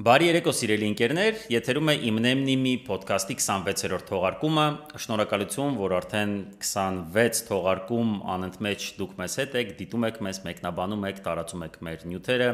[0.00, 4.64] Բարի երեկո սիրելի ընկերներ, եթերում է Իմնեմնիմի ոդքասթի 26-րդ թողարկումը։
[5.04, 6.32] Շնորհակալություն, որ արդեն
[6.64, 12.06] 26 թողարկում անընդմեջ դուք մեզ հետ եք, դիտում եք մեզ, մեկնաբանում եք, տարածում եք մեր
[12.14, 12.48] նյութերը։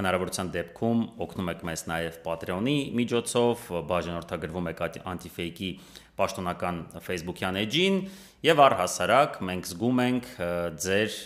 [0.00, 5.72] Հնարավորության դեպքում օգնում եք մեզ նաև Patreon-ի միջոցով, բաժանորդագրվում եք Antifake-ի
[6.18, 8.02] պաշտոնական Facebook-յան էջին
[8.48, 10.28] եւ առհասարակ մենք զգում ենք
[10.82, 11.18] ձեր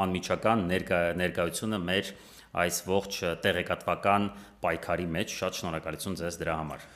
[0.00, 2.12] անմիջական ներկա, ներկայությունը մեր
[2.50, 4.24] այս ողջ տեղեկատվական
[4.64, 6.88] պայքարի մեջ։ Շատ շնորհակալություն ձեզ դրա համար։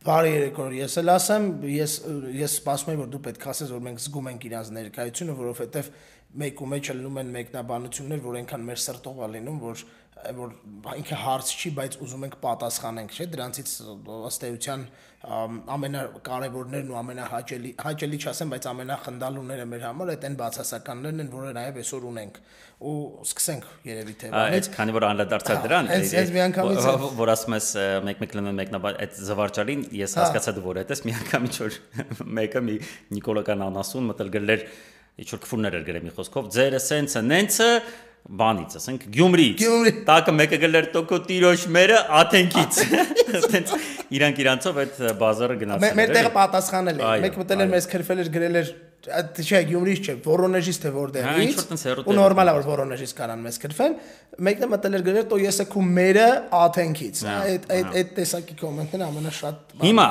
[0.00, 1.94] Բարի երեկո, ես էլ ասեմ, ես
[2.40, 5.90] ես սպասում եմ որ դու պետք ասես որ մենք զգում ենք իրանց ներկայությունը, որովհետև
[6.40, 9.84] մեկ ու մեջ լինում են մեկնաբանություններ, որ այնքան մեր սրտով է լինում, որ
[10.36, 10.52] որ
[11.00, 13.72] ինքը հարց չի, բայց ուզում ենք պատասխանենք, չէ՞։ Դրանցից
[14.30, 14.84] ըստ էության
[15.20, 21.80] ամենակարևորներն ու ամենահաճելի հաճելի չասեմ, բայց ամենախնդալուները մեր համար այդ այն բացասականներն են, որը նաև
[21.82, 22.38] այսօր ունենք։
[22.80, 22.94] Ու
[23.26, 25.90] սկսենք երևի թե Այդ քանի որ անդրադարձա դրան,
[27.20, 27.68] որ ասում ես
[28.08, 31.78] մեկ-մեկ լնում մեկնաբան այդ զվարճալին, ես հա։ հասկացա դու որ այդպես միանգամից որ
[32.40, 32.78] մեկը մի
[33.20, 34.64] Նիկոլական անասուն մտել գրել
[35.20, 37.68] ինչ որ քֆուրներ էր գրել մի խոսքով, ձերը սենցը, նենցը
[38.40, 42.80] բանից, ասենք Գյումրիից։ Գյումրի։ Տակը մեկը գլեր տոկո տիրոշ մերը Աթենքից։
[43.54, 43.72] Տենց
[44.20, 48.30] իրանք իրանցով այդ բազարը գնացել Մեր տեղը պատասխանել է։ Մեկ մտել էր մեզ քրֆել էր
[48.36, 51.60] գրել էր չէ, Գյումրից չէ, Վորոնեժից թե որտեղից։
[52.04, 53.94] Ու նորմալ է որ Վորոնեժից կանան մեզ գրվեն։
[54.44, 56.26] Մեկն է մտել էր գրել, «Տո եսը քու մերը
[56.60, 60.06] Աթենքից»։ Այդ այդ այդ տեսակի կոմենտն ամենաշատ Հիմա,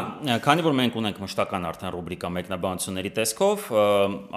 [0.45, 3.65] քանի որ մենք ունենք մշտական արդեն ռուբրիկա մեկնաբանությունների տեսքով,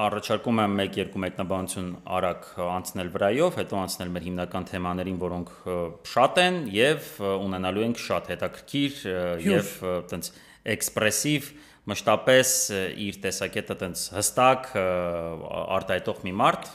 [0.07, 5.53] առաջարկում եմ 1-2 մեկնաբանություն արագ անցնել վրայով, հետո անցնել մեր հիմնական թեմաներին, որոնք
[6.13, 9.03] շատ են եւ ունենալու ենք շատ հետաքրքիր
[9.49, 9.77] եւ
[10.13, 10.33] տենց
[10.73, 11.53] էքսպրեսիվ
[11.91, 12.51] մշտապես
[13.03, 16.69] իր տեսակետը տենց հստակ արտահայտող մի մարդ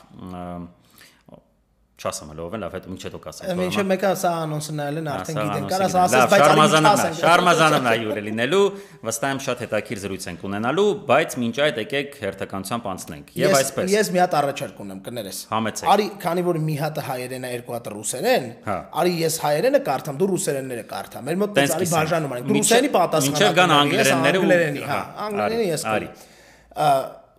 [1.97, 5.07] չասեմ հələ ով է, լավ, հետո ինչ հետո կասեմ։ Մինչև մեկը սա անոնսը նայել են,
[5.13, 8.59] արդեն գիտեն։ Կարաս ասես, բայց շարմազանն է, շարմազանը նա յուրը լինելու,
[9.07, 13.95] վստահ եմ շատ հետաքրիր զրույց ենք ունենալու, բայց մինչ այդ եկեք հերթականությամբ անցնենք։ Եվ այսպես։
[13.97, 17.77] Ես մի հատ առաջարկ ունեմ, կներես։ Համեցեք։ Արի, քանի որ մի հատը հայերեն է, երկու
[17.77, 22.51] հատը ռուսերեն, հա։ արի ես հայերենը կարդամ, դու ռուսերենները կարդա։ Մեր մոտ արի բաժանում ենք։
[22.57, 26.11] ռուսերենի պատասխան։ Մինչև կան անգլերենները ու անգլերենի, հա, անգլերենի ես արի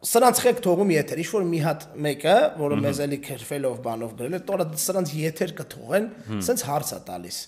[0.09, 4.37] սրանց խեք թողում եթեր, ինչ որ մի հատ մեկը, որը մեզ էլի քրվելով բանով գրել
[4.39, 6.11] է, տորը սրանց եթեր կթողեն,
[6.49, 7.39] սենց հարց է տալիս։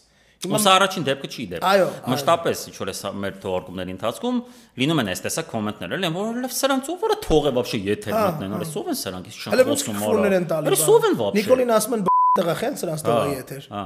[0.40, 4.38] Հիմա սա առաջին դեպքը չի դեպք։ Այո, մշտապես ինչ որ է մեր թողարկումների ընթացքում
[4.80, 8.16] լինում են այս տեսակ կոմենտներ, էլ են որովհետև սրանց ով որը թող է բաբշե եթեր
[8.16, 10.80] մտնեն, որը սով են սրանք, իսկ չեն խոսում օրը։ Հələ ո՞նց ֆոլներ են տալիս։ Հələ
[10.80, 12.06] սով են բաբշե։ Նիկոլին ասում են
[12.40, 13.84] տղա խեն սրանց թողը եթեր։ Հա։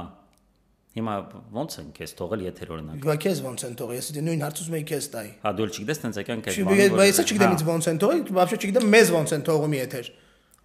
[0.95, 1.13] Հիմա
[1.51, 4.85] ո՞նց են քեզ թողել եթերորենակ։ Հիմա քեզ ո՞նց են թողել։ Ես դե նույն հարցում եի
[4.91, 7.89] քեզ տայ։ Հա դու չգիտես տենց եկան քեզ բանը։ Չի, ես չգիտեմ հա։ ինձ ո՞նց
[7.91, 10.07] են թողել, բավական չգիտեմ մեզ ո՞նց են թողում եթեր։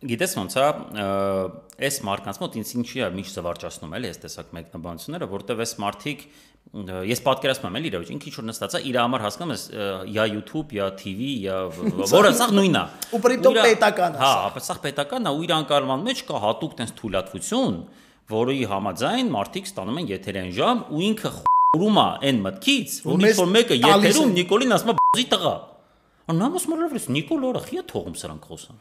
[0.01, 1.07] Գիտես ո՞նց հա, է,
[1.85, 6.23] այս մարդկանց մոտ ինձ ինչի է միշտ զվարճացնում էլի այս տեսակ մեկնաբանությունները, որտեվ այս մարդիկ
[7.11, 9.65] ես պատկերացնում եմ էլի իրավիճ ինքը ինչ որ նստած է իր համար հասկանում ես
[10.15, 11.57] յա YouTube, յա TV, յա
[12.17, 16.05] որը սա նույնն է։ Ու պրիպտո պետական է։ Հա, սա պետական է ու իր անկարման
[16.07, 17.81] մեջ կա հատուկ տենց թույլատվություն
[18.31, 23.35] որի համաձայն մարդիկ ստանում են եթերային ժամ ու ինքը խորում է այն մտքից, որ ինչ
[23.41, 25.53] որ մեկը եթերում Նիկոլին ասում է բզի տղա։
[26.31, 28.81] Աննամոս մռավրես Նիկոլ օրը խիա թողում սրանք խոսան։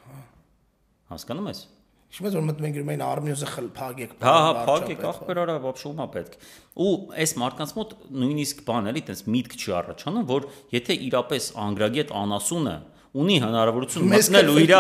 [1.10, 1.62] Հասկանում ես։
[2.10, 6.38] Ինչպես որ մտնում ենք գրում են Armenius-ը խլփագեք։ Հա, հա, փակեք, ախպեր արա, բաբշումա պետք։
[6.82, 7.92] Ու այս մարդկանց մոտ
[8.24, 12.76] նույնիսկ բան էլի, տես միտք չի առաջանում, որ եթե իրապես անգրագետ անասունը
[13.18, 14.74] ունի հնարավորություն մտնել ու իր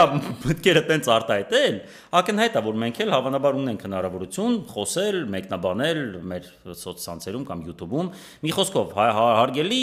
[0.43, 1.77] մտքերը տենց արտահայտել,
[2.19, 6.51] ակնհայտ է որ մենք էլ հավանաբար ունենք հնարավորություն խոսել, մեկնաբանել մեր
[6.83, 8.11] սոցցանցերում կամ YouTube-ում,
[8.45, 9.81] մի խոսքով հա, հա, հարգելի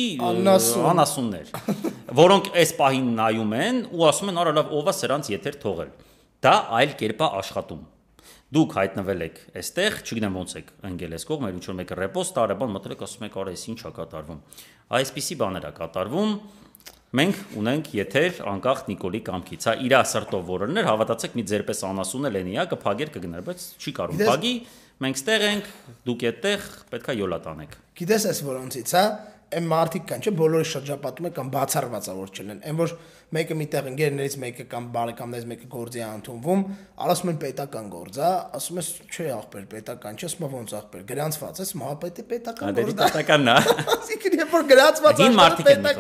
[0.93, 1.53] անասուններ,
[2.23, 5.93] որոնք այս պահին նայում են ու ասում են՝ «Արա լավ, ով է սրանց եթեր թողել»։
[6.47, 7.85] Դա այլ կերպ է աշխատում
[8.55, 12.71] դուք հայտնվել եք այստեղ, չգիտեմ ոնց եք ընկել այս կողմ, ինչ որ մեկը ռեպոստ տարեբան
[12.77, 14.39] մտել եք ասում եք, արա, այս ի՞նչ է կատարվում։
[14.97, 16.37] Այսպիսի բաներ է կատարվում,
[17.15, 22.39] Մենք ունենք եթեր անկախ Նիկոլի կամքից։ Հա իր ասրտով որոներ, հավատացեք, մի ձերպես անասուն էլ
[22.41, 24.53] էնի, հա, կփագեր կգներ, բայց չի կարող փագի։
[25.07, 25.71] Մենք ստեղ ենք,
[26.09, 29.05] դուք այդտեղ պետքա յոլա տանեք։ Գիտես այս որոնցից, հա,
[29.55, 32.95] այն մարդիկ կան, չէ, բոլորը շրջապատում են կամ բացառված որ չլեն։ Այն որ
[33.37, 36.65] մեկը միտեղ ընկերներից մեկը կամ բարեկամներից մեկը գործի ընդունվում,
[37.07, 41.61] ասում են պետական գործ, հա, ասում ես, չէ, աղբեր, պետական չէ, ասում ոնց աղբեր, գրանցված
[41.63, 43.59] ես, մահապետի պետական գործ։ Դա պետականն է։
[43.97, 45.31] Այսինքն երբ որ գրանցված է,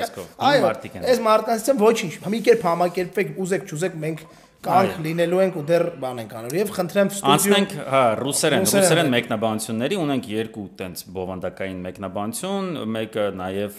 [0.06, 0.72] խոսքով։ Այո,
[1.06, 4.24] Այս մարդկանցից ոչինչ, մի կերպ համակերպեք, ուզեք, չուզեք, մենք
[4.66, 9.12] կանք լինելու ենք ու դեռ բան ենք անելու եւ խնդրեմ ստուդիո Անցնենք, հա, ռուսերեն, ռուսերեն
[9.16, 13.78] մեկնաբանությունների, ունենք երկու տենց բովանդակային մեկնաբանություն, մեկը նաեւ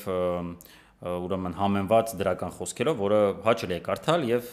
[1.07, 4.47] ուրեմն համենված դրական խոսքերով, որը հաճելի է կարդալ եւ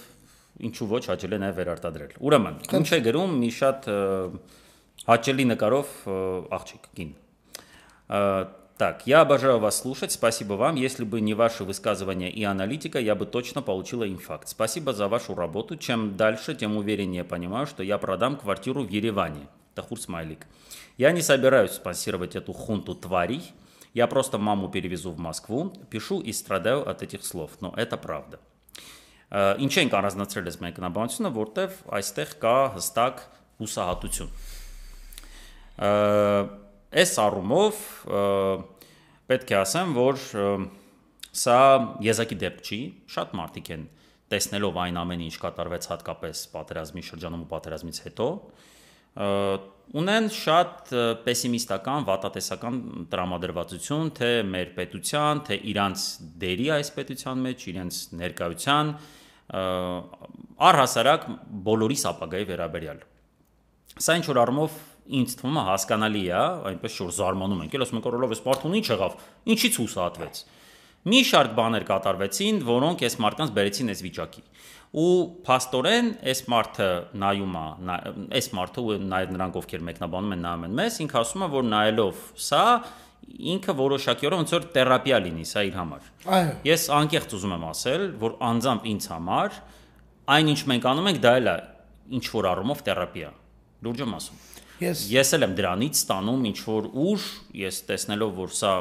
[0.69, 3.89] ինչու ոչ հաճելի նաեւ վերարտադրել։ Ուրեմն, ինչ է գրում մի շատ
[5.09, 5.95] հաճելի նկարով
[6.59, 7.15] աղջիկ կին
[8.78, 10.12] Так, я обожаю вас слушать.
[10.12, 10.76] Спасибо вам.
[10.76, 14.48] Если бы не ваше высказывание и аналитика, я бы точно получила инфаркт.
[14.48, 15.76] Спасибо за вашу работу.
[15.76, 19.48] Чем дальше, тем увереннее понимаю, что я продам квартиру в Ереване.
[19.76, 20.48] Тахур Смайлик.
[20.98, 23.52] Я не собираюсь спонсировать эту хунту тварей.
[23.94, 25.74] Я просто маму перевезу в Москву.
[25.90, 27.52] Пишу и страдаю от этих слов.
[27.60, 28.40] Но это правда.
[29.30, 33.20] Ինչ ենք առանձնացրել այս մեկնաբանությունը, որտեվ այստեղ կա հստակ
[33.62, 34.32] հուսահատություն։
[36.95, 37.79] Այս առումով
[39.31, 40.19] պետք է ասեմ, որ
[41.35, 41.61] սա
[42.05, 42.81] եզակի դեպք չի,
[43.11, 43.87] շատ մարդիկ են
[44.31, 48.29] տեսնելով այն ամենը, ինչ կատարվեց հատկապես պատերազմի շրջանում ու պատերազմից հետո,
[50.01, 50.95] ունեն շատ
[51.27, 52.79] պեսիմիստական, վատատեսական
[53.13, 56.07] տրամադրվածություն թե մեր պետության, թե իրանց
[56.45, 58.95] դերի այս պետության մեջ, իրենց ներկայության
[60.71, 61.29] առհասարակ
[61.69, 63.05] բոլորի սապագայի վերաբերյալ։
[63.95, 67.99] Սա ինչ որ առումով ինձ թվում է հասկանալի է, այնպես որ զարմանում ենք, ել ասում
[68.01, 69.17] ենք օրելով էս մարդուն ինչ եղավ,
[69.55, 70.41] ինչից հուսահատվեց։
[71.05, 74.43] Մի շարք բաներ կատարվեցին, որոնք այս մարդկանց բերեցին այս վիճակի։
[74.95, 75.11] Ու
[75.45, 76.89] փաստորեն այս մարդը
[77.21, 77.65] նայում է,
[78.39, 81.69] այս մարդը ու նաև նրանք ովքեր մեկնաբանում են նայում են մեզ, ինքը ասում է, որ
[81.75, 82.65] նայելով սա
[83.55, 86.09] ինքը որոշակիորեն ոնց որ թերապիա լինի սա իր համար։
[86.39, 89.61] Այո։ Ես անկեղծ ուզում եմ ասել, որ անձամբ ինձ համար
[90.35, 91.57] այն ինչ մենք անում ենք, դա էլ է
[92.19, 93.31] ինչ որ առումով թերապիա։
[93.85, 94.44] Լուրջ եմ ասում։
[94.83, 97.27] Ես Ես էլ եմ դրանից ստանում ինչ որ ուժ,
[97.61, 98.73] ես տեսնելով որ սա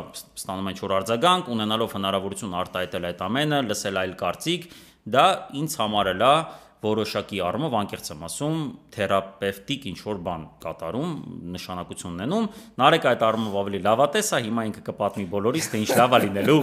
[0.42, 4.66] ստանում ինչ որ արձագանք, ունենալով հնարավորություն արտահայտել այդ ամենը, լսել այլ կարծիք,
[5.14, 5.26] դա
[5.62, 6.34] ինձ համար էլ է
[6.84, 8.58] որոշակի առումով անկեղծ եմ ասում,
[8.94, 11.12] թերապևտիկ ինչ որ բան կատարում,
[11.54, 12.48] նշանակություն ունենում։
[12.84, 16.58] Նարեկ այդ առումով ավելի լավատես է, հիմա ինքը կպատմի բոլորից, թե ինչ լավ է լինելու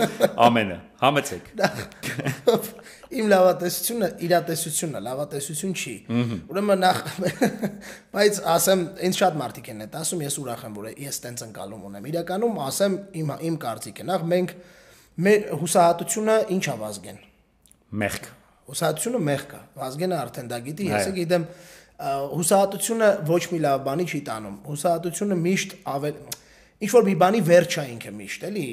[0.46, 1.50] ամենը։ Համեցեք։
[3.20, 5.94] իմ լավատեսությունը իրատեսությունն է, լավատեսություն չի։
[6.50, 7.00] Ուրեմն նախ
[8.14, 11.86] բայց ասեմ, ինձ շատ մարդիկ են այդ ասում, ես ուրախ եմ, որ ես տենց ընկալում
[11.90, 14.54] ունեմ։ Իրականում ասեմ իմ իմ կարծիքը, նախ մենք
[15.26, 17.24] մեր հուսահատությունը ինչ է վազգեն։
[18.04, 18.30] Մեղք։
[18.70, 21.46] Հուսահատությունը մեղք է։ Վազգենը արդեն դա գիտի, ես գիտեմ
[22.00, 26.20] հուսահատությունը ոչ մի լավ բանի չի տանում։ Հուսահատությունը միշտ ավել
[26.80, 28.66] ինչ որ մի բանի վերջ է ինքը միշտ, էլի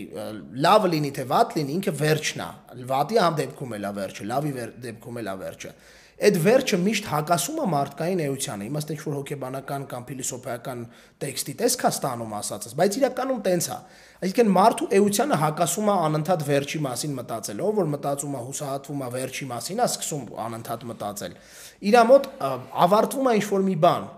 [0.64, 4.54] լավը լինի թե վատ լինի, ինքը վերջն է։ Վատի համ դեպքում էլ է վերջը, լավի
[4.86, 5.72] դեպքում էլ է վերջը։
[6.18, 10.80] Այդ վերջը միշտ հակասում է մարդկային էությանը։ Իմաստ ինչ որ հոգեբանական կամ փիլիսոփայական
[11.22, 13.78] տեքստի տեսք է ստանում ասածս, բայց իրականում տենց է։
[14.26, 19.50] Այսինքն մարդու էությանը հակասում է անընդհատ վերջի մասին մտածելով, որ մտածում է հուսահատվում է վերջի
[19.54, 21.38] մասին, է սկսում անընդհատ մտածել։
[21.86, 22.32] Իրա մոտ
[22.88, 24.10] ավարտվում է ինչ որ մի բան,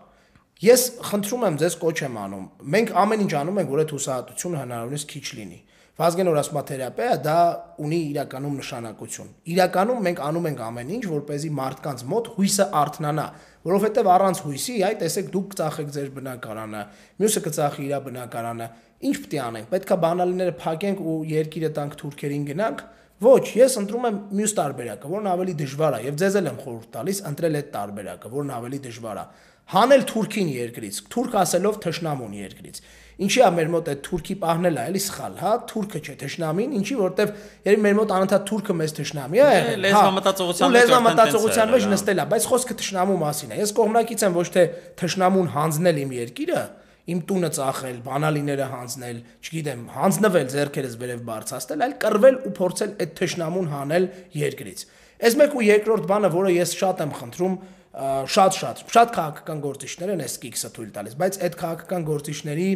[0.59, 4.57] Ես խնդրում եմ ձեզ կոչ եմ անում։ Մենք ամեն ինչ անում ենք, որ այդ հուսահատությունը
[4.59, 5.59] հնարավորինս քիչ լինի։
[5.99, 7.39] Վազգեն օրասմաթերապիա դա
[7.83, 12.67] ունի իրականում նշանակություն։ Իրականում մենք անում ենք ամեն ինչ, որ เป զի մարդկանց մոտ հույսը
[12.79, 13.25] արթնանա,
[13.67, 16.83] որովհետև առանց հույսի, այ տեսեք դուք կծախեք ձեր բնակարանը,
[17.19, 18.69] մյուսը կծախի իր բնակարանը։
[19.09, 22.81] Ինչ պետք է անենք։ Պետքա բանալիները փակենք ու երկիրը տանք թուրքերին գնանք։
[23.19, 26.91] Ոչ, ես ընտրում եմ մյուս տարբերակը, որն ավելի դժվար է, եւ ձեզ էլ եմ խորհուրդ
[26.95, 29.25] տալիս ընտրել այդ տարբերակը, որն ավելի դժվար է
[29.69, 32.79] հանել թուրքին երկրից, թուրք ասելով թշնամուն երկրից։
[33.19, 36.95] Ինչի՞ է մեր մոտ այդ թուրքի պահնել է, էլի սխալ, հա, թուրքը չէ, թշնամին, ինչի՞
[36.99, 37.31] որտեվ
[37.67, 42.25] երբ մեր մոտ անընդհատ թուրքը մեզ թշնամի է, հա, լեզվամտածողության մեջ լեզվամտածողության մեջ նստել է,
[42.31, 44.63] բայց խոսքը թշնամու մասին է։ Ես կողմնակից եմ ոչ թե
[45.03, 46.63] թշնամուն հանձնել իմ երկիրը,
[47.09, 53.13] իմ տունը ծախել, բանալիները հանձնել, չգիտեմ, հանձնվել зерքերս վերև բարձրացնել, այլ կռվել ու փորձել այդ
[53.19, 54.05] թշնամուն հանել
[54.39, 54.83] երկրից։
[55.19, 57.55] Այս մեկ ու երկրորդ բանը, որը ես շատ եմ խնդրում,
[57.89, 62.67] շատ-շատ շատ քաղաքական գործիչներ են այս կիքսը թույլ տալիս, բայց այդ քաղաքական գործիչների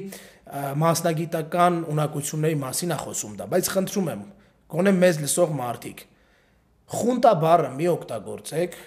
[0.53, 4.25] մասնագիտական ունակությունների մասին է խոսում դա, բայց խնդրում եմ,
[4.74, 6.03] գոնե մեզ լսող մարդիկ,
[6.93, 8.77] խունտա բառը մի օգտագործեք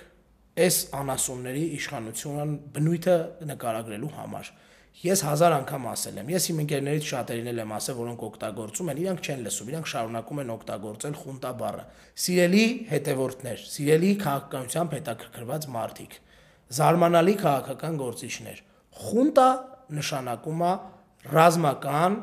[0.56, 3.16] այս անասունների իշխանության բնույթը
[3.50, 4.50] նկարագրելու համար։
[4.96, 9.26] Ես հազար անգամ ասել եմ, ես իմ ընկերներից շատերին եմ ասել, որոնք օգտագործում են, իրանք
[9.26, 11.84] չեն լսում, իրանք շարունակում են օգտագործել խունտա բառը։
[12.24, 16.16] Սիրելի հետևորդներ, սիրելի քաղաքականությամբ հետաքրքրված մարդիկ,
[16.80, 18.62] զարմանալի քաղաքական գործիչներ։
[18.96, 19.48] Խունտա
[20.00, 20.72] նշանակում է
[21.32, 22.18] ռազմական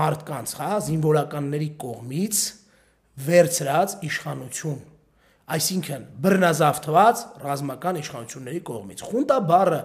[0.00, 2.42] մարդկանց, հա, զինվորականների կողմից
[3.26, 4.80] վերցրած իշխանություն
[5.50, 9.80] այսինքն բռնազավթված ռազմական իշխանությունների կողմից։ Խունտա բառը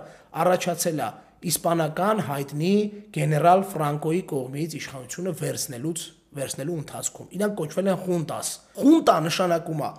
[0.46, 1.08] առաջացել է
[1.50, 2.74] իսպանական հայտնի
[3.16, 6.04] գեներալ Ֆրանկոյի կողմից իշխանությունը վերցնելուց
[6.36, 9.90] վերցնելու ընթացքում։ Իրանք կոչվել են խունտաս։ Խունտա նշանակում է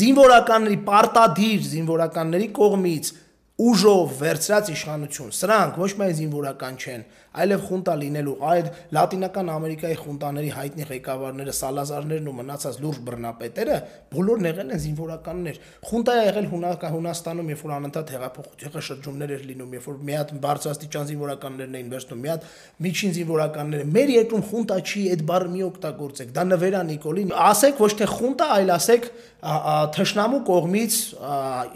[0.00, 3.12] զինվորականների պարտադիր զինվորականների կողմից
[3.60, 10.50] ուժով վերցրած իշխանություն։ Սրանք ոչ միայն զինվորական չեն, այլև խունտա լինելու այդ լատինական Ամերիկայի խունտաների
[10.56, 13.76] հայտնի ղեկավարները, Սալազարներն ու մնացած լուրջ բռնապետերը
[14.14, 19.76] բոլորն եղել են զինվորականներ։ Խունտա է եղել Հունաստանում, երբ որ անընդհատ հեղափոխության շրջումներ էր լինում,
[19.78, 22.48] երբ որ մի հատ բարձրաստիճան զինվորականներն էին վերցնում, մի հատ
[22.80, 27.92] միջին զինվորականները։ Մեր երկրում խունտա չի, այդ բառը մի օգտագործեք։ Դա նվերա Նիկոլին։ Ասեք ոչ
[28.00, 30.96] թե խունտա, այլ ասեք թշնամու կողմից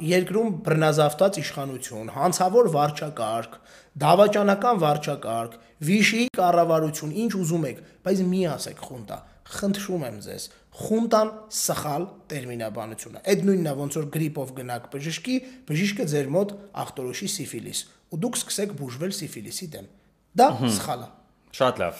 [0.04, 1.73] երկրում բռնազավթած իշխանություն,
[2.14, 3.56] հանցավոր վարչակարգ,
[4.04, 5.56] դավաճանական վարչակարգ,
[5.88, 9.18] վիշի կառավարություն, ինչ ուզում եք, բայց մի ասեք խունտա։
[9.54, 15.36] Խնդրում եմ ձեզ, խունտան սխալ տերմինաբանություն է։ Այդ նույնն է ոնց որ գրիպով գնաք բժշկի,
[15.68, 16.54] բժիշկը ձեր մոտ
[16.84, 17.82] ախտորոշի սիֆիլիս,
[18.14, 19.92] ու դուք սկսեք բուժվել սիֆիլիսի դեմ։
[20.40, 21.10] Դա սխալ է։
[21.54, 21.98] Շատ լավ։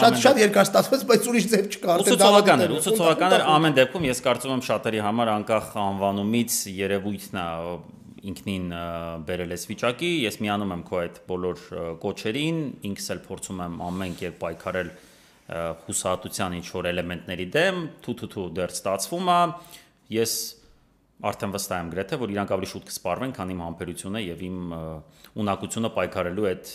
[0.00, 4.22] Շատ շատ երկար ստացվեց, բայց ուրիշ ձև չկա։ Ուսուցողական էր, ուսուցողական էր ամեն դեպքում ես
[4.24, 7.44] կարծում եմ շատերի համար անկախ անվանումից երևույթն է
[8.30, 8.66] ինքնին
[9.28, 11.64] բերել ես վիճակի, ես միանում եմ քո այդ բոլոր
[12.02, 14.92] կոչերին, ինքս էլ փորձում եմ ամեն կերպ պայքարել
[15.86, 19.40] հուսահատության ինչ որ էլեմենտների դեմ, թութութու դեռ ստացվում է։
[20.16, 20.32] Ես
[21.26, 24.58] արդեն վստահ եմ գրեթե, որ իրանք ավելի շուտ կսպառվեն, քան իմ համբերությունը եւ իմ
[25.46, 26.72] ունակությունը պայքարելու այդ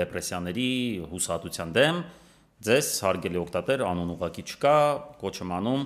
[0.00, 0.70] դեպրեսիաների
[1.12, 2.00] հուսահատության դեմ
[2.66, 4.74] ձեզ հարգելի օկտատեր անուն ուղակի չկա
[5.22, 5.84] կոչ եմ անում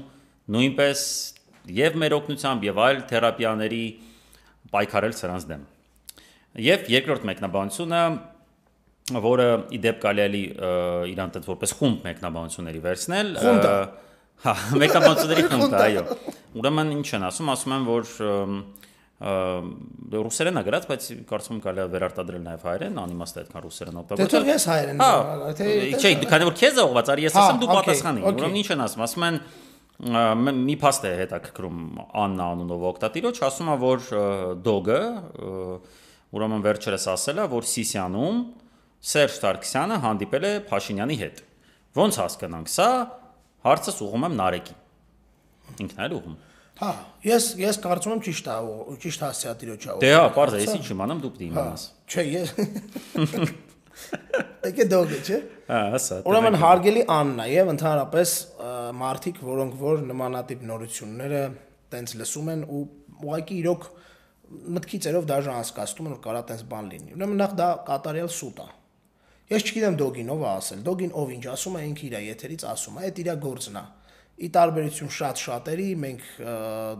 [0.54, 1.02] նույնպես
[1.73, 3.83] եւ մեր օգնությամբ եւ այլ թերապիաների
[4.75, 5.66] պայքարել սրանց դեմ
[6.64, 8.02] եւ երկրորդ մեկնաբանությունը
[9.25, 10.73] որը իդեպ կարելի է
[11.12, 13.33] իրան տեղ որպես խումբ մեկնաբանությունների վերցնել
[14.44, 14.54] հա
[14.85, 16.04] մեկնաբանությունների խումբ այո
[16.61, 18.06] ուրեմն ինչ են ասում ասում են որ
[19.25, 24.26] ռուսերեն է գրած, բայց կարծում կարելի է վերարտադրել նաև հայերեն, անիմաստ է այդքան ռուսերեն օգտագործել։
[24.26, 25.12] Դե թող ես հայերեն, հա,
[25.61, 28.85] թե Չէ, քանի որ քեզ է ուղված, արի ես ասեմ դու պատասխանի։ Ուրեմն ինչ են
[28.85, 29.38] ասում, ասում են
[30.02, 31.82] մի փաստ է հետաքրքրում
[32.24, 34.06] Աննա անունով օկտատիրոջ, ասում է որ
[34.66, 35.00] դոգը
[36.34, 38.40] ուրեմն վերջերս ասել է, որ Սիսիանում
[39.04, 41.42] Սերժ Սարգսյանը հանդիպել է Փաշինյանի հետ։
[41.94, 42.88] Ոնց հասկանանք սա,
[43.68, 44.80] հարցս ուղում եմ Նարեկին։
[45.84, 46.36] Ինքն էլ ուղում։
[46.74, 46.90] Հա,
[47.22, 48.54] ես ես կարծում եմ ճիշտ է,
[49.04, 52.50] ճիշտ հասցեատիրոջ է։ Դե հա, բարձր, ես ինչ իմանամ դուք դի իմանաս։ Չէ, ես
[54.64, 58.32] Եկե դոգը, չէ։ Հա, հսա։ Ուրեմն հարգելի Աննա եւ ընդհանրապես
[59.00, 61.42] մարդիկ, որոնք որ նմանատիպ նորությունները
[61.94, 62.80] տենց լսում են ու
[63.24, 63.90] ուղղակի իրոք
[64.74, 68.64] մտքի ծերով դաժան հասկացնում են որ կարա տենց բան լինի։ Ուրեմն նախ դա կատարյալ սուտ
[68.64, 68.68] է։
[69.54, 72.94] Ես չգիտեմ դոգին ով է ասել։ Դոգին ով ինչ ասում է, ինքը իր եթերից ասում
[72.96, 73.84] է, այդ իր գործն է։
[74.34, 76.22] Ի տարբերություն շատ շատերի մենք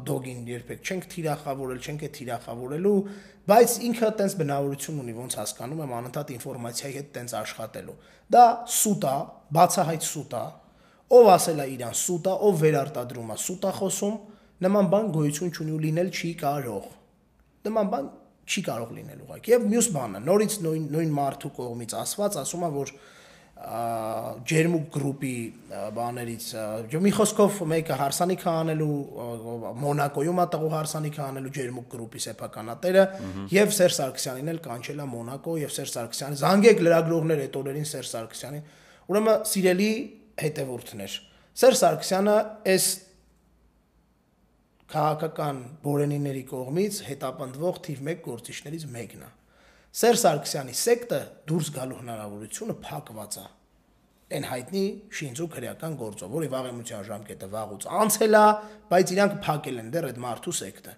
[0.07, 2.99] դոգին երբեք չենք թիրախավորել, չենք է թիրախավորելու,
[3.45, 7.97] բայց ինքը տենց բնավորություն ունի, ոնց հասկանում եմ, անընդհատ ինֆորմացիայի հետ տենց աշխատելու։
[8.35, 9.17] Դա սուտ է,
[9.59, 10.45] բացահայտ սուտ է։
[11.15, 14.15] Ով ասել է իրան սուտ է, ով վերարտադրում է, սուտ է խոսում,
[14.65, 16.87] նման բան գոյություն չունի ու լինել չի կարող։
[17.69, 18.09] Նման բան
[18.45, 22.71] չի կարող լինել ուղղակի։ Եվ մյուս բանը, նորից նույն նույն մարդու կողմից ասված, ասում է,
[22.75, 22.93] որ
[23.65, 25.35] ջերմուկ գրուպի
[25.97, 26.47] բաներից
[27.05, 28.97] մի խոսքով մեկը հարսանիք անելու
[29.85, 33.05] Մոնակոյում է տղու հարսանիք անելու ջերմուկ գրուպի սեփականատերը
[33.55, 38.13] եւ Սերժ Սարգսյանին էլ կանչել է Մոնակո եւ Սերժ Սարգսյանը զանգեք լրագրողներ այդ օրերին Սերժ
[38.15, 38.69] Սարգսյանին
[39.15, 39.91] ուրեմն սիրելի
[40.45, 41.19] հետևորդներ
[41.65, 42.37] Սերժ Սարգսյանը
[42.75, 42.87] այս
[44.95, 49.31] քաղաքական բորենիների կողմից հետապնդվող թիվ 1 գործիչներից մեկն է։
[49.95, 53.45] Սերժ Սարգսյանի սեկտը դուրս գալու հնարավորությունը փակված է
[54.35, 54.83] այն հայտնի
[55.15, 58.45] շինծու քրեական գործով, որի վաղեմության ժամկետը վաղուց անցել է,
[58.91, 60.95] բայց իրանք փակել են դեռ այդ մարդու սեկտը։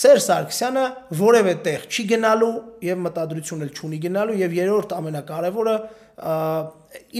[0.00, 0.84] Սերժ Սարգսյանը
[1.20, 2.52] որևէ տեղ չի գնալու
[2.86, 5.74] եւ մտադրություն էլ չունի գնալու եւ երրորդ ամենակարևորը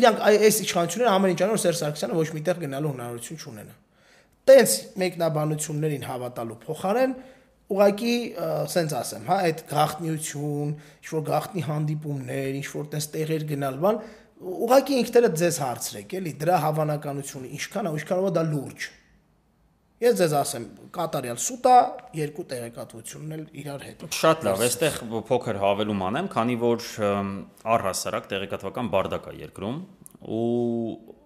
[0.00, 3.76] իրանք այս իշխանությունները ամեն ինչ անում Սերժ Սարգսյանը ոչ միտեղ գնալու հնարավորություն չունենա
[4.50, 7.12] տենց մեկնաբանություններին հավատալու փոխարեն
[7.70, 8.14] ուղղակի
[8.70, 14.00] սենց ասեմ, հա, այդ գախտնիություն, ինչ որ գախտնի հանդիպումներ, ինչ որ տես տեղեր գնալ, բան,
[14.40, 18.88] ուղղակի ինքներդ ձեզ հարցրեք, էլի, դրա հավանականությունը ինչքան է, ինչքանով է դա լուրջ։
[20.00, 20.62] Ես ձեզ ասեմ,
[20.96, 21.76] կատարյալ սուտա
[22.16, 24.96] երկու տեղեկատվությունն էլ իրար հետ։ Շատ լավ, այստեղ
[25.28, 26.86] փոքր հավելում անեմ, քանի որ
[27.76, 29.82] առհասարակ տեղեկատվական բարդակ է երկրում
[30.40, 31.19] ու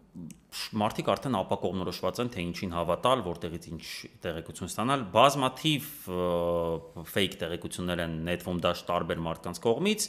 [0.78, 3.84] մարդիկ արդեն ապակողնորոշված են թե ինչին հավատալ, որտեղից ինչ
[4.24, 5.88] տեղեկություն ստանալ։ Բազմաթիվ
[7.14, 10.06] ֆեյք տեղեկություններ են նետվում դաշ տարբեր մարդկանց կողմից։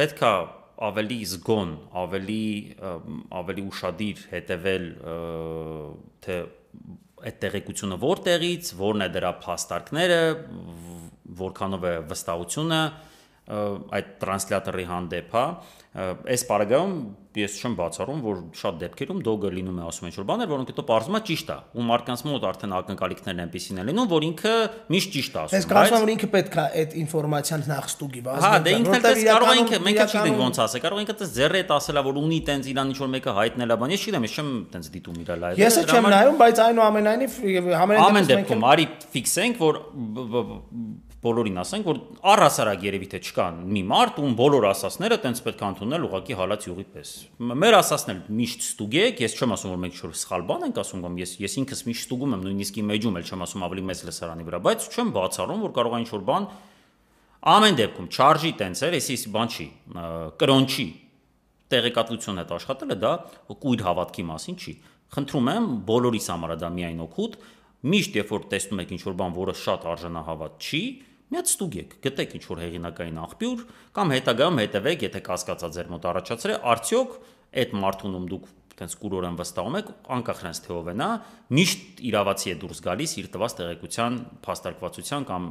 [0.00, 0.32] Պետքա
[0.80, 2.44] ավելի զգոն, ավելի
[3.40, 4.86] ավելի ուրախadir հետևել
[6.24, 6.36] թե
[7.20, 10.20] այդ տեղեկությունը որտեղից, որն է դրա փաստարկները,
[11.40, 12.80] որքանով է վստահությունը,
[13.50, 15.44] այդ տրանսլյատորի հանդեպ, հա,
[16.30, 16.92] այս պարագայում
[17.34, 20.82] ես չեմ բացառում, որ շատ դեպքերում դոգը լինում է ասում ինչ որ բաներ, որոնք հետո
[20.90, 24.54] բարձվում է ճիշտ է, ու մարդկանց մոտ արդեն ակնկալիքներն այնպեսին են լինում, որ ինքը
[24.94, 28.22] միշտ ճիշտ է ասում։ Ես կարծում եմ, որ ինքը պետք է այդ ինֆորմացիան նախ ստուգի,
[28.26, 31.14] բայց Հա, դե ինքն էլ էս կարող ինքը, մենք էլ չգիտենք ոնց ասե, կարող ինքը
[31.20, 34.00] էս ձեռը հետ ասելա, որ ունի տենց իրան ինչ որ մեկը հայտնել է, բան ես
[34.10, 37.38] չգիտեմ, ես չեմ տենց դիտում իր լայվը։ Ես չեմ նայում, բայց այնուամենայնիվ
[37.80, 39.80] ամեն դեպքում արի ֆիքսենք, որ
[41.20, 41.98] բոլորին ասենք, որ
[42.32, 46.64] առհասարակ երևի թե չկա մի մարդ, ում բոլոր ասասները տենց պետք է ընդունել ուղակի հալած
[46.70, 47.10] յուղի պես։
[47.60, 51.04] Մեր ասասն էլ միշտ ստուգեք, ես չեմ ասում որ մենք շուտ սխալ բան ենք ասում,
[51.04, 54.02] կամ ես ես ինքս միշտ ստուգում եմ, նույնիսկ իմ էջում էլ չեմ ասում ավելի մեծ
[54.08, 56.48] լսարանի վրա, բայց չեմ բացառում, որ կարող է ինչ-որ բան
[57.40, 59.66] ամեն դեպքում չարժի տենց էր, էսի բան չի,
[60.40, 60.88] կրոնչի
[61.70, 63.12] տեղեկատվություն հետ աշխատելը դա
[63.62, 64.74] կույր հավատքի մասին չի։
[65.14, 67.36] Խնդրում եմ բոլորիս համար դա միայն օգուտ,
[67.90, 70.82] միշտ երբ որ տեսնում եք ինչ-որ բան, որը շատ արժանահավատ չի,
[71.30, 73.60] միած ստուգեք, գտեք ինչ որ հեղինակային աղբյուր
[73.96, 77.14] կամ հետագայում հետևեք, եթե կասկածա ձեր մոտ առաջացրե, արդյոք
[77.60, 78.48] այդ մարդուն ում դուք
[78.80, 81.08] տենց կուրորեն վստահում եք, անկախ նրանց թե ով է նա,
[81.52, 85.48] միշտ իրավացի է դուրս գալիս իր տված տեղեկության, փաստարկվածության կամ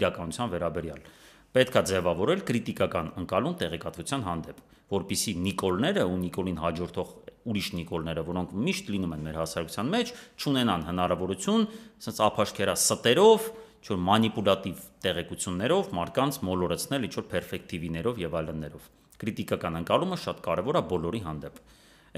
[0.00, 1.02] իրականության վերաբերյալ։
[1.50, 4.58] Պետքա ձևավորել քրիտիկական ընկալում տեղեկատվության հանդեպ,
[4.94, 7.08] որpիսի Նիկոլները ու Նիկոլին հաջորդող
[7.50, 10.12] ուրիշ Նիկոլները, որոնք միշտ լինում են մեր հասարակության մեջ,
[10.44, 11.66] ճունենան հնարավորություն,
[12.00, 13.48] ասած ափաշքերա ստերով
[13.80, 18.88] ինչ-որ մանիպուլատիվ տեղեկություններով մարդկանց մոլորեցնել ինչ-որ պերֆեկտիվիներով եւ այլններով։
[19.20, 21.62] Կրիտիկական ընկալումը շատ կարեւոր է բոլորի հանդեպ։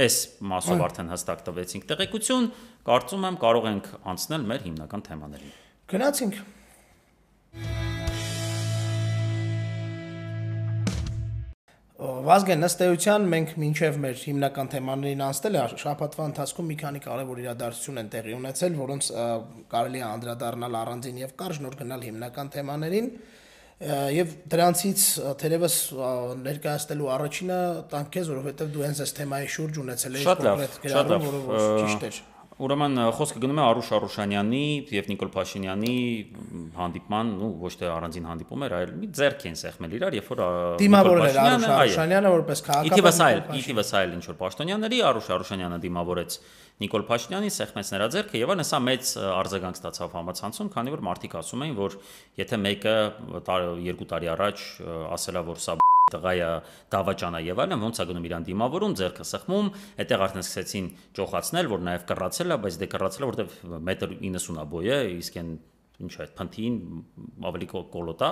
[0.02, 0.16] Այս
[0.52, 2.50] մասով արդեն հստակ տվեցինք տեղեկություն,
[2.88, 5.56] կարծում եմ կարող ենք անցնել մեր հիմնական թեմաներին։
[5.92, 6.42] Գնացինք
[12.02, 18.00] Վազգեն ըստ էության մենք մինչև մեր հիմնական թեմաներին անցնել շաբաթվա ընթացքում մի քանի կարևոր իրադարձություն
[18.02, 19.10] են տեղի ունեցել, որոնց
[19.74, 23.08] կարելի է անդրադառնալ առանձին եւ կարճ նոր գնալ հիմնական թեմաներին
[24.18, 25.06] եւ դրանցից
[25.42, 25.78] թերևս
[26.42, 27.62] ներկայացնելու առաջինը
[27.94, 32.20] տանք քեզ, որովհետեւ դու հենց այս թեմայի շուրջ ունեցել ես կոնկրետ գրառում, որը ճիշտ էր։
[32.62, 34.62] Ուրեմն խոսքը գնում է Արուշ Արուշանյանի
[34.94, 35.94] եւ Նիկոլ Փաշինյանի
[36.76, 40.42] հանդիպման, ու ոչ թե առանձին հանդիպում էր, այլ մի ձեռք են սեղմել իրար, երբ որ
[40.82, 46.38] դիմավորել Արուշ Արուշանյանը որպես քաղաքապետ։ Իթիվս այլ, իթիվս այլ ինչ որ պաշտոնյաների Արուշ Արուշանյանը դիմավորեց
[46.82, 51.38] Նիկոլ Փաշինյանին սեղմեց նրա ձեռքը եւ այն հեսա մեծ արձագանք ստացավ համացանցում, քանի որ մարդիկ
[51.42, 51.98] ասում էին, որ
[52.42, 52.96] եթե մեկը
[53.52, 54.66] 2 տարի առաջ
[55.18, 55.78] ասելա, որ սա
[56.10, 56.50] տղայա
[56.92, 59.68] դավաճանա եւ այլն ոնց է գնում իրան դիմավորում ձերքը սխմում
[60.02, 60.88] այդտեղ արդեն սկսեցին
[61.18, 65.52] ճոխացնել որ նաեւ կռացել է բայց դե կռացել որովհետեւ մետր 90-ա բոյ է իսկ այն
[66.02, 66.80] ինչ է փնթին
[67.52, 68.30] ավելի կոլոտա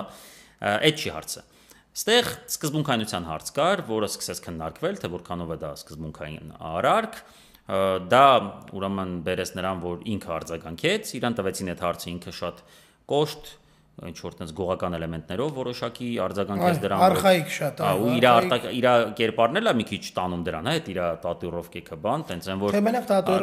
[0.71, 1.45] այդ չի հարցը
[1.91, 7.17] Ստեղ սկզբունքայնության հարց կար, որը սկսեց քննարկվել, թե որքանով է դա սկզբունքային արարք,
[8.11, 8.21] դա
[8.79, 12.63] ուրեմն բերեց նրան, որ ինքը արձագանքեց, իրան տվեցին այդ հարցը ինքը շատ
[13.11, 13.51] կոշտ
[14.09, 18.27] ինչ որ տես գողական էլեմենտներով որոշակի արձագանքեց դրան արխայիկ շատ այո ու իր
[18.81, 18.87] իր
[19.19, 22.77] կերպարն էլ է մի քիչ տանում դրան հա այդ իր տատուիրովկեքը բան տենց են որ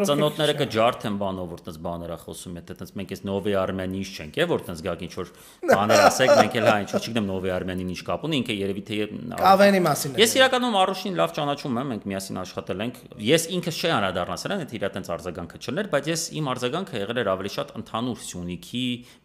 [0.08, 4.38] ծնոտները կջարդեն բանով որ տես բաներ է խոսում եթե տես մենք էս նովի արմենիից չենք
[4.38, 5.32] է որ տես գաք ինչ որ
[5.68, 8.82] բաներ ասեք մենք էլ հա ինչ որ չգիտեմ նովի արմենին ինչ կապ ունի ինքը երևի
[8.88, 8.98] թե
[9.38, 13.90] կավենի մասին ես իրականում Արուշին լավ ճանաչում եմ մենք միասին աշխատել ենք ես ինքս չի
[13.98, 17.72] անդրադառնա սրան այդ իր տենց արձագանքը չներ բայց ես իմ արձագանքը եղել էր ավելի շատ
[17.78, 18.84] ընդհանուր Սյունիքի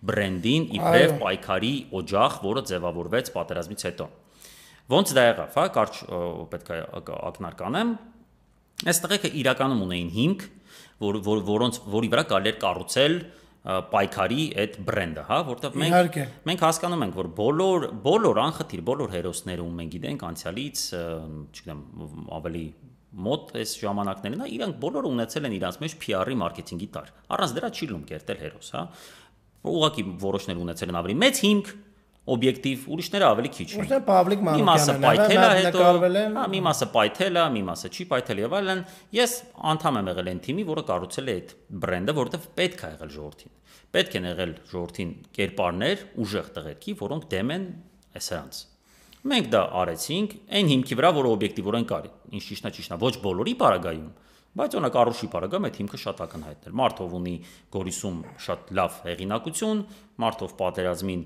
[0.09, 4.09] բրենդին իբրև պայքարի օջախ, որը ձևավորվեց պատերազմից հետո։
[4.93, 6.01] Ոնց դա եղավ, հա, կարճ
[6.51, 6.79] պետք է
[7.31, 7.93] ակնարկանեմ։
[8.83, 10.43] Այս տղեկը իրականում ունեին հիմք,
[11.03, 13.15] որ, որ որոնց որի վրա կարելի էր կառուցել
[13.63, 16.17] պայքարի այդ բրենդը, հա, որտեղ մենք
[16.49, 20.81] մենք հասկանում ենք, որ բոլոր բոլոր անխտիր բոլոր հերոսները, ում մենք գիտենք անցյալից,
[21.47, 21.85] չգիտեմ,
[22.39, 22.65] ավելի
[23.23, 27.89] մոտ այս ժամանակներն, իրանք բոլորը ունեցել են իրանց մեջ PR-ի մարքեթինգի տար։ Առանց դրա չի
[27.93, 28.83] լում կերտել հերոս, հա
[29.63, 31.73] ուղղակի որոշներ ունեցել են ավելի մեծ հիմք,
[32.23, 37.39] օբյեկտիվ, ուրիշները ավելի քիչ։ Ուրիշները Պավլիկ Մանուկյանն մի մասը պայթել է հա, մի մասը պայթել
[37.39, 38.83] է, մի մասը չի պայթել եւ այլն։
[39.17, 39.33] Ես
[39.73, 43.53] անդամ եմ եղել այն թիմի, որը կառուցել է այդ բրենդը, որովհետեւ պետք է եղել ժողովրդին։
[43.93, 47.67] Պետք են եղել ժողովրդին կերպարներ, ուժեղ տղերքի, որոնք դեմ են
[48.23, 48.61] այսրանց։
[49.23, 53.13] Մենք դա արեցինք այն հիմքի վրա, որը օբյեկտիվորեն կար։ Ինչ ճիշտն է, ճիշտն է, ոչ
[53.23, 54.09] բոլորի պարագայում,
[54.53, 57.33] Բայց օրինակ Արուշի Պարագամ այդ հիմքը շատ ակնհայտ էր։ Մարտով ունի
[57.73, 59.81] Գորիսում շատ լավ հեղինակություն,
[60.23, 61.23] Մարտով պատերազմին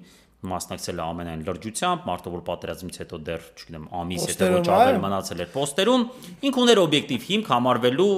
[0.48, 5.40] մասնակցել է ամենայն լրջությամբ, մարդը որ պատերազմից հետո դեռ, չգիտեմ, ամիս հետո ոչ ավել մնացել
[5.44, 6.04] էր պոստերում,
[6.48, 8.12] ինքն ուներ օբյեկտիվ հիմք համարվելու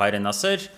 [0.00, 0.68] հայրենասեր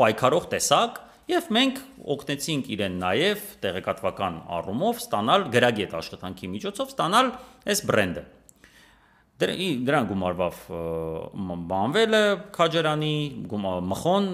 [0.00, 1.80] պայքարող տեսակ եւ մենք
[2.14, 7.32] օգնեցինք իրեն նաեւ տեղեկատվական առումով ստանալ գրագետ աշխատանքի միջոցով ստանալ
[7.70, 8.24] այս բրենդը
[9.40, 10.56] դրան գումարվավ
[11.70, 12.20] բանվելը
[12.56, 13.14] քաջարանի
[13.90, 14.26] մխոն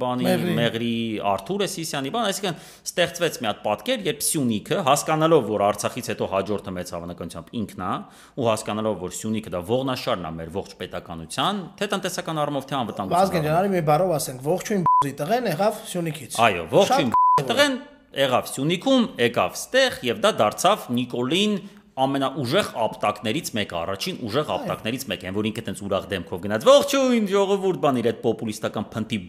[0.00, 0.94] բանի մեղրի
[1.30, 2.58] Արթուրը Սիսյանի բան այսինքն
[2.90, 7.92] ստեղծվեց մի հատ պատկեր երբ Սյունիքը հասկանալով որ Արցախից հետո հաջորդը մեծ հավանականությամբ ինքն է
[8.40, 13.20] ու հասկանալով որ Սյունիքը դա ողնաշարն է մեր ողջ պետականության թե տնտեսական առումով թե անվտանգության
[13.20, 14.84] Վազգեն ջան մի բառով ասենք ողջույն
[15.20, 17.12] տղեն եղավ Սյունիքից Այո ողջույն
[17.50, 17.76] տղեն
[18.10, 21.52] եղավ Սյունիքում եկավ ստեղ եւ դա դարձավ Նիկոլին
[22.00, 27.28] ամենաուժեղ ապտակներից մեկը, առաջին ուժեղ ապտակներից մեկը, այն որ ինքը տենց ուրախ դեմքով գնաց։ Ողջույն,
[27.34, 29.20] ժողովուրդ, բան իր այդ պոպուլիստական փնտի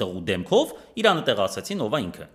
[0.00, 2.28] տղու դեմքով իրանը տեղ ասացին ով է ինքը։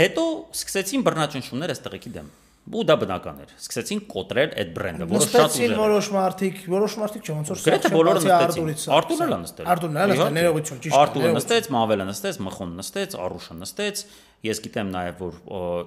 [0.00, 0.24] Հետո
[0.56, 2.30] սկսեցին բռնաճնշումներ այս տղեկի դեմ
[2.70, 6.94] ու դա բնական էր։ Սկսեցին կոտրել այդ բրենդը, որը շատ ուժեղ էր։ որոշ մարդիկ, որոշ
[7.00, 10.98] մարդիկ չէ, ոնց որ գրեթե բոլորը նստեցին։ Արտուրն էլ նստել։ Արտուրն էլ նստել, ներողություն, ճիշտ
[11.00, 14.04] Արտուրը նստեց, Մավելը նստեց, Մխոն նստեց, Արուշը նստեց,
[14.40, 15.38] Ես գիտեմ նաև որ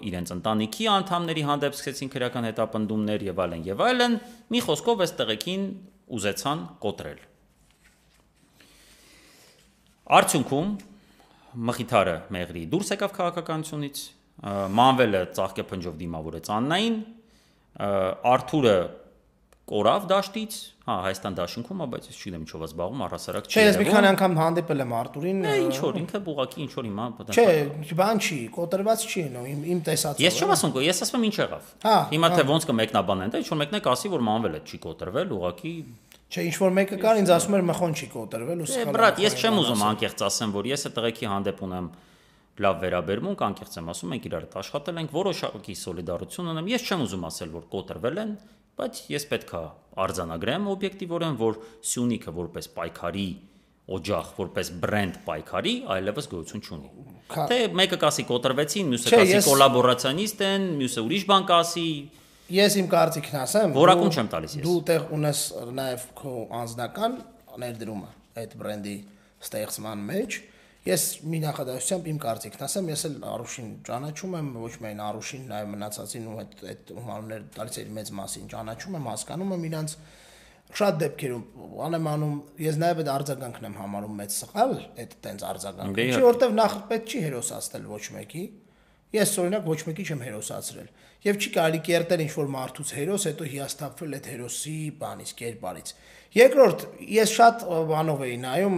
[0.05, 4.17] իրենց ընտանիքի անդամների հանդեպ սկսեցին քրական հետապնդումներ եւ այլն եւ այլն,
[4.53, 5.63] մի խոսքով այս տղեկին
[6.13, 7.23] ուզեցան կոտրել։
[10.13, 10.69] Արդյունքում
[11.69, 14.03] մխիթարը մեղրի դուրս եկավ քաղաքականությունից,
[14.77, 16.95] Մանվելը ծաղկե փնջով դիմավորեց Աննային,
[18.33, 18.77] Արթուրը
[19.73, 23.77] կորավ դաշտից, հա, Հայաստան դաշինքում, բայց ես չգիտեմ ինչով է զբաղվում, առհասարակ չի։ Չէ, ես
[23.79, 27.45] մի քանի անգամ հանդիպել եմ Արտուրին։ Ինչ որ ինքը բուղակի ինչ որ հիմա Չէ,
[28.03, 31.35] բան չի, կոտրված չի նո, իմ իմ տեսածով։ Ես չեմ ասում, ես ասում եմ ինչ
[31.39, 34.59] եղավ։ հա, Հիմա թե հա։ ոնց կմեկնաբանեն, դա ինչ որ մեկն է ասի, որ մանվել
[34.59, 35.73] է չի կոտրվել, ուղակի
[36.33, 39.35] Չէ, ինչ որ մեկը կար, ինձ ասում էր մխոն չի կոտրվել ու սխալ։ Բրատ, ես
[39.37, 41.89] չեմ ուզում անկեղծ ասեմ, որ ես այդ տղեկի հանդեպ ունեմ
[42.63, 47.05] լավ վերաբերմունք, անկեղծ եմ ասում, մենք իրար հետ աշխատել ենք, որոշակի սոլիդարություն ունեմ։ Ես չեմ
[47.05, 48.33] ուզում ասել, որ կոտրվել են,
[48.79, 49.63] բայց ես պետքա
[50.03, 51.59] արձանագրեմ օբյեկտիվորեն, որ
[51.93, 53.27] Սյունիքը որպես պայքարի
[53.93, 56.91] օջախ, որպես բրենդ պայքարի, այլևս գոյություն չունի։
[57.33, 61.87] Թե մեկը կասի կոտրվեցին, մյուսը կասի կոլաբորացիոնիստ են, մյուսը ուրիշ բան կասի,
[62.53, 65.43] Ես իմ կարծիքն ասեմ, որակում չեմ տալիս ես։ Դու տեղ ունես
[65.77, 67.13] նաև քո անձնական
[67.63, 68.09] ներդրումը
[68.43, 68.95] այդ բրենդի
[69.47, 70.37] ստեղծման մեջ,
[70.83, 75.69] Ես մի նախադասությամբ իմ կարծիքն ասեմ, ես էլ Արուշին ճանաչում եմ, ոչ միայն Արուշին, նաև
[75.73, 79.95] մնացածին ու այդ այդ հումաններ տալիս էր մեծ մասին ճանաչում եմ, հասկանում եմ իրանց
[80.73, 81.45] շատ դեպքերում
[81.87, 84.71] անեմ անում ես նաև այդ արձագանքն եմ համարում մեծ սխալ
[85.03, 88.43] այդ տենց արձագանքը չի որտեվ նախ պետք չի հերոսացնել ոչ մեկի
[89.13, 90.85] Ես օրինակ ոչ մեկի չեմ հերոսացրել։
[91.21, 95.91] Եվ չի կարելի կերտել ինչ որ մարդուց հերոս, հետո հիասթափվել այդ հերոսի բանից, կերպարից։
[96.33, 98.77] Երկրորդ, ես շատ բանով էի նայում,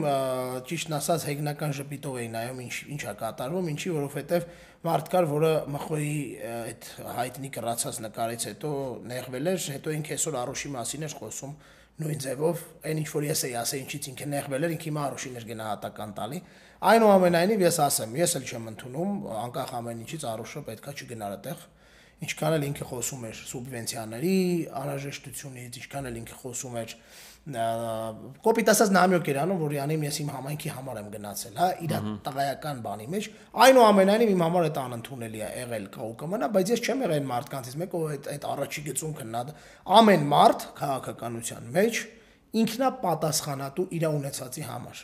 [0.68, 4.48] ճիշտն ասած, հեգնական ժպիտով էի նայում, ինչ ինչա կատարվում, ինչի, որովհետև
[4.84, 6.18] մարդ կար, որը մխոյի
[6.52, 8.72] այդ հայտնի կռացած նկարից հետո
[9.14, 11.56] նեղվել էր, հետո ինքը այսօր Արոշի մասին էր խոսում
[11.96, 15.38] նույն ձևով, այն ինչ որ ես էի ասել, ինչից ինքը նեղվել էր, ինքը հիմա Արոշին
[15.40, 16.42] էր գնահատական տալի։
[16.92, 19.14] Այնուամենայնիվ ես ասեմ, ես էլ չեմ ընդունում,
[19.46, 21.64] անկախ ամեն ինչից Արոշը պետքա չգնար այդտեղ
[22.26, 24.36] ինչքան էլ ինքը խոսում էր սուբվենցիաների
[24.80, 26.94] անհրաժեշտությունից, ինչքան էլ ինքը խոսում էր
[27.46, 31.94] կոպիտ ասած նամյոկ էր անում, որ յանի ես իմ համայնքի համար եմ գնացել, հա, իր
[32.26, 33.28] տղայական բանի մեջ։
[33.66, 37.78] Այնուամենայնիվ իմ համար այդ անընդունելի է եղել կա ու կմնա, բայց ես չեմ եղել մարդկանցից
[37.86, 39.44] մեկը, ով այդ այդ առաջի գծունքն նա
[40.02, 42.02] ամեն մարդ քաղաքականության մեջ
[42.66, 45.04] ինքնա պատասխանատու իր ունեցածի համար։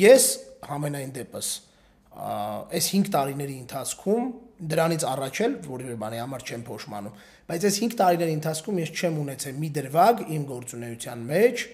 [0.00, 0.24] Ես
[0.70, 1.48] համենայն դեպս
[2.10, 4.24] այս 5 տարիների ընթացքում
[4.70, 7.14] դրանից առաջ էլ որևէ բանի համար չեմ փոշմանում,
[7.50, 11.68] բայց այս 5 տարիների ընթացքում ես չեմ ունեցել մի դրվագ իմ գործունեության մեջ,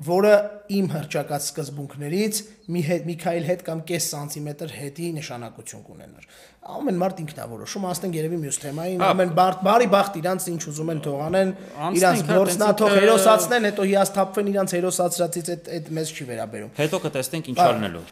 [0.00, 0.32] որը
[0.72, 2.38] իմ հրճակած սկզբունքներից
[2.72, 6.28] մի հետ մի քայլ հետ կամ կես սանտիմետր հետի նշանակություն կունենար։
[6.70, 11.02] Ամեն մարդ ինքնավորոշում, ասենք երևի մյուս թեմային, ամեն բարդ բարի բախտ իրանց ինչ ուզում են
[11.04, 11.52] թողանեն,
[12.00, 17.50] իրանց գործնա թող հերոսացնեն, հետո հիասթափվեն իրանց հերոսացրածից այդ այդ մեզ չի վերաբերում։ Հետո կտեսնենք
[17.50, 18.04] ինչ արնելու։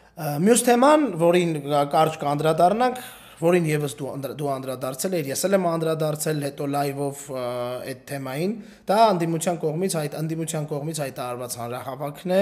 [0.49, 1.55] Մյուս թեման, որին
[1.93, 3.01] կարճ կանդրադառնանք,
[3.39, 8.55] որին եւս դու դու անդրադարձել ես, ես էլ եմ անդրադարձել հետո լայվով այդ թեմային։
[8.89, 12.41] Դա անդիմության կողմից հայտ անդիմության կողմից հայտարարված հանրահավաքն է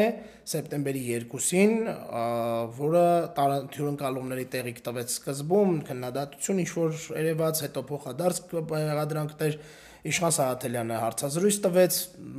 [0.53, 1.73] սեպտեմբերի 2-ին,
[2.81, 3.07] որը
[3.77, 9.60] թյուրընկալումների տեղիք տվեց սկզբում, քննադատություն ինչ որ երևաց, հետո փոխադարձ եղադրանքներ
[10.07, 11.95] Իշխան Սահաթելյանը հարցազրույց տվեց,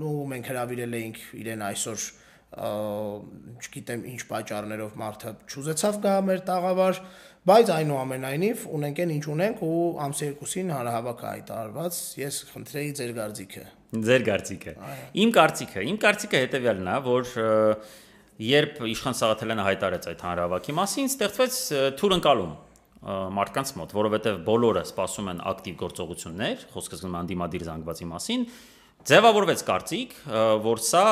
[0.09, 2.05] ու մենք հրավիրել էինք իրեն այսօր
[2.49, 7.01] չգիտեմ ինչ պատճառներով մարդը չուզեցավ գա մեր տաղավար,
[7.49, 13.63] Բայց այնուամենայնիվ ունենք այն ինչ ունենք ու ամսի 2-ին հանրահավաք հայտարարված, ես խնդրեի ձեր կարծիքը։
[14.09, 14.75] Ձեր կարծիքը։
[15.23, 17.31] Իմ կարծիքը, իմ կարծիքը հետեւյալն է, որ
[18.49, 21.57] երբ Իշխան Սաղաթելյանը հայտարարեց այդ հանրահավաքի մասին, ստեղծվեց
[22.03, 22.53] թուրընկալում
[23.39, 28.47] մարդկանց մոտ, որովհետև բոլորը սպասում են ակտիվ գործողություններ, խոսքը զգում անդիմադիր զանգվածի մասին,
[29.09, 30.17] ձևավորվեց կարծիք,
[30.69, 31.05] որ սա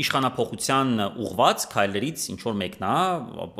[0.00, 0.90] իշխանապողության
[1.26, 2.96] ուղված քայլերից ինչ որ մեկն է,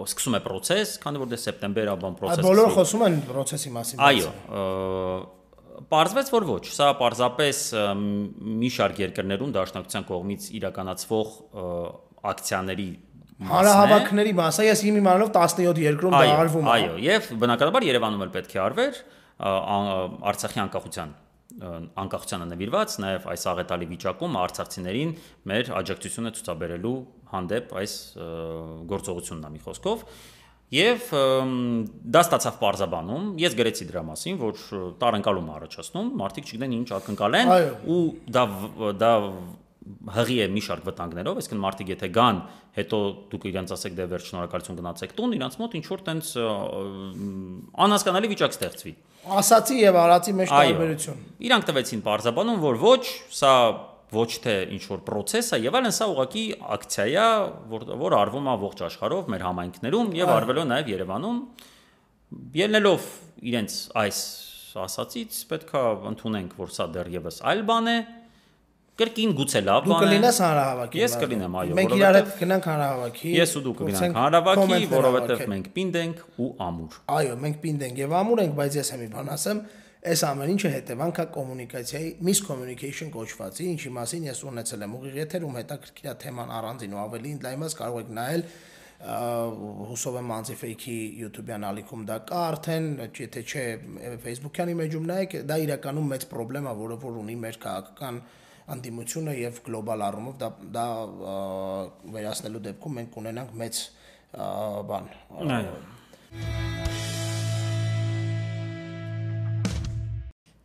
[0.07, 4.33] սկսում է process, քանի որ դե սեպտեմբեր աբան process։ Բոլորը խոսում են process-ի մասին։ Այո,
[5.93, 7.61] Պարզվեց, որ ոչ, սա պարզապես
[8.63, 11.33] մի շարք երկրներում դաշնակցության կողմից իրականացվող
[12.33, 12.91] ակցիաների
[13.43, 18.33] Հանրահավաքների մասը, ես իմ իմանալով 17 երկրում դա արվում է։ Այո, եւ բնականաբար Երևանում էլ
[18.37, 19.01] պետք է արվեր
[20.31, 21.15] Արցախի անկախության
[22.03, 25.17] անկախությանը նվիրված, նաև այս աղետալի վիճակում արցախցիներին
[25.53, 26.95] մեր աջակցությունը ցուցաբերելու
[27.33, 27.97] հանդեպ այս
[28.93, 30.07] գործողությունն է մի խոսքով։
[30.73, 31.09] Եվ
[32.15, 34.63] դա ստացավ parzabanum, ես գրեցի դրա մասին, որ
[35.03, 37.53] տարընկալում առաջացնում, մարդիկ չգիտեն ինչ ակնկալ են
[37.93, 37.99] ու
[38.33, 38.45] դա
[39.03, 39.11] դա
[40.15, 42.41] հղի է մի շարք վտանգներով, այսինքն մարդիկ եթե գան,
[42.77, 42.99] հետո
[43.33, 46.31] դուք իրենց ասեք դե վերջ շնորհակալություն գնացեք տուն, իրանց մոտ ինչ որ տենց
[47.87, 48.93] անհասկանալի վիճակ ստեղծվի։
[49.43, 53.03] Ասացի եւ արածի մեջ տարբերություն։ Իրանք տվեցին parzabanum, որ ոչ,
[53.43, 53.53] սա
[54.13, 56.45] ոչ թե ինչ որ process է եւ այլն, սա ուղղակի
[56.77, 57.27] ակցիա է,
[57.73, 61.39] որ որ արվում է ողջ աշխարհով, մեր համայնքներում եւ արվելով նաեւ Երևանում։
[62.61, 63.07] Ելնելով
[63.53, 64.19] իրենց այս
[64.83, 67.97] ասացից պետքա ընդունենք, որ սա դեռևս այլ բան է,
[69.01, 72.67] կրկին գուցե լավ բան է։ Դու կլինես հանրահավաքի։ Ես կլինեմ, այո, մենք իրար հետ կգնանք
[72.69, 77.87] հանրահավաքի։ Ես ու դու կգնանք հանրահավաքի, որովհետև մենք պինդ ենք ու ամուր։ Այո, մենք պինդ
[77.89, 79.63] ենք եւ ամուր ենք, բայց ես հեմի բան ասեմ,
[80.03, 85.59] այս ամեն ինչը հետևանք է կոմունիկացիայի miscommunication կոչվածի, ինչի մասին ես ունեցել եմ ուղիղ եթերում
[85.63, 88.45] հետաքրքիր է թեման առանձին ու ավելի ընդլայնված կարող եք նայել
[89.03, 92.85] հուսով եմ Անձիֆեյքի YouTube-յան ալիքում դա կա արդեն,
[93.19, 93.65] եթե չէ
[94.23, 98.21] Facebook-յանի մեջում նայեք, դա իրականում մեծ խնդրեմ է, որը որ ունի մեր քաղաքական
[98.77, 100.87] անդիմությունը եւ գլոբալ առումով դա դա
[102.15, 103.83] վերացնելու դեպքում մենք ունենանք մեծ
[104.93, 105.11] բան։
[105.43, 105.75] Այո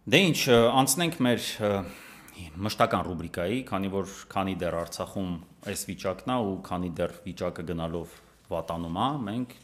[0.07, 0.37] Դե ինչ,
[0.79, 1.47] անցնենք մեր
[2.63, 5.31] մշտական ռուբրիկայի, քանի որ քանի դեռ Արցախում
[5.67, 8.13] այս վիճակն է ու քանի դեռ վիճակը գնալով
[8.47, 9.55] վատանում է, մենք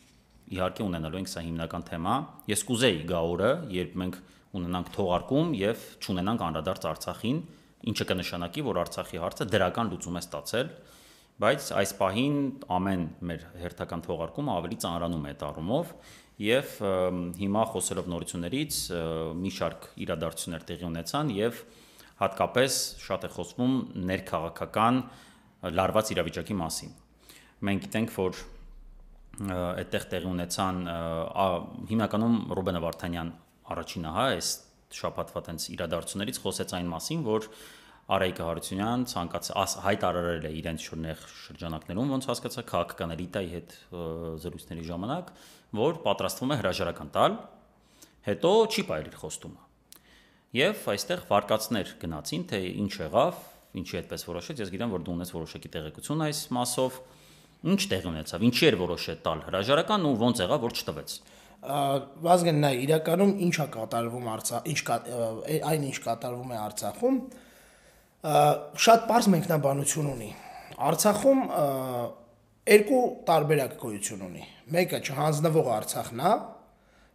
[0.58, 2.16] իհարկե ունենալու ենք սա հիմնական թեմա։
[2.52, 4.20] Ես կուզեի գա օրը, երբ մենք
[4.60, 7.40] ունենանք թողարկում եւ ճունենանք անդրադարձ Արցախին,
[7.92, 10.70] ինչը կնշանակի, որ Արցախի հարցը դրական լուծում է ստացել,
[11.44, 12.36] բայց այս պահին
[12.78, 15.94] ամեն մեր հերթական թողարկումը ավելի ծանրանում է այդ առումով
[16.44, 16.74] եւ
[17.40, 18.78] հիմա խոսելով նորություններից
[19.42, 21.62] մի շարք իրադարձություններ տեղի ունեցան եւ
[22.24, 23.74] հատկապես շատ է խոսվում
[24.14, 25.00] ներքաղաքական
[25.74, 26.94] լարված իրավիճակի մասին։
[27.64, 28.42] Մենք գիտենք, որ
[29.34, 30.80] այդտեղ տեղի ունեցան
[31.90, 33.32] հիմնականում Ռուբեն Վարդանյան
[33.74, 34.50] առաջինը, հա, այս
[35.00, 37.48] շաբաթվա տենց իրադարձություններից խոսեց այն մասին, որ
[38.14, 39.50] Արայիկը Հարությունյան ցանկաց
[39.84, 43.76] հայտարարել է իրենց շուրջ շրջանակներում, ոնց հասկացա քաղաքական էլիտայի հետ
[44.44, 45.30] զրույցների ժամանակ,
[45.80, 47.38] որ պատրաստվում է հրաժարական տալ,
[48.28, 49.64] հետո չի բայր իր խոստումը։
[50.54, 53.40] Եվ այստեղ վարկածներ գնացին, թե ինչ եղավ,
[53.80, 57.00] ինչի այդպես որոշեց, ես գիտեմ, որ դու ունես որոշակի տեղեկություն այս մասով,
[57.74, 61.16] ինչ տեղ ունեցավ, ինչի էր որոշել տալ հրաժարական ու ոնց եղավ, որ չտվեց
[61.64, 64.80] Վազգեն նա իրականում ինչ է կատարվում Արցախ, ինչ
[65.72, 67.20] այն ինչ կատարվում է Արցախում,
[68.84, 70.30] շատ པարզ մեկնաբանություն ունի։
[70.90, 71.42] Արցախում
[72.74, 76.34] երկու տարբերակ գոյություն ունի մեկը չհանձնվող Արցախն է,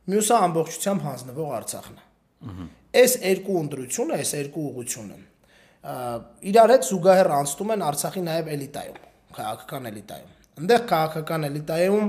[0.08, 2.66] մյուսը ամբողջությամբ հանձնվող Արցախն է։
[2.98, 5.18] Այս երկու ընտրությունը, այս երկու ուղությունը
[6.48, 8.98] իրար հետ զուգահեռ անցնում են Արցախի նաև էլիտայում,
[9.38, 12.08] քաղաքական էլիտայում։ Այնտեղ քաղաքական էլիտայում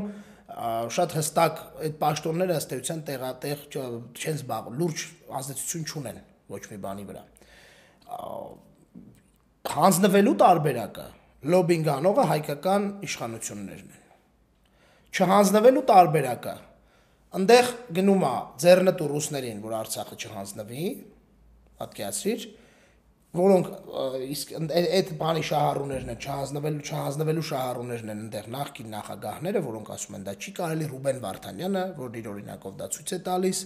[0.96, 5.06] շատ հստակ այդ պաշտոնները ըստ էության տեղատեղ չեն զբաղվում, լուրջ
[5.40, 6.20] ազդեցություն չունեն
[6.56, 7.24] ոչ մի բանի վրա։
[9.70, 11.08] Հանձնվելու տարբերակը
[11.54, 14.08] լոբինգ անողը հայկական իշխանություններն են
[15.10, 16.56] չհանձնվելու տարբերակը
[17.40, 20.86] այնտեղ գնում է ձեռնտու ռուսներին, որ Արցախը չհանձնվի,
[21.80, 22.46] պատկերացրիր,
[23.30, 23.68] որոնք
[24.26, 30.24] իսկ այդ բանի շահառուներն են, չհանձնվելու չհանձնվելու շահառուներն են այնտեղ նախկին նախագահները, որոնք ասում են
[30.26, 33.60] դա չի կարելի Ռուբեն Վարդանյանը, որ իր օրինակով դա ցույց է տալիս։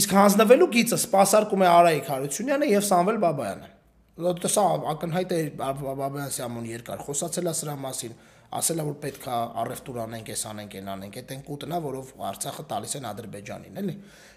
[0.00, 3.68] Իսկ հանձնվելու գիծը սпасարկում է Արայիկ Հարությունյանը եւ Սամվել Բաբայանը։
[4.16, 4.64] Դա սա
[4.96, 8.14] ակնհայտ է Բաբայան Սիմոն երկար խոսացել է սրա մասին,
[8.56, 12.12] ասել է որ պետք է առևտուր անենք, էս անենք, այն անենք, այդ են կուտնա, որով
[12.30, 13.96] Արցախը տալիս են Ադրբեջանին, էլի։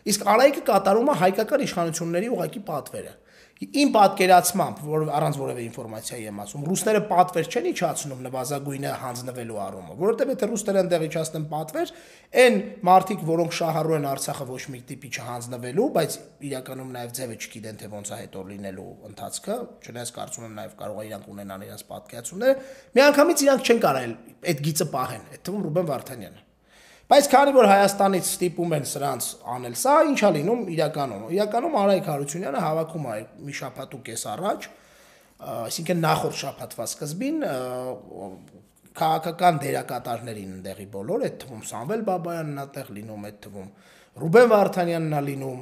[0.10, 3.14] Իսկ Արայիկը կատարում է հայկական իշխանությունների ուղակի պատվերը
[3.60, 9.98] իմ պատկերացմամբ, որ առանց որևէ ինֆորմացիայի եմ ասում, ռուսները պատվեր չեն իջացնում նվազագույնը հանձնվելու առումով,
[10.00, 11.92] որովհետև եթե ռուսները ընդեղ իջացնեն պատվեր,
[12.40, 16.18] այն մարդիկ, որոնք շահառու են Արցախը ոչ մի տիպի չհանձնվելու, բայց
[16.50, 21.00] իրականում նաև ձևը չգիտեն թե ոնց է հետո լինելու ընթացքը, չնայած կարծում եմ նաև կարող
[21.04, 22.60] է իրանք ունենան իրենց պատկերացումները,
[22.96, 24.14] միանգամից իրանք չեն կարել
[24.54, 26.48] այդ գիծը պահեն, այդ թվում Ռուբեն Վարդանյանը
[27.10, 32.60] Բայց քանի որ Հայաստանից ստիպում են սրանց անել սա, ինչա լինում իրականում։ Իրականում Արայք Հարությունյանը
[32.62, 33.16] հավաքում է
[33.48, 34.68] մի շաբաթ ու կես առաջ,
[35.50, 37.40] այսինքն նախորդ շաբաթվա սկզբին
[39.00, 43.72] քաղաքական դերակատարներին ընդեղի բոլոր, այդ թվում Սամվել Բաբայանն ատեղ լինում, այդ թվում
[44.20, 45.60] Ռուբեն Վարդանյանն է լինում,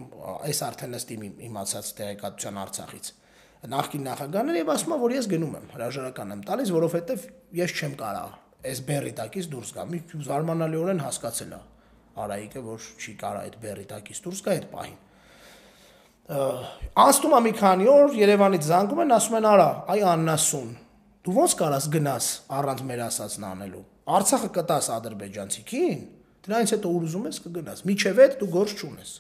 [0.52, 3.14] այս արդեն ըստ իմ իմացած տեղեկատվության Արցախից
[3.68, 7.24] նախկին նախագահն եւ ասում է որ ես գնում եմ հրաժարական եմ տալիս որովհետեւ
[7.58, 11.60] ես չեմ կարող այս բերի տակից դուրս գամ մի զարմանալիորեն հասկացել է
[12.18, 14.98] Արայիկը որ չի կարող այդ բերի տակից դուրս գա այդ պահին
[16.28, 20.72] անցնում է մի քանի օր Երևանից զանգում են ասում են արա այ աննասուն
[21.28, 22.26] դու ո՞նց կարաս գնաս
[22.58, 23.86] առանց մեր ասածն անելու
[24.18, 26.02] Արցախը կտաս ադրբեջանցիքին
[26.48, 29.14] դրանից հետո ուր ուզում ես կգնաս միջև այդ դու գործ չունես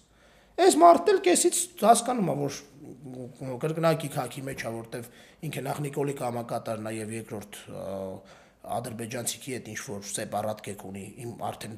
[0.67, 2.59] այս մարդը էլ կեսից հասկանում է որ
[3.61, 5.09] կրկնակի քաքի մեջ է որտեվ
[5.47, 7.59] ինքը նախ Նիկոլի կամակատարն է եւ երկրորդ
[8.66, 11.72] ադրբեջանցիքի հետ ինչ որ սեպարատ կեկ ունի իմ արդեն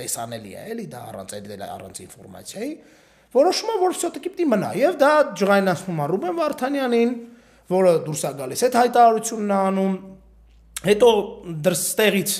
[0.00, 2.72] տեսանելի է էլի դա առանց այդ առանց ինֆորմացիայի
[3.34, 7.14] որոշումը որ всё-таки պիտի մնա եւ դա ջղայնացնում է Ռուբեն Վարդանյանին
[7.74, 9.94] որը դուրս է գալիս այդ հայտարարությունն է անում
[10.84, 11.08] հետո
[11.64, 12.34] դրստեղից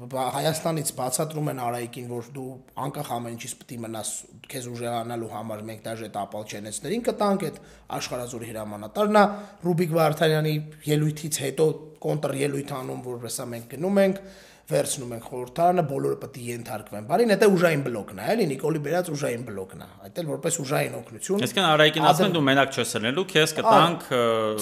[0.00, 2.44] Հայաստանից բացատրում են Արայիկին, որ դու
[2.84, 4.12] անկախ ամեն ինչից պետք է մնաս
[4.48, 7.58] քեզ ուժեղանալու համար մենք դաժե տապալ չենեսներին կտանք այդ
[8.00, 9.24] աշխարհազոր հրամանատարն է
[9.66, 10.54] Ռուբիկ Վարդանյանի
[10.88, 11.66] ելույթից հետո
[12.00, 14.22] կոնտր ելույթ անում, որովհետեւ մենք գնում ենք
[14.70, 19.10] վերցնում ենք խորհրդարանը, բոլորը պետք է ենթարկվեն։ Բարին, դա ուժային բլոկն է, էլի Նիկոլի բերած
[19.14, 22.94] ուժային բլոկն է։ Այդ էլ որպես ուժային օգնություն։ Այսինքն Արայիկին ասում են դու մենակ չես
[23.00, 24.06] լնելու, քեզ կտանք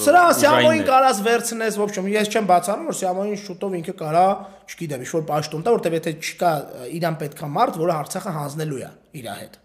[0.05, 4.27] Սրա Սյամոին կարաս վերցնես, ոչ ոք, ես չեմ բացառում, որ Սյամոին շուտով ինքը կարա,
[4.69, 6.51] չգիտեմ, ինչ-որ պաշտոն տա, որտեվ եթե չկա
[6.99, 9.59] իրան պետքա մարդ, որը Արցախը հանձնելու է իր հետ։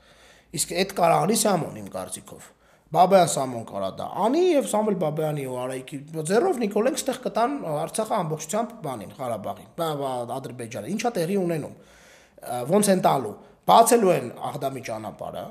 [0.55, 2.51] Իսկ այդ կարա անի Սյամոն իմ կարծիքով։
[2.95, 5.99] Բաբայան Սամոն կարա դա անի եւ Սամվել Բաբայանի ու Արայքի
[6.31, 9.69] ձեռով Նիկոլենք ստեղ կտան Արցախը ամբողջությամբ բանին Ղարաբաղին,
[10.39, 11.75] Ադրբեջանը։ Ինչա տեղի ունենում։
[12.71, 15.45] Ոնց են տալու։ Բացելու են Աղդամի ճանապարհը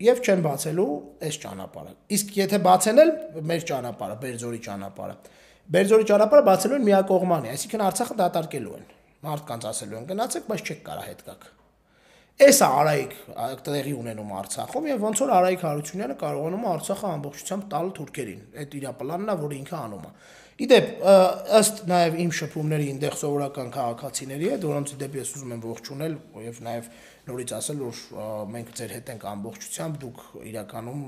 [0.00, 0.88] եւ չեն բացելու
[1.28, 3.10] այս ճանապարհը։ Իսկ եթե բացեն էլ
[3.50, 5.16] մեր ճանապարհը, Բերձորի ճանապարհը,
[5.76, 8.90] Բերձորի ճանապարհը բացելու են միակողմանի, այսինքն Արցախը դատարկելու են։
[9.28, 11.50] Մարդկանց ասելու են գնացեք, բայց չեք կարա հետ գաք։
[12.40, 13.16] Էս է Արայիկ
[13.66, 18.76] տեղի ունենում Արցախում եւ ոնց որ Արայիկ Հարությունյանը կարողանում է Արցախը ամբողջությամբ տալ թուրքերին։ Այդ
[18.78, 20.12] իր պլանն է, որը ինքը անում է։
[20.60, 20.88] Իդեպ
[21.56, 26.58] ըստ նաեւ իմ շփումների ինտեղ սովորական քաղաքացիների հետ, որոնց դեպի ես ուզում եմ ողջունել եւ
[26.66, 26.90] նաեւ
[27.30, 28.02] նորից ասել, որ
[28.56, 31.00] մենք ձեր հետ ենք ամբողջությամբ, դուք իրականում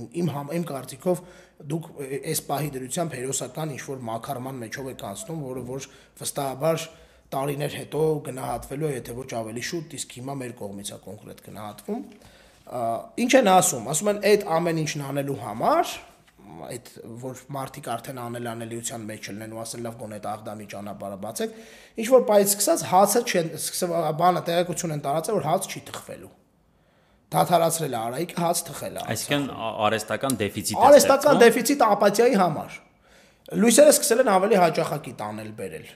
[0.00, 1.22] իմ իմ իմ կարծիքով
[1.70, 1.88] դուք
[2.30, 5.88] այս պահի դրությամբ հերոսական ինչ որ մակարման մեջով եք անցնում, որը որ
[6.20, 6.90] վստահաբար
[7.34, 12.04] տարիներ հետո գնահատվելու է, եթե ոչ ավելի շուտ, իսկ հիմա մեր կողմից է կոնկրետ գնահատվում։
[13.24, 15.98] Ինչ են ասում, ասում են այդ ամեն ինչն անելու համար
[16.66, 16.90] այդ
[17.20, 21.56] որ մարտիկ արդեն անել անելիության մեջ չլնեն ու ասել լավ գոնե այդ աղդամի ճանապարհը բացեք
[22.02, 23.50] ինչ որ պայից սկսած հացը չեն
[24.20, 26.32] բանը տեղեկություն են տարածել որ հաց չի թխվելու
[27.30, 29.48] դաթարացրել է արայիկը հաց թխել է այսինքն
[29.86, 32.78] արեստական դեֆիցիտ է արեստական դեֆիցիտ ապաթիայի համար
[33.60, 35.86] լույսերը սկսել են ավելի հաճախակի տանել բերել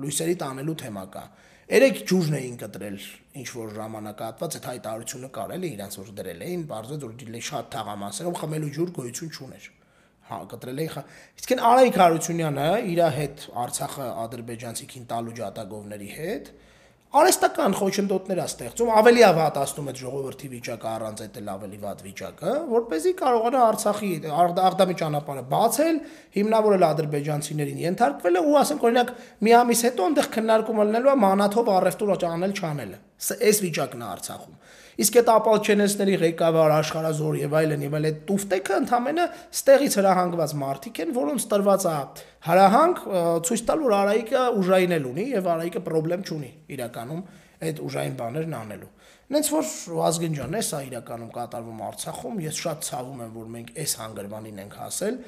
[0.00, 1.24] լույսերի տանելու թեմա կա։
[1.70, 2.96] Երեք ջուրն էին կտրել
[3.40, 7.68] ինչ որ ժամանակահատված այդ հայտարարությունը կար էլի իրանց որ դրել էին, բարձր որ դիլե շատ
[7.74, 9.68] թաղամասերով խմելու ջուր գոյություն չուներ։
[10.30, 11.06] Հա, կտրել էին։
[11.40, 16.50] Իսկ այն Արայիկ Հարությունյանը իր հետ Արցախը ադրբեջանցիքին տալու ջատագովների հետ
[17.10, 22.04] արեստական խոչընդոտներ է ստեղծում, ավելի է վատացնում այդ ժողովրդի վիճակը առանց այդ էլ ավելի վատ
[22.06, 25.98] վիճակը, որ เป զի կարողանա Արցախի Աղդամի ճանապարհը բացել,
[26.38, 32.14] հիմնավորել ադրբեջանցիներին ենթարկվել ու ասենք օրինակ մի ամիս հետո այնտեղ քննարկումը լինելու է մանաթով առևտուր
[32.30, 33.00] անել չանելը։
[33.50, 34.54] Այս վիճակն է Արցախում։
[35.00, 41.00] Իսկ այդ ապալչենեսների ղեկավար աշխարազոր եւ այլն եւ այլ այդ տուֆտեքը ընդամենը ստեղից հրահանգված մարդիկ
[41.04, 41.94] են, որոնց տրված է
[42.50, 43.00] հրահանգ
[43.48, 47.22] ցույց տալ որ Արայիկը ուժային էլ ունի եւ Արայիկը խնդրեմ չունի իրականում
[47.60, 48.90] այդ ուժային բաներն անելու։
[49.30, 49.66] Նենց որ
[50.10, 54.60] Ազգին ջան, էս է իրականում կատարվում Արցախում, ես շատ ցավում եմ, որ մենք այս հանգրվանին
[54.64, 55.18] ենք հասել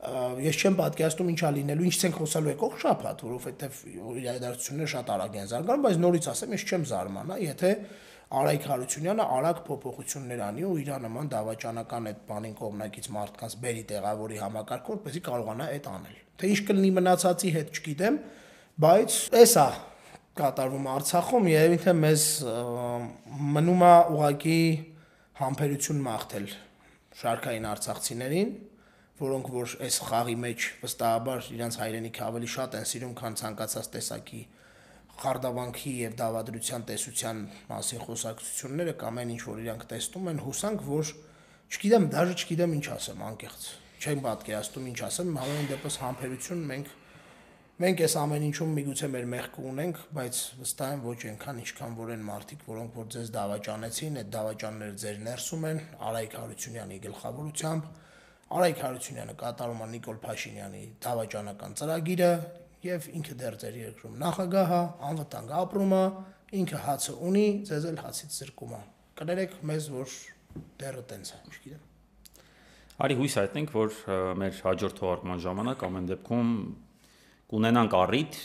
[0.00, 3.80] ես չեմ պատկերացնում ինչա լինելու, ինչից ենք խոսալու եկող շփաթ, որովհետև
[4.20, 7.72] իրադարձությունները շատ արագ են զարգանում, բայց նորից ասեմ, ես չեմ զարմանա, եթե
[8.30, 14.38] Արայք Հարությունյանը արագ փոփոխություններ անի ու իր նման դավաճանական այդ բանին կողմնակից մարդկանց բերի տեղավորի
[14.38, 18.18] համակարգ, որպեսզի կարողանա այդ անել։ Թե ինչ կլինի մնացածի հետ չգիտեմ,
[18.86, 19.66] բայց էսա
[20.40, 22.24] կատարվում Արցախում եւ ինքը մեզ
[23.58, 24.60] մնում է ուղակի
[25.40, 26.46] համբերություն մաղթել
[27.20, 28.54] շարքային արցախցիներին,
[29.20, 34.42] որոնք որ այս խաղի մեջ վստահաբար իրենց հայրենիքը ավելի շատ են սիրում, քան ցանկացած տեսակի
[35.20, 41.12] խարդավանքի եւ դավադրության տեսության մասին խոսակցությունները կամ այն ինչ որ իրանք տեսնում են, հուսանք, որ
[41.70, 43.66] չգիտեմ, դաժե չգիտեմ ինչ ասեմ, անկեղծ։
[44.00, 46.96] Չեմ պատկերացնում ինչ ասեմ, համեն դեպս համբերություն մենք
[47.80, 52.10] մենք այս ամեն ինչում միգուցե մեր մեղքը ունենք, բայց վստահ եմ ոչ այնքան ինչքան որ
[52.12, 55.80] են մարդիկ, որոնք որ ձեզ դավաճանեցին, այդ դավաճանները ձեր ներսում են
[56.10, 57.88] Արայք Հարությունյանի գլխավորությամբ
[58.50, 62.30] Արայք Հարությունյանը կատարում է Նիկոլ Փաշինյանի դավաճանական ծրագիրը,
[62.84, 66.04] եւ ինքը դեռ ձեր երկրում նախագահ է, անվտանգ ապրում է,
[66.60, 68.80] ինքը հացը ունի, ձեզ էլ հացից զրկում է։
[69.20, 70.14] Կներեք մեզ, որ
[70.80, 71.84] դեռը տենց է, չգիտեմ։
[73.00, 73.98] Արի հույս հայտնենք, որ
[74.40, 76.50] մեր հաջորդ թողարկման ժամանակ ամեն դեպքում
[77.50, 78.40] կունենանք առիթ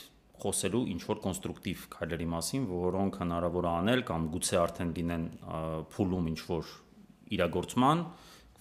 [0.46, 5.26] խոսելու ինչ որ կոնստրուկտիվ քայլերի մասին, որոնք հնարավոր է անել կամ գուցե արդեն լինեն
[5.96, 6.72] փուլում ինչ որ
[7.36, 8.02] իրագործման,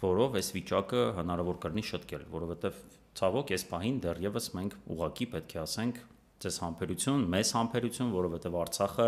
[0.05, 2.83] որով այս վիճակը հնարավոր կլինի շտկել, որովհետև
[3.19, 6.01] ցավոք այս պահին դեռևս մենք ուղակի պետք է ասենք
[6.45, 9.07] ձեզ համբերություն, մեզ համբերություն, որովհետև Արցախը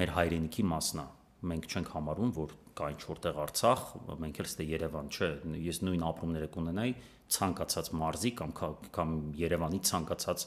[0.00, 1.06] մեր հայրենիքի մասն է։
[1.50, 3.84] Մենք չենք համարում, որ կա ինչ որտեղ Արցախ,
[4.20, 5.28] մենք էլ ստե Երևան, չէ,
[5.70, 6.92] ես նույն ապրումները կունենայի
[7.30, 8.52] ցանկացած մարզի կամ
[8.96, 10.44] կամ Երևանի ցանկացած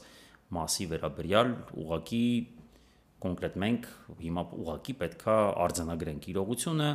[0.54, 2.22] մասի վերաբերյալ ուղակի
[3.24, 3.86] կոնկրետ մենք
[4.20, 6.88] հիմա ուղակի պետքա արձանագրենք իրողությունը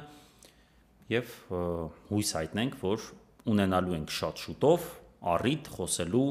[1.10, 1.36] եւ
[2.10, 3.08] հույս հայտնենք, որ
[3.50, 4.89] ունենալու ենք շատ շուտով
[5.34, 6.28] առիթ խոսելու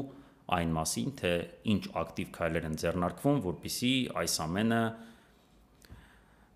[0.49, 1.31] այն մասին, թե
[1.73, 4.81] ինչ ակտիվ քայլեր են ձեռնարկվում, որpիսի այս ամենը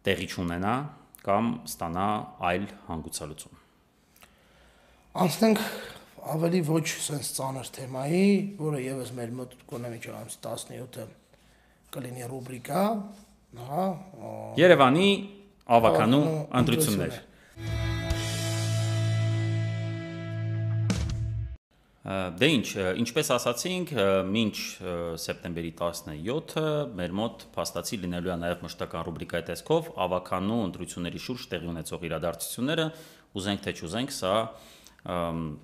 [0.07, 0.75] տեղի չունենա
[1.23, 2.07] կամ ստանա
[2.49, 3.59] այլ հանգուցալուծում։
[5.23, 5.61] Անցնենք
[6.33, 8.25] ավելի ոչ sense ծանր թեմայի,
[8.59, 11.05] որը եւս մեր մոտ կոնե միջև ամս 17-ը
[11.93, 12.83] կլինի ռուբրիկա,
[13.69, 13.85] հա,
[14.57, 15.09] Երևանի
[15.77, 16.25] ավականու
[16.63, 17.21] ընտրություններ։
[22.03, 22.67] Դե ինչ,
[22.99, 23.91] ինչպես ասացինք,
[24.27, 24.55] մինչ
[25.23, 26.63] սեպտեմբերի 17-ը
[26.99, 32.87] մեր մոտ փաստացի լինելու է նաև մշտական ռուբրիկայի տեսքով ավականու ընտրությունների շուրջ տեղի ունեցող իրադարձությունները,
[33.39, 34.33] ուզենք թե չուզենք, սա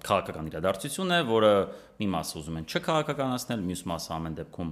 [0.07, 1.53] քաղաքական իրադարձություն է, որը
[1.99, 4.71] մի մասը ուզում են չքաղաքականացնել, մյուս մասը ամեն դեպքում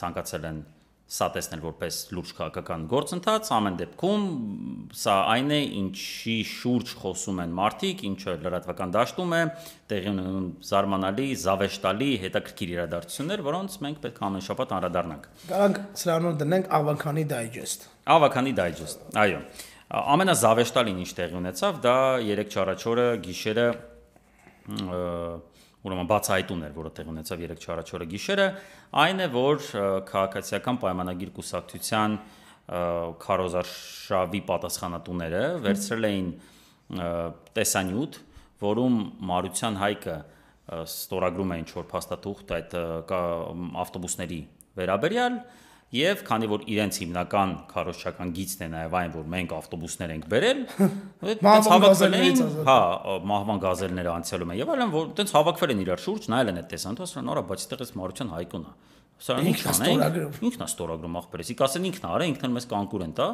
[0.00, 0.60] ցանկացել են
[1.08, 4.24] սա տեսնել որպես լուրջ քաղաքական գործընթաց, ամեն դեպքում
[5.00, 9.40] սա այն է, ինչի շուրջ խոսում են մարդիկ, ինչը լրատվական դաշտում է,
[9.88, 16.38] տեղի ունենում զարմանալի, զավեշտալի, հետաքրքիր իրադարձություններ, որոնց մենք պետք է ամեն շաբաթ անդրադառնանք։ Կարանք սրանով
[16.44, 19.42] դնենք Ավականի դայջեստ։ Ավականի դայջեստ, այո։
[19.88, 21.98] Ամենազավեշտալին ինչ տեղի ունեցավ, դա
[22.28, 23.68] 3-4 օրը գիշերը
[25.86, 28.46] ուրեմն բացահայտուն էր, որը տեղ ունեցավ 3-4 օրը գիշերը,
[28.98, 29.60] այն է, որ
[30.08, 32.16] քաղաքացիական պայմանագիր կուսակցության
[33.22, 36.28] քարոզարշավի պատասխանատուները վերցրել էին
[37.58, 38.18] տեսանյութ,
[38.58, 38.98] որում
[39.28, 40.16] Մարության հայկը
[40.68, 42.74] ստորագրում է ինչ որ փաստաթուղթ այդ
[43.84, 44.40] ավտոբուսների
[44.78, 45.38] վերաբերյալ
[45.88, 50.58] Եվ քանի որ իրենց հիմնական քարոշչական գիծն է նաև այն, որ մենք ավտոբուսներ ենք բերել,
[51.32, 52.76] այդպես հավաքվել էին, հա,
[53.30, 56.68] մահվան գազելները անցյալում են եւ այլն, որ այդպես հավաքվել են իրար շուրջ, նայել են այդ
[56.76, 58.76] տեսանթը, ասել նորա, բայց այդտեղից Մարության հայկուն է։
[59.18, 63.22] Սա ինչ անենք։ Ինքն է ստորագրում ախպերս։ Իք ասեն ինքն արա, ինքն էլ մեզ կանկուրենտ,
[63.24, 63.30] հա։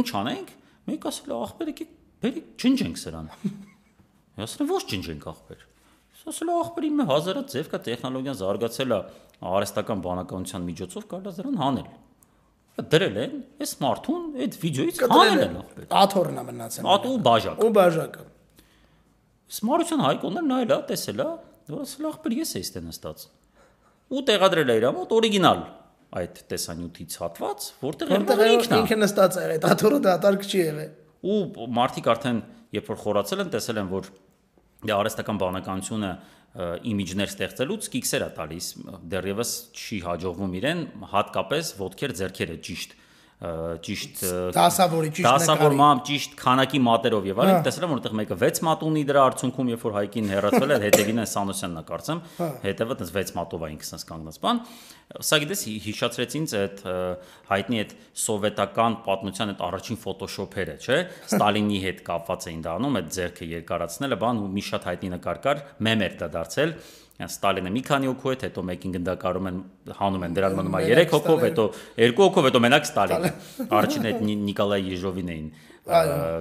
[0.00, 0.54] Ինչ անենք։
[0.88, 1.92] Մենք ասել ախպեր եկեք,
[2.24, 3.30] բերիկ ջնջենք սրան։
[4.48, 5.67] Ասել ոչ ջնջենք ախպեր։
[6.28, 8.98] Ասել ախպեր իմը հազարը ձև կա տեխնոլոգիան զարգացել է
[9.48, 11.88] արհեստական բանականության միջոցով է դրան հանել
[12.78, 17.70] դրել են այս մարդուն այդ վիդեոից հանել են ախպեր աթորն է մնացել ատու բաժակ ու
[17.78, 18.26] բաժակը
[19.58, 21.28] Սմարության հայկոնը նայել է տեսել է
[21.72, 23.24] որ ասել ախպեր ես էի ստե նստած
[24.08, 25.64] ու տեղադրել է իր մոտ օրիգինալ
[26.18, 30.92] այդ տեսանյութից հատված որտեղ ինքն ինքը նստած էր այդ աթորը դատարկ չի եղել
[31.28, 32.38] ու մարդիկ արդեն
[32.78, 34.08] երբ որ խորացել են տեսել են որ
[34.84, 36.10] դե արհեստական բանականությունը
[36.90, 38.68] իմիջներ ստեղծելուց կիքսեր է տալիս
[39.12, 40.80] դեռևս չի հաջողվում իրեն
[41.12, 42.94] հատկապես ոդքեր ձերքերը ճիշտ
[43.38, 44.22] ճիշտ
[44.56, 49.04] դասավորի ճիշտ դասավորմամբ ճիշտ քանակի մատերով եւ այլն տեսել եմ որտեղ մեկը 6 մատ ունի
[49.06, 52.22] դրա արդյունքում երբ որ հայկին հերացվել է հետևին են Սանոսյանն է կարծեմ
[52.66, 54.62] հետևը տես 6 մատով է ինքսնս կանգնած բան
[55.22, 56.82] սա գիտես հիշացրեց ինձ այդ
[57.48, 57.94] հայտնի այդ
[58.26, 60.98] սովետական պատմության այդ առաջին ֆոտոշոփերը չէ
[61.30, 65.62] Ստալինի հետ կապված էին դառնում այդ ձերքը երկարացնելը բան ու մի շատ հայտնի նկար կար
[65.88, 66.74] մեմ էր դա դարձել
[67.18, 69.56] Ստալինը մի քանի հոգու հետ, հետո մեկին գնդակարում են,
[69.98, 71.64] հանում են դրան մնում է 3 հոգով, հետո
[71.98, 73.30] 2 հոգով, հետո մենակ Ստալինը։
[73.78, 75.48] Առաջին այդ Նիկոլայ Եժովին էին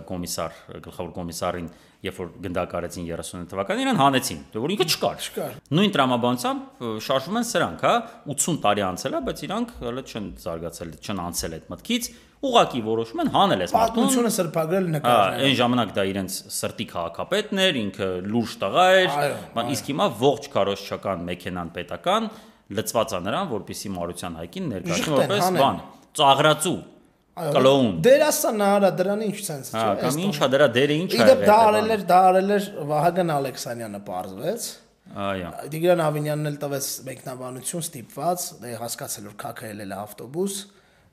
[0.08, 1.68] կոմիսար, գլխավոր կոմիսարին,
[2.08, 7.48] երբ որ գնդակարեցին 30 թվականին, իրան հանեցին, որ ինքը չկար։ Չկար։ Նույն տրամաբանությամբ շարժում են
[7.48, 7.94] սրանք, հա,
[8.38, 13.22] 80 տարի անցել է, բայց իրանք հələ չեն զարգացել, չեն անցել այդ մտքից ուղակի որոշում
[13.24, 18.10] են հանել այս մարդուն։ Պատմությունը սրբագրել նկարել։ Այն ժամանակ դա իրենց սրտի քաղաքապետն էր, ինքը
[18.28, 19.16] լուրջ տղա էր,
[19.74, 22.30] իսկ հիմա ողջ քարոշչական մեքենան պետական
[22.78, 25.82] լծված է նրան, որպիսի Մարության հայկին ներկայացնի որպես բան,
[26.20, 26.78] ծաղրացու
[27.38, 31.44] կլոուն։ Դերասան արա դրան ինչ sense չէ։ Հա, կամ ինչա դրա դերը ինչ է։ Իդեպ
[31.48, 34.68] դա արել էր, դա արել էր Վահագն Ալեքսանյանը պարզվեց։
[35.28, 40.58] Այո։ Տիգրան Ավինյանն էլ տվեց մեկնաբանություն ստիպված, դե հասկացել որ քաքը ելել է ավտոբուս,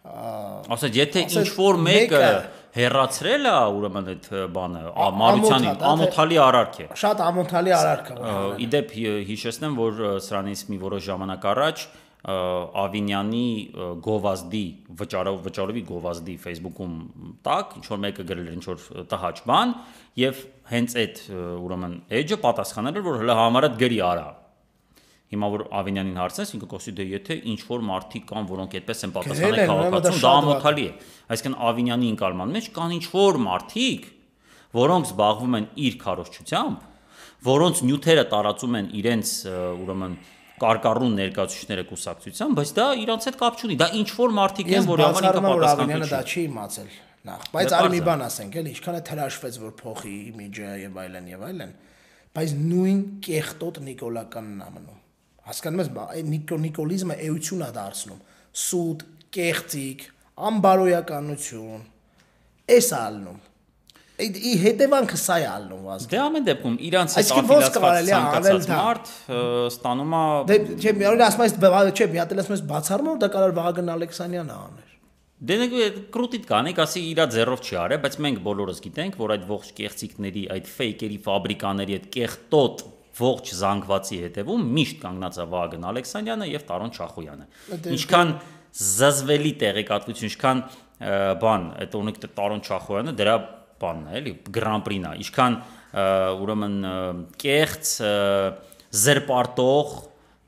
[0.04, 2.18] ասած եթե ինչ որ մեկը
[2.76, 4.82] հերացրել է ուրեմն այդ բանը
[5.20, 8.34] մարությանի ամոթալի արարք է շատ ամոթալի արարք է
[8.66, 8.92] իդեպ
[9.30, 11.86] հիշեցնեմ որ սրանից մի որոշ ժամանակ առաջ
[12.24, 13.46] Ավինյանի
[14.04, 14.62] գովազդի
[15.00, 16.94] վճարով վճարովի գովազդի Facebook-ում
[17.44, 19.74] տակ ինչ որ մեկը գրել էր ինչ որ տհաճ բան
[20.22, 24.24] եւ հենց այդ ուրեմն edge-ը պատասխանել էր որ հələ համարդ գրի արա
[25.34, 29.14] Հիմա որ Ավինյանին հարցնես, ինքը կոսի դե եթե ինչ որ մարդիկ կան, որոնք այդպես են
[29.14, 30.92] պատասխանել քաղաքացուն, դա ամոթալի է։
[31.34, 34.06] Այսինքն Ավինյանի ինկալման մեջ կան ինչ որ մարդիկ,
[34.78, 36.84] որոնք զբաղվում են իր քարոշչությամբ,
[37.48, 39.32] որոնց նյութերը տարածում են իրենց
[39.84, 40.14] ուրեմն
[40.62, 45.02] կարկառուն ներկայացուցիչները կուսակցության, բայց դա իրանց հետ կապ չունի։ Դա ինչ որ մարդիկ են, որ
[45.04, 46.92] համար ինքը պատասխանատու չի։ Դա չի իմացել
[47.24, 51.30] նախ, բայց արի մի բան ասենք, էլի, ինչքան է թրաշվեց, որ փոխի իմիջը եւ այլն
[51.34, 51.72] եւ այլն,
[52.36, 55.00] բայց նույն կեղտոտ նիկոլականն է մնում
[55.44, 55.90] հասկանում ես,
[56.30, 58.20] նիկո նիկոլիզմը էություն է դարձնում,
[58.64, 59.02] սուտ,
[59.34, 60.04] կեղծիկ,
[60.48, 61.82] անբարոյականություն,
[62.74, 63.42] էս ալնում
[64.14, 69.08] ի հետևանքը սա է ալնում վազք։ Դե ամեն դեպքում իրանց հետ աֆիլիացված ցանկացած մարդ
[69.74, 71.54] ստանում է Դե չէ, մի օր ասում ես
[71.98, 74.92] չէ, մի հատ էլ ասում ես բացառում դա կարող Վահագն Ալեքսանյանը աներ։
[75.44, 75.74] Դե նեք
[76.14, 80.44] կրուտիտ կանեք, ասի իրա ձեռով չի արել, բայց մենք բոլորս գիտենք, որ այդ ողջ կեղծիկների,
[80.54, 82.84] այդ ֆեյքերի ֆաբրիկաների այդ կեղտոտ
[83.18, 87.44] ողջ զանգվածի հետևում միշտ կանգնած է Վագն Ալեքսանյանը եւ Տարոն Չախոյանը։
[87.84, 88.32] դե, Ինչքան
[88.84, 90.62] զզվելի տեղեկատվություն, ինչքան
[91.44, 93.36] բան, այդ օրինակ Տարոն Չախոյանը դրա
[93.82, 95.58] բանն է, էլի, Grand Prix-ն է։ Ինչքան
[96.44, 96.78] ուրեմն
[97.44, 97.90] կեղծ
[99.04, 99.92] զրպարտող,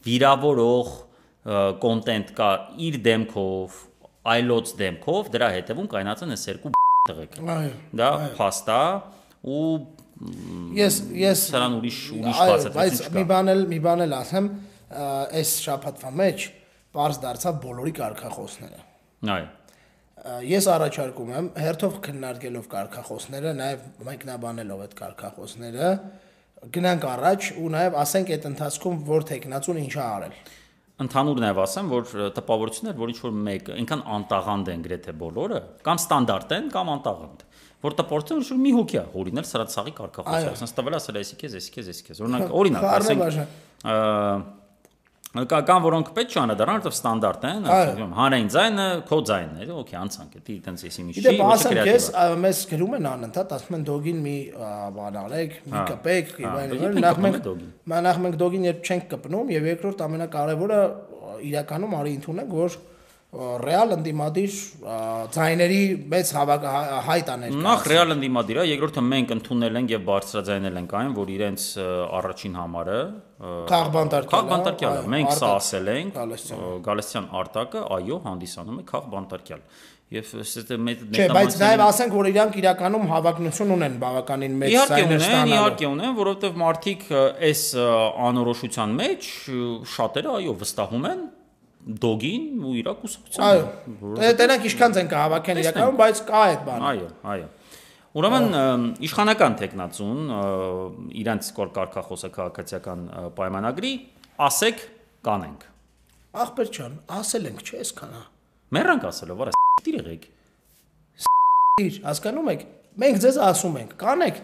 [0.06, 0.94] վիրավորող
[1.82, 2.50] կոնտենտ կա
[2.86, 3.76] իր դեմքով,
[4.36, 6.72] այլոց դեմքով, դրա հետևում կայնած են այս երկու
[7.10, 7.70] տղեկ։ Այո։
[8.00, 8.80] Դա փաստա
[9.46, 9.68] ու
[10.76, 14.46] Ես ես սրան ուրիշ ուրիշ բացատրություն չկա։ Բայց մի բան էլ մի բան էլ ասեմ,
[15.36, 16.46] այս շփաթվա մեջ
[16.96, 18.80] པարզ դարձավ բոլորի կարկախոսները։
[19.36, 19.50] Այո։
[20.46, 25.90] Ես առաջարկում եմ հերթով քննարկելով կարկախոսները, նաև մեկնաբանելով այդ կարկախոսները,
[26.76, 30.38] գնանք առաջ ու նաև ասենք այդ ընթացքում որ տեխնացուն ինչ է արել
[30.96, 35.98] ընդհանուր նաև ասեմ, որ տպավորություններ, որ ինչ որ մեկ, այնքան անտաղանդ են գրեթե բոլորը, կամ
[36.00, 37.42] ստանդարտ են, կամ անտաղանդ
[37.84, 41.56] որ տպորտը որ մի հոգի է հորինել սրանց սաղի կարկախոսը ասես տվել ասել էսի քեզ
[41.60, 43.36] էսի քեզ էսի քեզ օրինակ օրինակ ասենք
[45.46, 49.98] կան որոնք պետք չի անդրադառնան, որովհետև ստանդարտ են, ասում հանրային ձայնը քո ձայնն է, օքեյ,
[50.00, 52.08] անցանք է, դի տենց էսի մի չի, ոչ քրեատիվ։ Ես
[52.46, 54.36] մեզ գրում են անընդհատ, ասում են դոգին մի
[54.96, 57.48] բան արեք, մի կպեք, եւ այլն։ Նախ մենք
[58.06, 60.80] նախ մենք դոգին երբ չենք կպնում եւ երկրորդ ամենակարևորը
[61.46, 62.78] իրականում արի ընդունենք, որ
[63.36, 64.54] ռեալ ընդդիմադիր
[65.36, 65.80] ձայների
[66.12, 66.30] մեծ
[67.06, 71.32] հայտ աներ։ Նախ ռեալ ընդդիմադիր է, երկրորդը մենք ընդունել ենք եւ բարձրաձայնել ենք այն, որ
[71.36, 71.66] իրենց
[72.20, 73.00] առաջին համարը
[73.72, 76.20] քաղբանտարկյալ է։ Քաղբանտարկյալ է։ Մենք սա ասել ենք
[76.86, 79.68] Գալստյան Արտակը, այո, հանդիսանում է քաղբանտարկյալ։
[80.06, 85.16] Եվ ստե մեծ Չէ, բայց նաև ասենք, որ իրանք իրականում հավակնություն ունեն բավականին մեծ սայներ
[85.16, 87.02] ստանալու։ Իհարկե ունեն, որովհետև մարդիկ
[87.48, 87.62] այս
[88.28, 89.30] անորոշության մեջ
[89.96, 91.26] շատերը այո վստահում են
[91.86, 93.66] դոգին ու իր կուսակցությանը։
[94.16, 97.46] Այո։ Տենակ ինչքան են կհավաքեն իրականում, բայց կա այդ բանը։ Այո, այո։
[98.16, 100.20] Ուրեմն իշխանական տեխնացուն
[101.20, 103.02] իրանց կոր կարկախոսը քաղաքացիական
[103.36, 103.92] պայմանագրի
[104.46, 104.82] ասեք
[105.26, 105.66] կանենք։
[106.46, 108.22] Ախպեր ջան, ասել ենք, չէ՞ այսքանա։
[108.76, 109.54] Մեռանք ասելով, արա
[109.86, 110.24] դիր եղեք։
[111.76, 112.64] Դիր, հասկանում եք։
[113.04, 114.40] Մենք ձեզ ասում ենք, կանեք,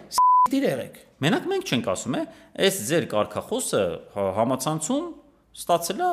[0.53, 2.22] դիր եղեք։ Մենակ մենք չենք ասում, է,
[2.66, 3.82] այս ձեր կարկախոսը
[4.36, 5.05] համացանցում
[5.53, 6.11] ստացել է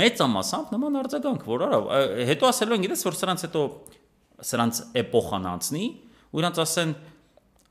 [0.00, 1.78] մեծամասամբ նման արձագանք, որ արա
[2.32, 3.64] հետո ասելու են գիտես որ սրանց հետո
[4.48, 5.86] սրանց էպոխան անցնի
[6.32, 6.94] ու իրանց ասեն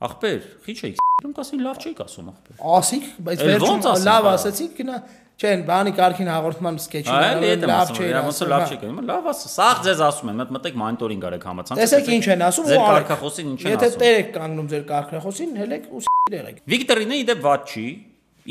[0.07, 4.97] ախպեր քիչ եք ում կասին լավ չեք ասում ախպեր ասիք բայց վերջում լավ ասացիք գնա
[5.37, 10.03] չեն բանի կարքին հաղորդման սկեչին լավ չէ ոնց լավ չէ գնում լավ ասա սաղ ձեզ
[10.07, 13.87] ասում են մտմտեք մոնիտորինգ արեք համացանցը տեսեք ինչ են ասում ձեր կարգախոսին ինչ են ասում
[13.87, 16.03] եթե տերեք կանգնում ձեր կարգախոսին հելեք ու
[16.37, 17.87] եղեք Վիկտորինը իդե ված չի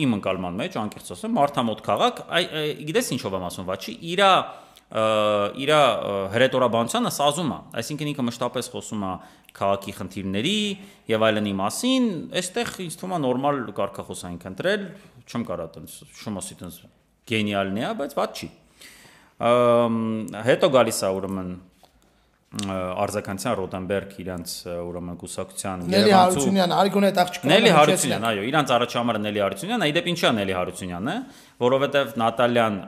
[0.04, 2.22] իմ ընկալման մեջ անկեղծ ասեմ մարդամոտ քաղաք
[2.86, 4.30] գիտես ինչով եմ ասում վաչի իրա
[4.86, 5.80] իրա
[6.30, 9.12] հրետորաբանությանը սազում է այսինքն ինքը մշտապես խոսում է
[9.56, 10.58] քաղաքի խնդիրների
[11.10, 12.06] եւ այլնի մասին
[12.38, 14.86] այստեղ ինձ թվում է նորմալ կարգախոսային քնտրել
[15.26, 16.78] չեմ կարա տենց շումոսի տենց
[17.32, 18.50] գենիալն է բայց ված չի
[20.46, 21.50] հետո գալիս է ուրեմն
[22.56, 24.52] Արձականցյան Ռոդենբերգ իրանց
[24.86, 29.84] ուրեմն կուսակցության Նելի Հարությունյան, Արիգոն այդ աղջիկը Նելի Հարությունյան, այո, իրանց առաջ համարը Նելի Հարությունյանն
[29.84, 31.16] է, իդեպ ինչա Նելի Հարությունյանն է,
[31.66, 32.78] որովհետև Նատալյան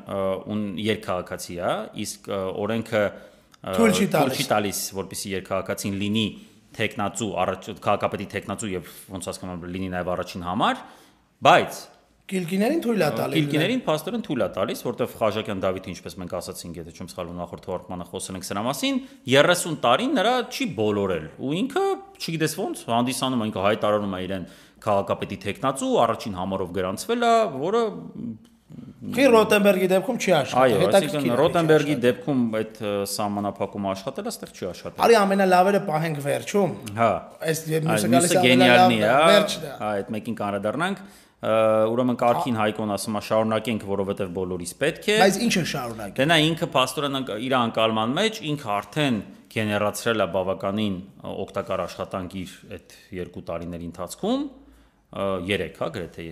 [0.49, 1.75] ուն երկհաղացի է,
[2.09, 2.31] իսկ
[2.65, 3.03] օրենքը
[3.69, 6.27] թույլ չի տալիս, որպեսի երկհաղացին լինի
[6.79, 10.83] տեխնացու, առաջ քաղաքապետի տեխնացու եւ ոնց հասկանում եմ լինի նաեւ առաջին համար,
[11.49, 11.81] բայց
[12.29, 16.81] Կիլկիներին թույլ է տալիս։ Կիլկիներին փաստորեն թույլ է տալիս, որտեվ Խաժակյան Դավիթը, ինչպես մենք ասացինք,
[16.83, 18.99] եթե չեմ սխալվում նախորդ թվարկմանը խոսել ենք սրա մասին,
[19.33, 21.85] 30 տարին նրա չի բոլորել։ Ու ինքը,
[22.21, 24.45] չգիտես ոնց, հանդիսանում է ինքը հայտարարում է իրեն
[24.85, 27.83] քաղաքապետի տեխնացու, առաջին համարով գրանցվել է, որը
[29.09, 32.81] Խի Ռոտենբերգի դեպքում չի աշխատել։ Այո, այսինքն Ռոտենբերգի դեպքում այդ
[33.13, 37.09] սահմանափակումը աշխատել է, այստեղ չի աշխատել։ Արի ամենալավերը պահենք վերջում։ Հա։
[37.49, 41.03] Այս մյուսը գալիս է գենիալնի, հա։ Վերջն է։ Հա, այդ մեկին կանրադառնանք
[41.39, 46.25] ուրեմն Կարքին Հայկոն ասում է շարունակենք, որովհետև բոլորիս պետք է։ Բայց ինչ է շարունակել։ Դե
[46.27, 49.21] նա ինքը աստորեն իր անկալման մեջ ինքը արդեն
[49.55, 50.97] գեներացրել է բավականին
[51.31, 54.43] օգտակար աշխատանք իր այդ երկու տարիների ընթացքում
[55.09, 56.27] 3, հա, գրեթե։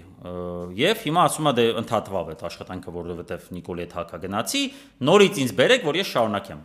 [0.76, 4.62] Եվ հիմա ասում է դե ընդհատվավ այդ աշխատանքը, որովհետև Նիկոլի հետ հակա գնացի,
[5.08, 6.60] նորից ինձ բերեք, որ ես շարունակեմ։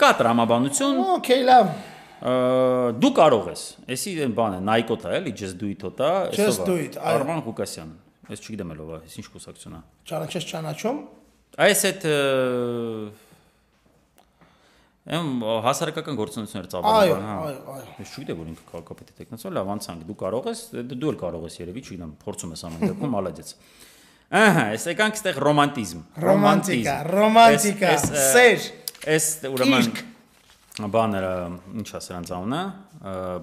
[0.00, 1.72] Կա տրամաբանություն։ Okay, լավ
[2.20, 3.62] դու կարող ես։
[3.96, 7.94] Էսի այն բանը Nike-ը էլի just do it-ը, Just do it, Արման Ղուկասյան։
[8.30, 11.00] Ես չգիտեմ ով է, ես ինչ կուսակցություն է։ Ճանաչես ճանաչում։
[11.64, 12.06] Այս այդ
[15.10, 19.70] Եմ հասարակական գործունեություններ ծավալում, հա։ Այո, այո, այո։ Ես չգիտեմ որ ինքը քաղաքապետի տեխնացիա, լավ
[19.74, 20.60] անցանք, դու կարող ես,
[20.92, 23.52] դու էլ կարող ես երևի, չգիտեմ, փորձում ես ամեն դեպքում, մալադեց։
[24.40, 28.68] Ահա, այս եկանք այստեղ ռոմանտիզմ։ Ռոմանտիկա, ռոմանտիկա, սեր։
[29.10, 29.90] Այս ուրեմն
[30.78, 31.32] բաները,
[31.80, 32.62] ինչ է սրանց անունը,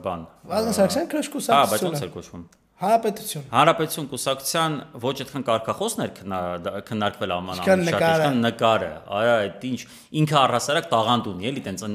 [0.05, 0.23] բան։
[0.53, 2.47] Վազգեն Սարգսյան քրոշկուսակցությունը։ Հա, բայց ո՞նց է կոչվում։
[2.77, 6.11] Հանրապետություն։ Հանրապետություն կուսակցության ոչ այդքան կարգախոսներ
[6.85, 9.79] քննարկվել ամանամիշատ, նկարը, այո, այդ ինչ
[10.21, 11.85] ինքը առհասարակ տաղանդ ունի, էլի տենց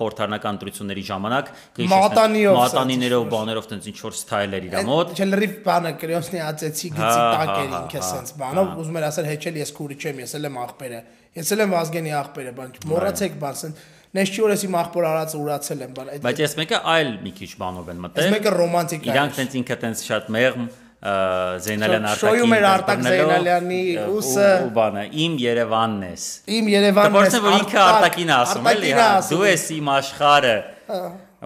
[0.00, 1.52] խորհրդարանական ընտրությունների ժամանակ
[1.92, 7.54] մատանիներով, բաներով տենց ինչ որ սթայլեր իր մոտ։ Չէ, լրիվ բանը կրյոնսնի ածեցի գծի տակ
[7.60, 11.00] էր ինքը սենց բանով, ուզում էր ասել հեչել ես քուրի չեմ, ես էլ եմ աղբերը։
[11.30, 15.34] Ես էլ եմ Վազգենի աղբերը, բան մոռացեք բան սենց Նես չի որ էսի մախբոր արած
[15.38, 18.52] ուրացել են, բան այդ Բայց այս մեկը այլ մի քիչ բանով են մտել։ Այս մեկը
[18.56, 20.64] ռոմանտիկ է։ Իրանք տենց ինքը տենց շատ մեղմ
[21.00, 23.78] Զեյնալյան արտակին շոյում էր Արտակ Զեյնալյանի
[24.18, 26.26] ուսը ու բանը իմ Երևանն ես։
[26.58, 30.56] Իմ Երևանն ես։ Որտեղ որ ինքը Արտակին ասում էլի, հա, դու ես իմ աշխարհը։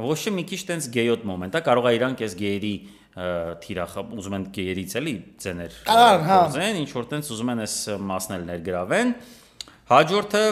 [0.08, 2.74] Ոչ մի քիչ տենց գեյոտ մոմենտ է, կարող է իրանք այս գեյերի
[3.14, 7.76] թիրախ ուզում են գեյերից էլի ձեներ։ հա։ Ուզեն ինչ որ տենց ուզում են այս
[8.10, 9.12] մասնել ներգրավեն։
[9.94, 10.42] Հաջորդը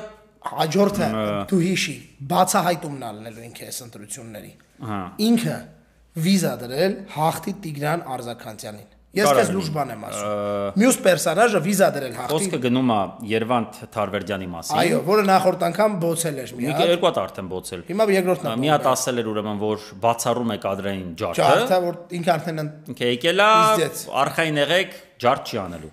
[0.49, 1.11] հաջորդը
[1.53, 1.95] դու հիշի
[2.32, 4.53] բացահայտումն ալնելու ինքը այս ընտրությունների
[5.28, 5.61] ինքը
[6.22, 12.14] վիզա դրել հաղթի Տիգրան Արզականյանին Ես քեզ լուրջ բան եմ ասում։ Մյուս պերսոնաժը վիզա դրել
[12.16, 16.93] հաղթի։ Խոսքը գնում է Երևանտ Թարվերդյանի մասին։ Այո, որը նախորդ անգամ բոցել էր մի հատ։
[16.93, 20.61] Երկու հատ արդեն բոցել։ Հիմա երկրորդն է։ Մի հատ ասել էր ուրեմն, որ բացառում է
[20.64, 22.62] կադրային ջարդը։ Ջարդը, որ ինքը արդեն
[22.93, 23.51] ինքը եկել է
[24.22, 25.93] արխային եղեք ջարդ չի անելու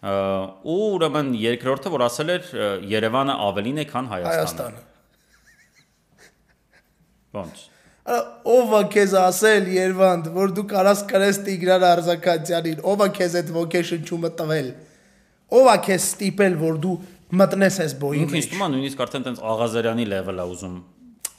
[0.00, 2.52] ու ուրեմն երկրորդը որ ասել էր
[2.88, 4.80] Երևանը ավելին է քան Հայաստանը։ Հայաստանը։
[7.36, 7.66] Ոնց։
[8.10, 13.52] Ո՞վ է քեզ ասել Երևանդ, որ դու կարաս կրես Տիգրան Արզականյանին, ով է քեզ այդ
[13.60, 14.70] ոգեշնչումը տվել։
[15.60, 16.96] Ով է քեզ ստիպել, որ դու
[17.40, 20.74] մտնես այս բոյի մեջ։ Ինքն իստում է նույնիսկ արդեն տենց Աղազարյանի level-ը ուզում։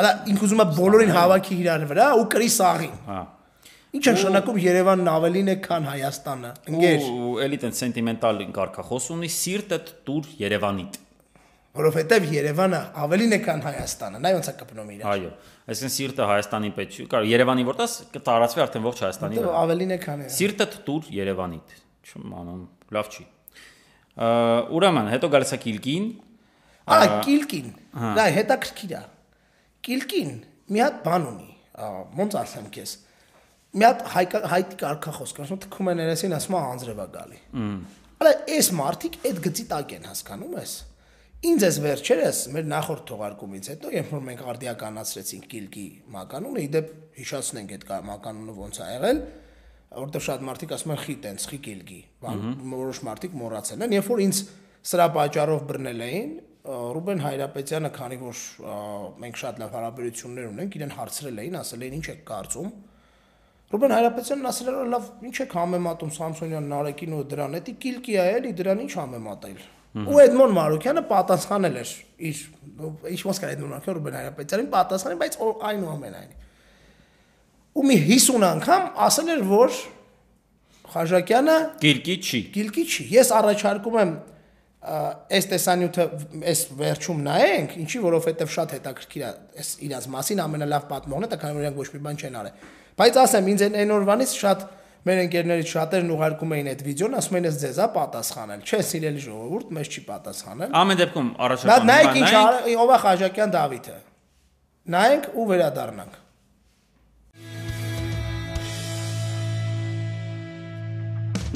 [0.01, 3.19] Արա ինք ուզում է բոլորին հավաքի իրար վրա ու կրի սաղին։ Հա։
[3.91, 9.29] Ինչ է նշանակում Երևանն ավելին է, քան Հայաստանը։ Ընկեր։ Ու էլի տեն սենտիմենտալ կարգախոս ունի
[9.35, 10.99] սիրտը դուր Երևանիդ։
[11.71, 15.29] Որովհետև Երևանը ավելին է, քան Հայաստանը։ Նա ոնց է կպնում իրար։ Այո։
[15.71, 19.99] Այսինքն սիրտը Հայաստանի պետք չի։ Կարող Երևանի որտես կտարածվի արդեն ողջ Հայաստանի վրա։ Ավելին է,
[20.07, 21.75] քան Սիրտը դուր Երևանիդ։
[22.11, 22.65] Չեմ անում,
[22.95, 23.23] լավ չի։
[24.81, 26.09] Ուրեմն, հետո գալիս է Կիլկին։
[26.91, 27.69] Ահա Կիլկին։
[28.19, 29.03] Դա հետաքրքիր է։
[29.87, 30.33] Կիլկին
[30.71, 31.49] մի հատ բան ունի։
[32.19, 32.91] Ոնց ասեմ քեզ
[33.71, 34.01] մի հատ
[34.51, 37.37] հայտի կարգախոս կա, ասում թքում են երեսին, ասում է անձրևա գալի։
[38.21, 40.73] Հələ այս մարտիկ այդ գծի տակ են հասկանում ես։
[41.41, 47.73] Ինձ էս վերջերս մեր նախորդ թողարկումից հետո, երբ որ մենք արդիականացրեցինք Կիլկի մականունը, իդեպ հիշացնենք
[47.77, 49.21] այդ մականունը ոնց է եղել,
[50.01, 51.99] որտեղ շատ մարդիկ ասում են խի տենց, խի Կիլկի,
[52.75, 54.43] որոշ մարդիկ մոռացել են, երբ որ ինձ
[54.91, 58.41] սրա պատճառով բռնել էին, Ռուբեն Հայրապետյանը, քանի որ
[59.21, 62.69] մենք շատ լավ հարաբերություններ ունենք, իրեն հարցրել էին, ասել էին ինչ եք կարծում,
[63.71, 68.25] Ռուբեն Հայրապետյանն ասել էր լավ, ինչ եք համեմատում Սամսոնյան Նարեկին ու դրան, դա կիլկի է
[68.31, 69.61] էլի, դրան ինչ համեմատել։
[69.91, 71.93] Ու Էդմոն Մարուկյանը պատասխանել էր
[72.31, 72.41] իր
[73.11, 75.37] ինչ ոնց կա Էդմոն Մարուկյանը Ռուբեն Հայրապետյանին պատասխանել, բայց
[75.71, 76.35] այնուամենայն։
[77.71, 79.79] Ու մի 50 անգամ ասել էր, որ
[80.91, 84.11] Խաժակյանը կիլկի չի։ Կիլկի չի։ Ես առաջարկում եմ
[84.81, 86.05] այս տեսանյութը
[86.51, 91.39] այս վերջում նայենք, ինչի որովհետև շատ հետաքրքիր է այս իրաց մասին ամենալավ պատմողն է, դա
[91.41, 94.63] քանի որ իրենք ոչ մի բան չեն արել։ Բայց ասեմ, ինձ այն օրվանից շատ
[95.09, 99.23] մեր ընկերներից շատերն ուղարկում էին այդ վիդեոն, ասում էին, ես ձեզ է պատասխանել։ Չէ, սիրելի
[99.25, 102.29] ժողովուրդ, մեզ չի պատասխանել։ Ամեն դեպքում առաջարկում եմ։ Նայեք ինչ
[102.83, 103.97] ով է Խաչակյան Դավիթը։
[104.93, 106.21] Նայենք ու վերադառնանք։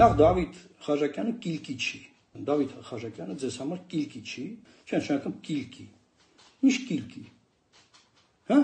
[0.01, 1.99] Նախ Դավիթ Խաչակյանը կիլկի չի։
[2.49, 4.45] Դավիթ Խաչակյանը ձեզ համար կիլկի չի,
[4.89, 5.85] չէ, նշանակում կիլկի։
[6.65, 7.27] Ինչ կիլկի։
[8.49, 8.63] Հա?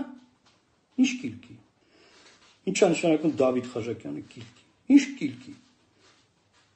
[1.02, 1.61] Ինչ կիլկի։
[2.62, 5.54] Ինչ է նշանակում Դավիթ Խաչակյանը կիլկի։ Ինչ կիլկի։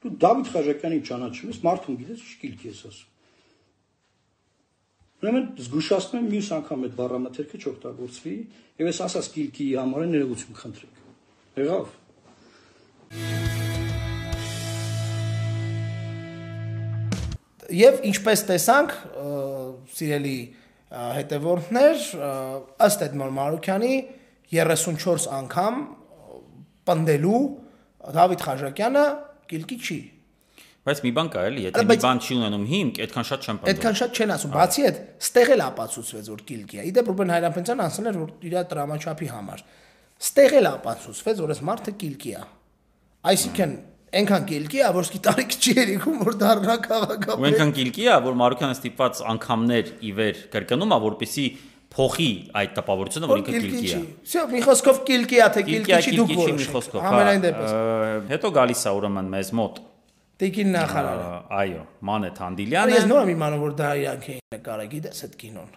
[0.02, 3.12] Դու Դավիթ Խաչատյանին ճանաչում ես, մարդուն գիտես, ինչ կիլքի ես ասում։
[5.16, 8.34] Ուրեմն զգուշացնում եմ մյուս անգամ այդ բառամթերքը չօգտագործվի,
[8.82, 10.94] եւ ես ասած կիլքի համար ներողություն խնդրեք։
[11.56, 11.86] Եղավ։
[17.76, 18.90] Եվ ինչպես տեսանք,
[19.96, 20.38] սիրելի
[21.16, 22.04] հետևորդներ,
[22.86, 23.94] ըստ Էդմոն Մարուկյանի
[24.52, 25.80] 34 անգամ
[26.86, 27.40] պնդելու
[28.16, 29.06] Դավիթ Խաչակյանը
[29.50, 29.98] կիլկի չի։
[30.86, 33.70] Բայց մի բան կա էլի, եթե մի բան չի ունենում հիմք, այդքան շատ չեն պնդում։
[33.72, 37.82] Այդքան շատ չեն ասում, բացի այդ, ստեղ էլ ապացուցվեց որ կիլկի է։ Իդեպ Ռուբեն Հայրապետյան
[37.86, 39.64] ասել էր որ իր տրամաչափի համար։
[40.26, 42.44] Ստեղ էլ ապացուցվեց որ այս մարդը կիլկի է։
[43.26, 43.72] Այսինքն
[44.16, 48.14] այնքան կիլկի է, որ սկի տարիք չի երիկում, որ դառնա քաղաքապետ։ Ու այնքան կիլկի է,
[48.26, 51.46] որ Մարուկյանը ստիպված անգամներ ի վեր կրկնում է, որպեսի
[51.95, 56.13] փոխի այդ տպավորությունը, որ ինքը կիլկի է։ Всё, մի խոսքով կիլկի է, թե կիլկի չի
[56.21, 57.73] դուք որոշ։ Ամենայն դեպս։
[58.31, 59.81] Հետո գալիս է ուրեմն մեզ մոտ
[60.41, 65.19] Տիկին նախարարը։ Այո, Մանե Թանդիլյանը։ Ես նոր եմ իմանում, որ դա իրանք էին նկարը, գիտես
[65.27, 65.75] այդ կինոն։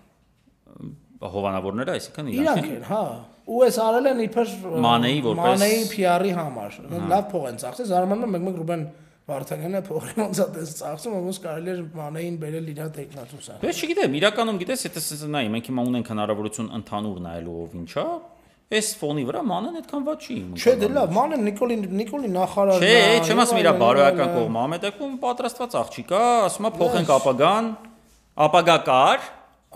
[1.34, 3.02] Հովանավորները, այսինքն իրանք են, հա։
[3.44, 6.78] Ու էս արել են իբր Մանեի որպես Մանեի PR-ի համար։
[7.12, 8.84] Լավ փող են ծախսել, զարմանում եմ մեկ-մեկ Ռուբեն
[9.29, 14.17] Վարդանյանը փողի ոնց է տես ծախսում, ոնց կարելի է Մանեին բերել իր տեխնատուսը։ Ես չգիտեմ,
[14.19, 18.05] իրականում գիտես, եթե նայի, մենք հիմա ունենք հնարավորություն ընդհանուր նայելու ով ինչա,
[18.69, 22.83] Այս ֆոնի վրա մանեն այդքան ված չի իմում։ Չէ, դե լավ, մանեն Նիկոլի Նիկոլի նախարարն
[22.85, 27.71] է։ Չէ, չեմ ասում իրա բարոյական կողմը, ամետակում պատրաստված աղջիկ է, ասում է փոխենք ապագան,
[28.45, 29.25] ապագա կար,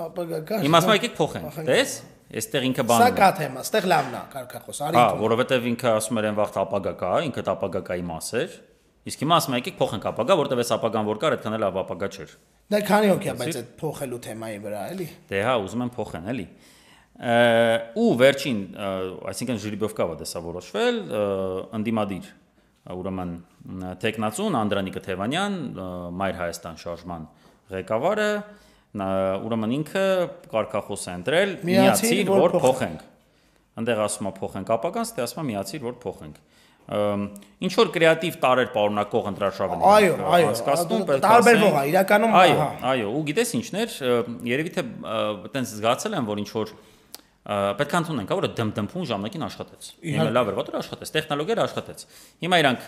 [0.05, 1.95] ապագա կար։ Հիմա ասում եկեք փոխենք։ Տես,
[2.37, 6.21] այստեղ ինքը բանը։ Սա կա թեմա, այստեղ լավն է, կարկախոս, արի։ Հա, որովհետև ինքը ասում
[6.21, 8.55] էր այն վաղ ապագա կա, ինքը ապագակայի մաս էր։
[9.03, 12.07] Իսկ հիմա ասում եկեք փոխենք ապագա, որտեվ այս ապագան որ կար, այդքան էլ լավ ապագա
[12.13, 12.35] չէր։
[12.71, 16.29] Դա քանի հոգի է, բայց այդ փոխելու թեմայի վրա, էլի։ Դե հա, ուզում եմ փոխեն,
[16.33, 16.45] էլի
[17.13, 18.61] ու վերջին,
[19.29, 20.95] այսինքն Ժիրիբովկավը դեսա որոշվել,
[21.77, 22.29] ընդիմադիր
[22.93, 23.33] ուրեմն
[24.01, 25.59] տեխնացուն Անդրանիկը Թևանյան,
[26.19, 27.27] Մայր Հայաստան շարժման
[27.73, 28.31] ղեկավարը,
[29.45, 30.07] ուրեմն ինքը
[30.51, 33.05] կարկախոս է ընտրել, միացիր, որ փոխենք։
[33.73, 36.41] Այնտեղ ասում է փոխենք ապագան, ստե ասում է միացիր, որ փոխենք
[37.63, 43.13] ինչ որ կրեատիվ տարեր պարունակող ընտրաշավն այո այո հասկացնում է տարբերվող է իրականում այո այո
[43.13, 43.95] ու գիտես ինչներ
[44.51, 46.73] երևի թե այտենց զգացել եմ որ ինչ որ
[47.43, 52.03] պետք է ընդունենք, որը դմդմփուն ժամանակին աշխատեց։ Հիմա լավ էր, որը աշխատեց, տեխնոլոգիան աշխատեց։
[52.43, 52.85] Հիմա իրանք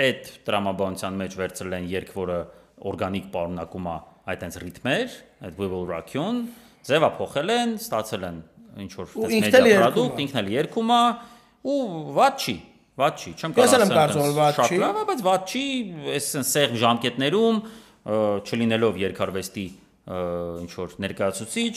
[0.00, 2.38] այդ տրամաբանության մեջ վերցրել են երկ, որը
[2.90, 3.96] օրգանիկ պարունակում է
[4.30, 6.40] այդ այնց ռիթմեր, այդ we will rock you-ն,
[6.88, 8.40] ձևա փոխել են, ստացել են
[8.80, 11.02] ինչ որ մեդիա product, ինքն էլ երգում է
[11.70, 11.78] ու
[12.16, 12.56] ված չի,
[13.00, 15.22] ված չի, չեմ կարող ասել։ Ես եմ կարծում, որ ված չի։ Շատ լավ է, բայց
[15.26, 15.64] ված չի,
[16.16, 17.62] այս սեղ ժամկետներում
[18.50, 19.68] չլինելով երկարվեստի
[20.10, 21.74] ինչ որ ներկայացուցիչ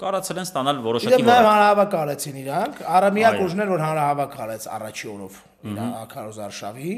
[0.00, 5.10] կարացել են ստանալ որոշակի որակ։ Իդեպ հանրահավաք արեցին իրանք, Արամիակ ուժներ որ հանրահավաք արեց առաջի
[5.12, 5.38] օրով
[5.68, 6.94] իր Ակարոզ Արշավի։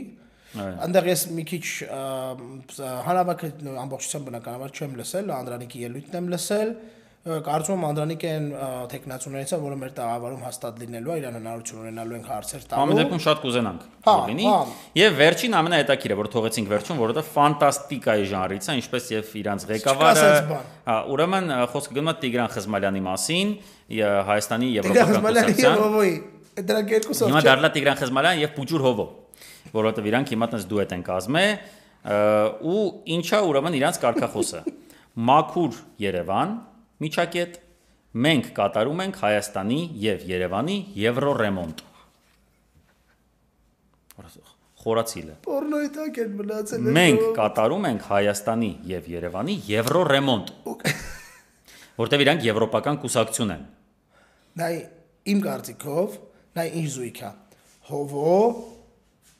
[0.61, 3.51] Այնտեղ ես մի քիչ հանրահավաքը
[3.81, 6.73] ամբողջությամբ բնականաբար չեմ լսել, Անդրանիկի ելույթն եմ լսել,
[7.21, 8.45] կարծում եմ Անդրանիկեն
[8.89, 13.01] տեխնացուներից է, որը մեր տաղավարում հաստատ լինելու է, իրան հնարավորություն ունենալու ենք հարցեր տալու։ Ամեն
[13.01, 14.63] դեպքում շատ կուզենանք հա, լինի։ հա։
[15.01, 20.33] Եվ վերջին ամենահետաքրիրը, որ թողեցինք վերջում, որովհետև ֆանտաստիկայի ժանրից է, ինչպես եւ իրանց ղեկավարը։
[20.89, 23.53] Հա, ուրեմն խոսքը գնում է Տիգրան Խզմալյանի մասին,
[24.31, 29.07] Հայաստանի Եվրոպական կուսակցության։ Դրանք երկուսով։ Հիմա դառնա Տիգրան Խզմալյան եւ Պուջուր Հովո,
[29.77, 31.45] որովհետև իրանք հիմա տես դուետ են կազմե
[32.71, 32.83] ու
[33.17, 34.61] ինչա ուրեմն իրանց կարկախոսը։
[35.31, 36.53] Մաքուր Երևան,
[37.01, 37.59] միջակետ
[38.25, 41.83] մենք կատարում ենք Հայաստանի եւ Երևանի եվրո ռեմոնտ։
[44.81, 50.53] Խորացիլը։ Պորնոյի տակ են մնացել։ Մենք կատարում ենք Հայաստանի եւ Երևանի եվրո ռեմոնտ։
[52.01, 53.65] Որտեւ իրանք եվրոպական կուսակցություն են։
[54.61, 54.75] Նայ
[55.35, 56.19] իմ կարծիքով,
[56.57, 57.33] նայ ինչ զույգ է։
[57.91, 58.37] Հովո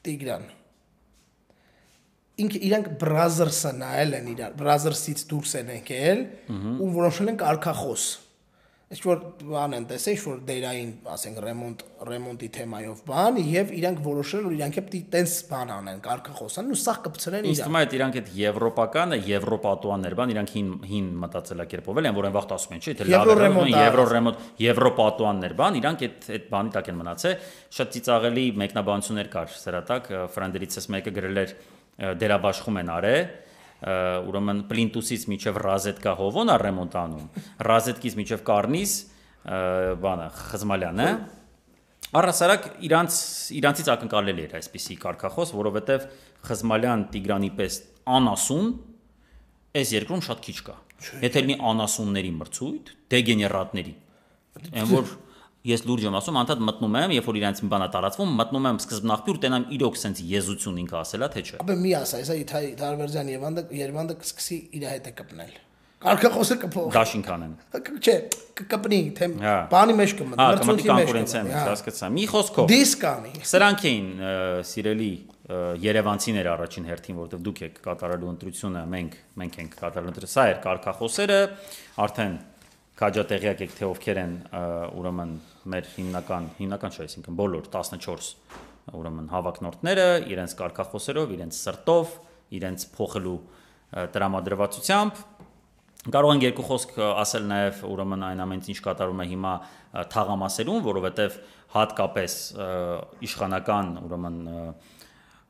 [0.05, 0.49] Տիգրան
[2.45, 6.27] ինքը իրանք browser-ը նայել են իրար, browser-ից դուրս են եկել
[6.81, 8.11] ու որոշել են կարկախոս։
[8.91, 14.01] Ինչ որ բան են տեսել, ինչ որ դերային, ասենք ռեմոնտ, ռեմոնտի թեմայով բան եւ իրանք
[14.03, 17.95] որոշել որ իրանք պետք է տենց բան անեն, կարկախոսան ու սա կպցրեն իրար։ Իսկ այդ
[18.01, 22.83] իրանք այդ եվրոպականը, եվրոպատուաններ բան, իրանք հին հին մտածելակերպով են, որ այն վաղտ ասում են,
[22.83, 27.37] չէ՞, թե լավ է, եվրո ռեմոնտ, եվրոպատուաններ բան, իրանք այդ այդ բանի տակ են մնացել։
[27.79, 31.55] Շատ ծիծաղելի մեկնաբանություններ կար սրա տակ, ֆրենդերիցս մեկը գրել էր
[32.01, 33.23] դերաբաշխում են արել
[34.29, 37.27] ուրեմն պլինտուսից միջև ռազետկա հովոն է ռեմոնտ անում
[37.69, 38.93] ռազետկից միջև կարնիզ
[40.05, 41.09] բանը խզմալյանը
[42.21, 43.17] առասարակ իրանց
[43.61, 46.07] իրանցից ակնկալել էր այսպիսի կարկախոս որովհետև
[46.51, 47.81] խզմալյան տիգրանի պես
[48.21, 48.71] անասուն
[49.81, 50.77] այս երկրում շատ քիչ կա
[51.25, 53.95] եթե լինի անասունների մրցույթ դեգեներատների
[54.81, 55.13] այն որ
[55.69, 58.79] ես լուրջ եմ ասում, անդադ մտնում եմ, երբ որ իրենց մի բանա տարածվում, մտնում եմ
[58.81, 63.33] սկզբնաղբյուր տենամ իրոք sense եզություն ինքը ասելա թե չէ։ Ապա մի ասա, հեսա իթայ Դարվերձյան
[63.35, 65.59] Երևանը Երևանը կսկսի իր հետ է կպնել։
[66.01, 67.51] Կարգախոսը կփոխ։ Դաշինք անեն։
[68.01, 68.13] Չէ,
[68.57, 73.05] կկպնի, թե Հա։ բանի մեջ կմտնի, Հա, կմտի մրցույթի մեջ հա։ հասկացա։ Մի խոսքով Դիսկ
[73.11, 74.09] անի։ Սրանք էին
[74.71, 75.11] սիրելի
[75.85, 80.61] Երևանցիներ առաջին հերթին, որովհետև դուք եք կատարելու ընտրությունը, մենք մենք ենք կատարելու ընտրությունը։ Սա էր
[80.65, 81.39] կարկախոսերը,
[82.07, 82.37] արդեն
[83.01, 84.35] քաջատեղյակ եք թե ովքեր են
[85.01, 85.33] ուրեմն
[85.71, 88.31] մեր հիմնական հիմնական չէ, այսինքն բոլոր 14
[89.01, 92.15] ուրեմն հավակնորդները իրենց կարկախոսերով, իրենց սրտով,
[92.61, 93.39] իրենց փոխելու
[94.15, 95.21] տրամադրվածությամբ
[96.01, 99.51] Կարող ենք երկու խոսք ասել նաև ուրեմն այն ամենից ինչ կատարում է հիմա
[100.15, 101.35] թաղամասերում, որովհետև
[101.75, 102.37] հատկապես
[103.29, 104.39] իշխանական ուրեմն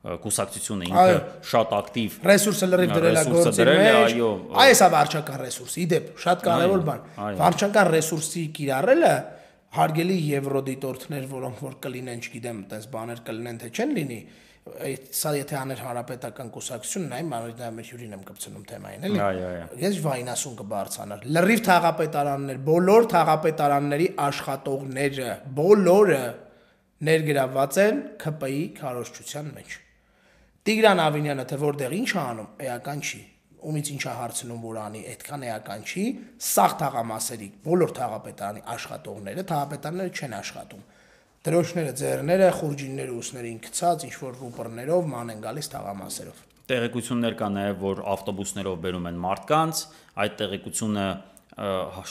[0.01, 4.29] կուսակցությունը ինքը շատ ակտիվ ռեսուրսը լրիվ դրել է գործի մեջ։ այո,
[4.65, 7.03] Այս է վարչական ռեսուրս։ Իդեպ, շատ կարևոր բան։
[7.41, 9.13] Վարչական ռեսուրսի կիրառելը
[9.71, 14.17] հարգելի եվրոդիտորդներ, որոնք որ կլինեն, չգիտեմ, այդպես բաներ կլինեն թե չեն լինի,
[14.61, 19.47] այդ սա եթե աներ հանրապետական կուսակցությունն այն մանրիդ մեր հյուրին եմ կպցնում թեմային, էլի։ Այո,
[19.47, 26.21] այո։ Ես վայնասուն կբարձանար։ Լրիվ թաղապետարաններ, բոլոր թաղապետարանների աշխատողները, բոլորը
[27.09, 29.77] ներգրաված են ԿՊ-ի քարոշչության մեջ։
[30.61, 33.21] Տիգրան Ավինյանը թե որտեղ ինչ անում, էական չի։
[33.61, 36.03] Ումից ինչա հարցնում որ անի, այդքան էական չի։
[36.41, 40.85] Սաղ թաղամասերի բոլոր թաղապետարանի աշխատողները, թաղապետարանները չեն աշխատում։
[41.41, 46.41] Դրոշները, ձեռները, խուրջինները ուսներին գցած, ինչ որ ռուպորներով ման են գալիս թաղամասերով։
[46.71, 49.81] Տեղեկություններ կա նաև, որ ավտոբուսներով բերում են մարդկանց,
[50.21, 51.05] այդ տեղեկությունը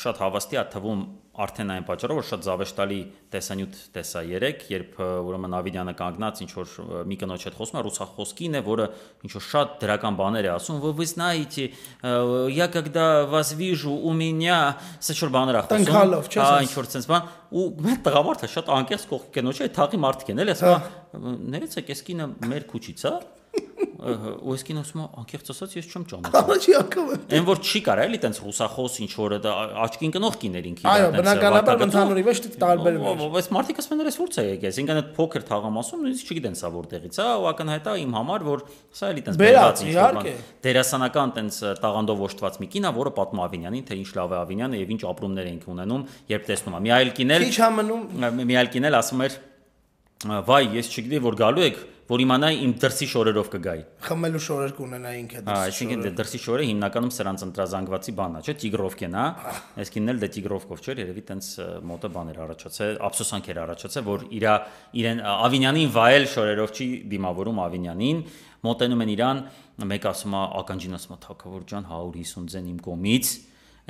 [0.00, 1.04] շատ հավաստի է թվում
[1.39, 2.97] արդեն այն պատճառով, որ շատ զավեշտալի
[3.33, 7.79] տեսանյութ տեսա երեք, երբ ը, ուրեմն Ավիդյանը կանգնած ինչ որ ը, մի կնոջ հետ խոսում
[7.79, 8.85] է ռուսախոսքին է, որը
[9.27, 11.63] ինչ որ շատ դրական բաներ է ասում, вы вы знаете,
[12.01, 16.39] э, я когда вас вижу, у меня սա ինչ որ բաներ է խոսում։ Տնքալով, չես
[16.39, 19.99] Հա, ասում։ ինչ որ sense բան, ու մեր տղամարդը շատ անկեղծ կողքի կնոջ է, թաղի
[20.07, 23.13] մարդիկ են, էլի, ասում, է, ներեցեք, այս կինը մեր քուչից է,
[24.00, 28.20] կինը ասում է, անկեղծ ասած ես չեմ ճանաչում։ Առաջի անգամ։ Այն որ չի կարա էլի
[28.24, 29.52] տենց ռուսախոս ինչ որ դա
[29.84, 34.18] աչքին կնող կիներ ինքի Այո, բնականաբար ընդհանուրի մեջ տարբերվում է։ Բայց մարդիկ ասում են ես
[34.20, 37.94] ո՞րց է եկես, ինքան այդ փոքր թաղամասում նույնիսկ չգիտեն սա որտեղից է, ու ակնհայտ է
[38.00, 38.64] իմ համար, որ
[39.00, 43.44] սա էլի տենց Բերած, իհարկե։ բան։ Դերասանական տենց տաղանդով ոչտված մի կին է, որը պատմում
[43.50, 46.94] Ավինյանին, թե ինչ լավ է Ավինյանը եւ ինչ ապրումներ ենք ունենում, երբ տեսնում է։ Մի
[47.00, 48.02] այլ կին էլ Քիչ համնում
[48.50, 49.38] մի այլ կին էլ ասում էր
[50.20, 51.78] վայ, ես չգիտեի որ գալու եք,
[52.10, 56.64] որ իմանայի իմ դրսի շորերով կգայի։ խմելու շորեր կունենա ինքը Հա, այսինքն դե դրսի շորը
[56.70, 59.26] հիմնականում սրանց ընտրազանգվածի բանն է, չէ՞, Տիգրովկեն, հա։
[59.80, 61.50] Այս կինն էլ դե Տիգրովկով չէր, երևի տենց
[61.90, 64.46] մոտը բաներ առաջացել, ափսոսանքեր առաջացել, որ իր
[65.00, 68.24] իրեն Ավինյանին վայել շորերով չի դիմավորում Ավինյանին,
[68.60, 69.44] մոտենում են իրան,
[69.90, 73.30] մեկ ասում է ականջին ասում է թակավոր ջան 150 ձեն իմ կողմից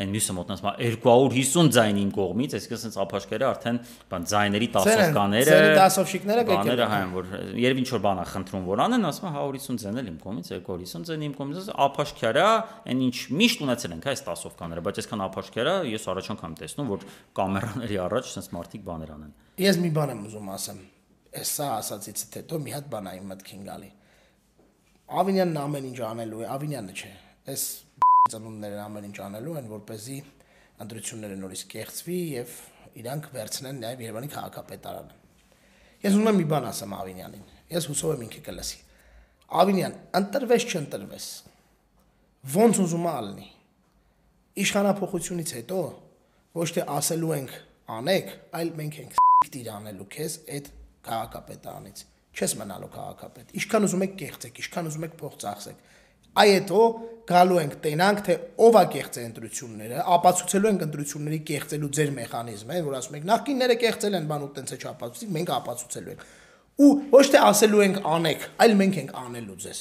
[0.01, 3.81] այն մյուսը մոտնած մա 250 ձայն իմ կողմից, այսինքն sense ափաշկերը արդեն
[4.11, 7.29] բան ձայների տասովկաները, Ձերի տասովշիկները կեկել բաները են։ հա են, որ
[7.61, 10.51] երբ ինչ որ բան է խնդրում որ անեն, ասում է 150 ձեն էլ իմ կողմից,
[10.57, 12.49] 250 ձեն իմ կողմից, ափաշկերա,
[12.91, 16.91] այն ինչ միշտ ունեցել ենք, հա, այս տասովկաները, բայց այսքան ափաշկերա ես առաջ անգամ տեսնում,
[16.91, 17.07] որ
[17.41, 20.81] կամերաների առաջ sense մարդիկ բաներ անեն։ Ես մի բան եմ ուզում ասեմ։
[21.31, 23.91] Այս սա ասացից հետո մի հատ բան այն մտքին գալի։
[25.21, 27.13] Ավինյանն ամեն ինչ անելու է, Ավինյանը չէ։
[27.51, 27.63] Այս
[28.29, 30.17] ծնունդները ամեն ինչ անելու են, որ เป զի
[30.85, 32.53] ընտրությունները նորից կեղծվի եւ
[33.01, 35.17] իրանք վերցնեն նաեւ Երևանի քաղաքապետարանը։
[36.05, 38.79] Ես ուզում եմ մի բան ասեմ Ավինյանին։ Ես հուսով եմ ինքը կլսի։
[39.61, 41.27] Ավինյան, ընտրվես չընտրվես։
[42.55, 43.49] Ոնց ուզում ա ալնի։
[44.61, 45.81] Իշխանապողությունից հետո
[46.61, 47.57] ոչ թե ասելու ենք
[48.01, 50.71] անեք, այլ մենք ենք դիր անելու քեզ այդ
[51.11, 55.81] քաղաքապետարանից։ Չես մնալու քաղաքապետ։ Ինչքան ուզում եք կեղծեք, ինչքան ուզում եք փող ծախսեք։
[56.39, 56.83] Այ հետո
[57.31, 62.97] գալու ենք տենանք թե ով է կեղծե ընտրությունները, ապացուցելու ենք ընտրությունների կեղծելու ձեր մեխանիզմը, որ
[63.01, 66.25] ասում եք նախկինները կեղծել են բան ու տենց է չապացուցիկ, մենք ապացուցելու ենք։
[66.81, 69.81] Ու ոչ թե ասելու ենք անեք, այլ մենք ենք անելու ձեզ։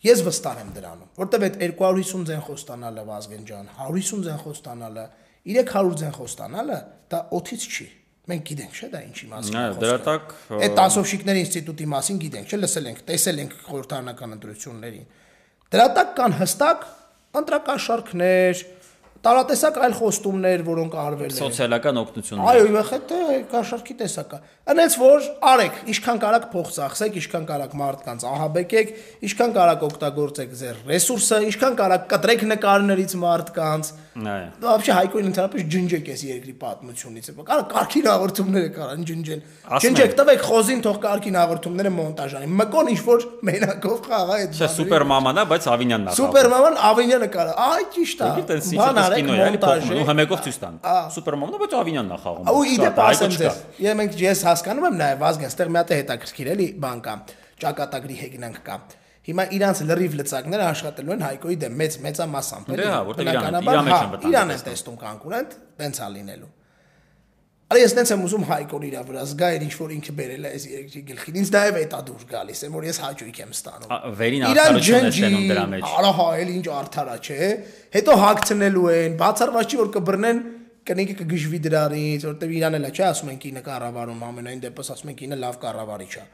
[0.00, 5.04] Ես վստահ եմ դրանում, որտեվ այդ 250 ձեն խոստանալը Վազգեն ջան, 150 ձեն խոստանալը,
[5.44, 6.78] 300 ձեն խոստանալը
[7.12, 7.86] դա օթից չի։
[8.30, 12.58] Մենք գիտենք, չէ՞ դա ինչի մասին խոսքը։ դրա տակ, Այդ տասովշիկների ինստիտուտի մասին գիտենք, չէ՞,
[12.60, 15.06] լսել ենք, տեսել ենք խորհրդարանական ընտրություններին։
[15.70, 16.80] Դրա տակ կան հստակ
[17.38, 18.62] ընտրակաշարքներ,
[19.22, 24.40] տարատեսակ այլ խոստումներ, որոնք արվել են։ Սոցիալական օգնություն։ Այո, իհարկե կաշարքի տեսակա։
[24.74, 28.92] Անից որ արեք, ինչքան կարաք փող ծախսեք, ինչքան կարաք մարդկանց ահաբեկեք,
[29.30, 36.09] ինչքան կարաք օգտագործեք ձեր ռեսուրսը, ինչքան կարաք կտրեք նկարներից մարդկանց։ Այո։ Вообще հայկոին ընդհանրապես ջնջեք
[36.13, 41.37] այս երկրի պատմությունից։ Կարա կարքին հաղորդումները կարան ջնջեն։ Ասում Ջնջեք, եմ։ տվեք խոզին թող կարքին
[41.39, 46.05] հաղորդումները մոնտաժ անի։ Մկոն ինչ որ մենակով խաղա այդ։ Չէ, սուպեր մաման է, բայց Ավինյանն
[46.05, 49.95] է։ Սուպերմանն Ավինյանը կարա։ Այ ճիշտ է։ Գիտես, ինչ Բան է, կինո է, էլի փոխում,
[49.95, 50.79] ու հմեկով ցույց տան։
[51.15, 54.99] Սուպերմանն է, բայց Ավինյանն է խաղում։ Ու իդեպ ասեմ ձեզ, ես մենք ես հասկանում եմ
[55.01, 57.15] նաև Վազգեն, ստեղ մի հատ է հետաքրքիր էլի բան կա,
[57.65, 58.79] ճակատագրի հեգնանք կա։
[59.20, 63.60] Հիմա իրանց լրիվ լծակները աշխատելու են Հայկոյի դեմ մեծ մեծամասամբ Դե, որտեղ Իրանը
[64.30, 66.48] Իրան են տեսնում կոնկուրենտ, տենց է լինելու։
[67.70, 70.64] Այ ես տենց եմ ուզում Հայկոն իրա վրա զգայր ինչ որ ինքը բերել է այս
[70.70, 74.46] երկրի գլխին։ Ինձ նաև է դա դուր գալիս, եմ որ ես հաճույք եմ ստանում։ Վերին
[74.48, 77.38] արդարություն է ստանում դրա մեջ։ Արա հա, էլ ինչ արդարա չէ։
[77.94, 80.42] Հետո հագցնելու են, բացառված չի որ կբռնեն
[80.90, 85.10] կնիկը կգժվի դրանից, որտեվ իրան էլ է, չէ, ասում են կինը կառավարում, ամենայն դեպս ասում
[85.12, 86.24] են կինը լավ կառավարիչ է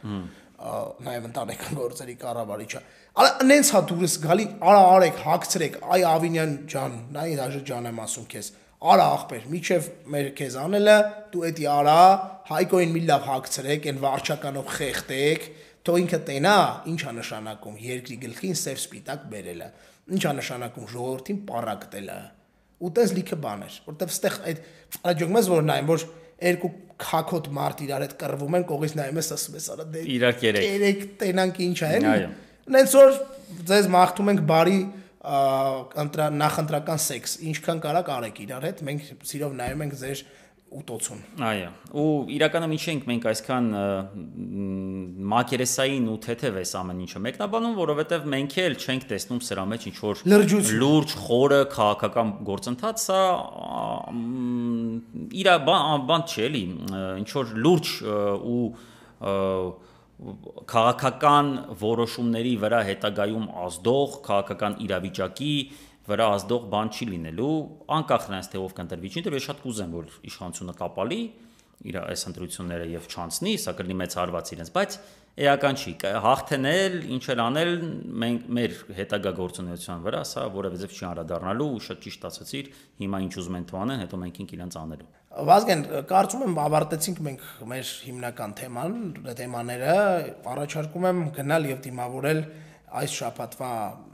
[0.56, 2.80] նաև ընտանեկան գործերի կառավարիչ է։
[3.16, 8.00] Արա նենց հա դուրս գալի, արա արեք, հագցրեք, այ Ավինյան ջան, նայ դաժե ջան եմ
[8.06, 8.48] ասում քեզ
[8.86, 10.96] արա ախպեր, միչև մեր քեզ անելը,
[11.32, 12.00] դու էդի արա,
[12.50, 15.46] հայկոին մի լավ հագցրեք, այն վարչականով խեղտեք,
[15.86, 16.56] թող ինքը տենա,
[16.92, 19.68] ինչա նշանակում երկրի գլխին սև սպիտակ բերելը,
[20.16, 22.18] ինչա նշանակում ժողովրդին պարակտելը։
[22.76, 24.64] Ու տես լիքը բաներ, որտեվ ստեղ այդ
[25.10, 26.02] աջոք մեզ որ նայեմ, որ
[26.46, 26.72] երկու
[27.02, 30.66] քակոտ մարդ իրար հետ կռվում են, կողից նայում ես ասում ես, արա դե իրար կերեք։
[30.66, 32.30] Կերեք տենանք ինչա է։ Այո։
[32.76, 33.18] Նենց որ
[33.70, 34.78] ձեզ մաղթում ենք բարի
[35.26, 40.20] ընտրա նախընտրական սեքս ինչքան կարակ արեք իրար հետ մենք սիրով նայում ենք ձեր
[40.66, 43.68] ուտոցուն այո ու իրականում ինչ ենք մենք այսքան
[45.32, 49.96] մակերեսային ու թեթև էս ամեն ինչը մեկնաբանում որովհետև մենք էլ չենք տեսնում սրա մեջ ինչ
[50.02, 50.24] որ
[50.82, 53.22] լուրջ խորը քաղաքական գործընթաց սա
[55.42, 55.52] իր
[56.10, 56.64] բան չէ էլի
[57.22, 57.94] ինչ որ լուրջ
[58.56, 58.62] ու
[60.16, 65.56] քաղաքական որոշումների վրա հետագայում ազդող քաղաքական իրավիճակի
[66.06, 67.52] վրա ազդող բան չի լինելու
[67.96, 71.20] անկախ նրանից թե ով կընտրվի չի ես շատ կուզեմ որ իշխանությունը կապալի
[71.86, 74.98] իր այս ընտրությունները եւ չանցնի սա կլինի մեծ հարված իրենց բայց
[75.36, 75.92] էական չի
[76.24, 77.72] հաղթենել ինչ էլ անել
[78.22, 82.70] մենք մեր հետագա գործունեության վրա սա որևէ ձև չի անդրադառնալու ու շատ ճիշտ ասացիր
[83.04, 87.42] հիմա ինչ ուզում են թողանեն հետո մենք ենք իրենց անելու Վազգեն կարծում եմ ավարտեցինք մենք
[87.68, 88.94] մեր հիմնական թեման
[89.36, 89.96] թեմաները
[90.56, 92.40] առաջարկում եմ գնալ եւ դիմավորել
[92.86, 93.70] այս շաբաթվա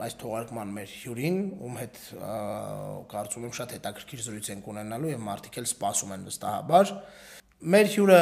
[0.06, 1.98] այս թողարկման մեր հյուրին, ում հետ
[3.12, 6.94] կարծում եմ շատ հետաքրքիր զրույց ենք ունենալու եւ մարդիկ էլ սպասում են վստահաբար։
[7.62, 8.20] Մեր հյուրը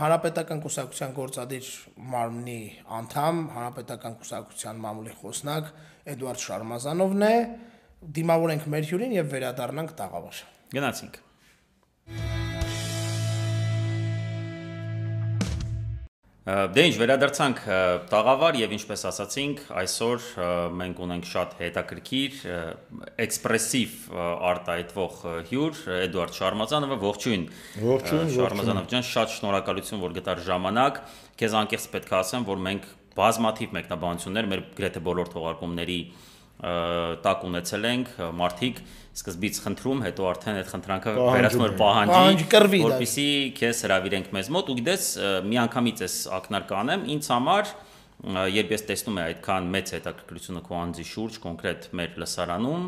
[0.00, 1.66] Հանրապետական կուսակցության գործադիր
[2.14, 2.60] մարմնի
[2.98, 5.70] անդամ, Հանրապետական կուսակցության մամուլի խոսնակ
[6.14, 7.34] Էդուարդ Շարմազանովն է։
[8.18, 10.44] Դիմավորենք մեր հյուրին եւ վերադառնանք տաղավար։
[10.78, 11.24] Գնացինք։
[16.48, 17.58] Դե ինչ վերադարձանք
[18.08, 20.28] տաղավար եւ ինչպես ասացինք, այսօր
[20.78, 22.38] մենք ունենք շատ հետաքրքիր,
[23.24, 23.96] էքսպրեսիվ
[24.48, 25.18] արտահայտվող
[25.50, 27.44] հյուր Էդուարդ Շարմազանովը, ողջույն։
[27.84, 31.02] Ողջույն, Շարմազանով ջան, շատ շնորհակալություն, որ գտար ժամանակ։
[31.42, 32.88] Քեզ անկեղծ պետք է ասեմ, որ մենք
[33.18, 36.00] բազմաթիվ մեկնաբանություններ մեր գրեթե բոլոր թողարկումների
[36.58, 38.80] տակ ունեցել ենք մարդիկ
[39.18, 43.26] սկզբից խնդրում, հետո արդեն այդ խնդրանքը վերածվում էր պահանջի, որպեսի
[43.58, 45.06] քեզ հravirենք մեզ մոտ ու գիտես
[45.46, 47.72] մի անգամից էս ակնարկ անեմ, ինձ համար
[48.58, 52.86] երբ ես տեսնում եմ այդքան մեծ հետաքրքրությունը քո անձի շուրջ, կոնկրետ մեր լսարանում,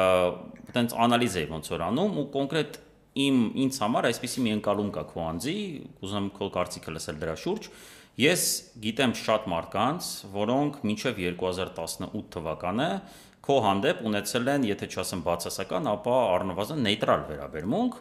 [0.00, 2.78] այտենց անալիզ էի ոնց որ անում ու կոնկրետ
[3.20, 5.56] իմ ինձ համար այսպեսի մի ընկալում կա քո անձի,
[6.00, 7.68] ուզում քո կարծիքը լսել դրա շուրջ,
[8.20, 8.44] Ես
[8.82, 12.88] գիտեմ շատ մարդկանց, որոնք մինչև 2018 թվականը
[13.46, 17.96] քո հանդեպ ունեցել են, եթե չասեմ բացասական, ապա առնվազն նեյտրալ վերաբերմունք,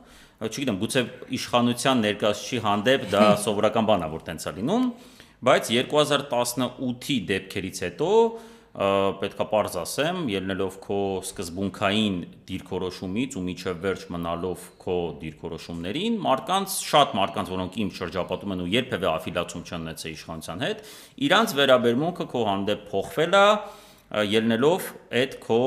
[0.50, 1.04] չգիտեմ, գուցե
[1.40, 4.90] իշխանության ներկայացուցիչի հանդեպ դա սովորական բան է, որ տենց է լինում,
[5.50, 8.12] բայց 2018-ի դեպքերից հետո
[8.70, 12.18] պետքա པարզ ասեմ, ելնելով քո սկզբունքային
[12.50, 18.70] դիրքորոշումից ու միջև վերջ մնալով քո դիրքորոշումներին, մարդկանց, շատ մարդկանց, որոնք իմ շրջապատում են ու
[18.76, 20.84] երբևէ աֆիլիացիա չեն ունեցել իշխանության հետ,
[21.30, 23.48] իրանց վերաբերմունքը քո հանդեպ փոխվել է
[24.10, 25.62] ելնելով այդ քո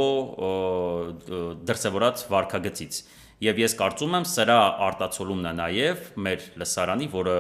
[1.67, 3.01] դրսևորած վարկագծից։
[3.43, 7.37] Եվ ես կարծում եմ սրա արտացոլումն է նաև մեր լսարանի, որը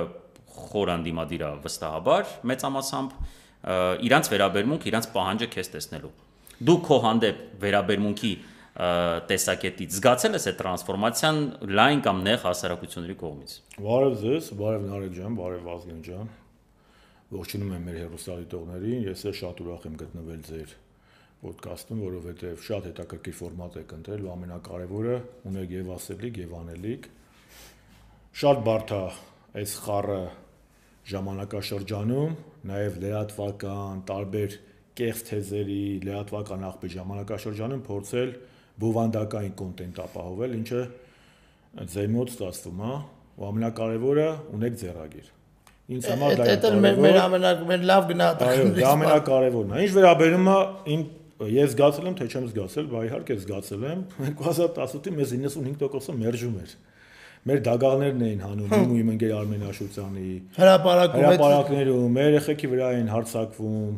[0.52, 3.14] խոր անդիմադիր է վստահաբար մեծամասամբ
[3.62, 6.12] իրանց վերաբերմունք, իրանց պահանջը քեզ տեսնելու։
[6.62, 8.32] Դու քո հանդեպ վերաբերմունքի
[8.72, 11.40] տեսակետից զգացել ես այդ տրանսֆորմացիան
[11.76, 16.30] լայն կամ նեղ հասարակությունների կողմից։ Բարև ձեզ, բարև Նարեկ ջան, բարև Վազգեն ջան։
[17.32, 20.72] Ողջունում եմ մեր հերոստատիտողներին։ Ես էլ շատ ուրախ եմ գտնվել ձեր
[21.42, 25.16] ոդկասթում, որովհետև շատ հետաքրքիր ֆորմատ եք ընտրել ու ամենակարևորը
[25.50, 27.08] ունեք եւ ասելիք եւ անելիք։
[28.42, 29.00] Շատ բարդ է
[29.62, 30.20] այս խառը
[31.12, 32.36] ժամանակաշրջանում,
[32.68, 34.56] նաև լրատվական, տարբեր
[34.98, 38.32] կեղծ թեզերի, լրատվական աղբի ժամանակաշրջանում փորձել
[38.82, 40.82] բովանդակային կոնտենտ ապահովել, ինչը
[41.92, 42.92] ձեր մոտ ստացվում է,
[43.32, 45.30] ու ամենակարևորը ունեք ձեռագիր։
[45.92, 46.70] Ինձ համար դա է Դա
[47.02, 50.56] մեր ամենակ մեր լավ գնահատականներից։ Այո, դա ամենակարևորն է։ Ինչ վերաբերում է
[50.92, 51.02] իմ
[51.52, 54.02] ես զգացել եմ, թե չեմ զգացել, բա իհարկե զգացել եմ
[54.42, 56.74] 2018-ի մեզ 95%-ը մերժում էր
[57.42, 60.26] մեր դագաղներն էին հանում իմ ու իմ ընկեր Արմեն Աշոտյանի
[60.58, 63.96] հրաապարակում հրաապարակներում մեր երեխեքի վրա էին հարցակվում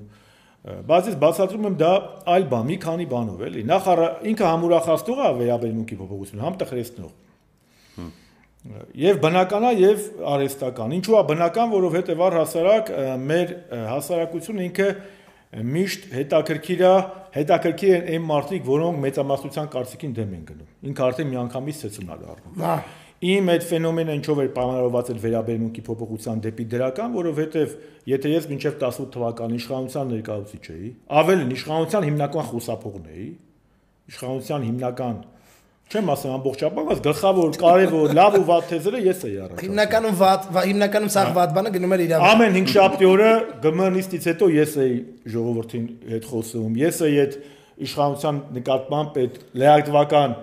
[0.65, 1.91] բայց ես բացատրում եմ դա
[2.35, 3.91] այլ բան մի քանի բանով էլի նախ
[4.33, 7.13] ինքը համուրախացնող է վերաբերմունքի փոփոխություն համ տխրեցնող
[8.97, 12.93] եւ բնական է եւ արհեստական ինչու է բնական որովհետեւ առհասարակ
[13.29, 13.53] մեր
[13.93, 14.89] հասարակությունը ինքը
[15.75, 16.95] միշտ հետաքրքիր է
[17.37, 22.19] հետաքրքիր են այն մարդիկ որոնք մեծամասնության կարծիքին դեմ են գնում ինքը արդեն միանգամից ցեցում է
[22.25, 22.77] դառնում հա
[23.25, 27.77] Իմ այդ ֆենոմենը ինչով էր պայմանավորված այդ վերաբերմունքի փոփոխության դեպի դրական, որովհետև
[28.11, 30.91] եթե ես մինչև 18 թվականի իշխանության ներկայացուցիչ էի,
[31.25, 33.29] ավելին իշխանության հիմնական խուսափողն էի,
[34.13, 35.23] իշխանության հիմնական
[35.85, 40.47] չեմ ասեմ ամբողջական, բայց գլխավոր, կարևոր, լավ ու վատ թեզերը ես էի առաջ։ Հիմնականում վատ,
[40.65, 43.33] հիմնականում սաղ վատ բանը գնում էր իրավունք։ Ամեն 5 շաբթի օրը
[43.65, 44.97] գմնիստից հետո ես էի
[45.35, 47.37] ժողովրդին հետ խոսում, ես էի այդ
[47.85, 50.37] իշխանության նկատմամբ այդ լեակտվական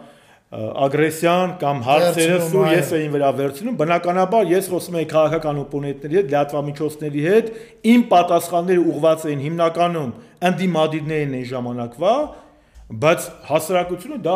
[0.51, 6.33] ագրեսիան կամ հարցերը սուր ես էին վրա վերցնում բնականաբար ես խոսում եի քաղաքական օպոնենտների հետ
[6.33, 7.51] լրատվամիջոցների հետ
[7.93, 10.11] իմ պատասխանները ուղղված էին հիմնականում
[10.51, 12.15] ընդդիմադիրներին այն ժամանակվա
[12.91, 14.33] բայց հասարակությունը դա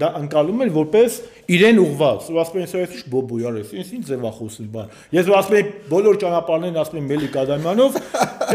[0.00, 1.14] դա անցալում էր որպես
[1.56, 5.30] իրեն ուղված ու ասում են սա ինչ բոբո արես ինձ ինչ ձևա խոսել բան ես
[5.30, 7.96] որ ասում եմ բոլոր ճանապարհներն ասում եմ Մելիք Ադամյանով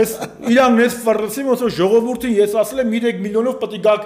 [0.03, 0.13] ես
[0.53, 4.05] իրանն ես ֆռլսի ոնց որ ժողովրդին ես ասել եմ 3 միլիոնով պետք է գաք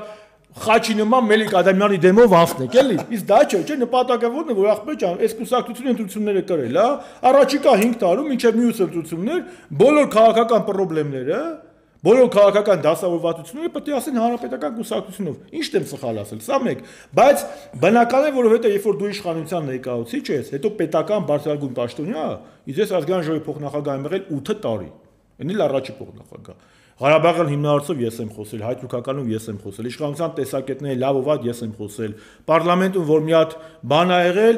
[0.63, 4.69] խաչի նման Մելիք Ադամյանի դեմով ասնեք, էլի։ Իսկ դա չէ, չէ, նպատակը ո՞րն է, որ
[4.73, 6.89] ախպեր ջան, այս կուսակցությունը ընտրությունները կրել, հա։
[7.31, 9.41] Առաջիկա 5 տարում մինչև մյուս ընտրություններ
[9.81, 11.41] բոլոր քաղաքական խնդիրները,
[12.07, 16.83] բոլոր քաղաքական դասավորվածությունները պետք է ասեն հանրապետական կուսակցությունով։ Ինչ դեմ սխալ ասել, սա մեկ,
[17.17, 17.45] բայց
[17.81, 22.25] բնական է, որովհետեւ երբ որ դու իշխանության ներկայացուցիչ ես, հետո պետական բարձրագույն պաշտոնյա,
[22.69, 24.89] իսկ ես ազգային ժողովի փոխնախագահ եմ եղել 8 տարի։
[25.41, 31.17] Էնի լարաճի փոխնախագահ։ Ղարաբաղյան հիմնարարցով ես եմ խոսել, հայ-թուրքականում ես եմ խոսել, իշխանության տեսակետների լավ
[31.19, 32.15] ու վատ ես եմ խոսել։
[32.49, 33.53] Պարլամենտում որ մի հատ
[33.91, 34.57] բան ա եղել,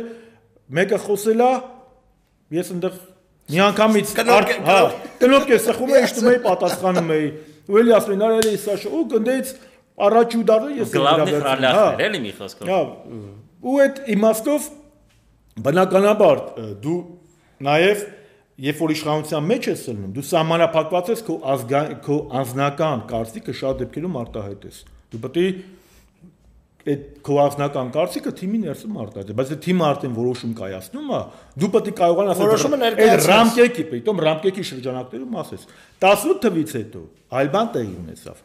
[0.79, 1.49] մեկը խոսել է,
[2.59, 2.99] ես այնտեղ
[3.49, 4.13] միանգամից
[4.69, 4.79] հա,
[5.19, 7.27] կնոպ ես սխում եմ, իշտում էի, պատասխանում էի։
[7.69, 9.51] Ու էլի ասում են, արել էի սա ու գնդեից
[9.99, 12.79] առաջ ու դառը ես եմ վերաբերվում։ Հա, էլի մի խոսքով։ Հա,
[13.59, 14.69] ու այդ իմաստով
[15.65, 16.41] բնականաբար
[16.85, 16.99] դու
[17.67, 18.05] նաև
[18.59, 23.83] երբ որ իշխանության մեջ ես սլնում, դու սահմանափակված ես քո ազգային քո անձնական կարծիքը շատ
[23.83, 24.79] դեպքերում արտահայտես։
[25.09, 25.45] Դու պետք է
[26.89, 31.19] այդ քո անձնական կարծիքը թիմի ներսում արտահայտես, բայց այդ թիմը արդեն որոշում կայացնում է,
[31.59, 35.67] դու պետք է կարողանաս որոշումը ներկայացնել։ Ռամկեկի, պիտոմ ռամկեկի շրջանակներում ասես։
[35.99, 37.03] 18 թվից հետո
[37.39, 38.39] այլ բան տեղի ունեցավ։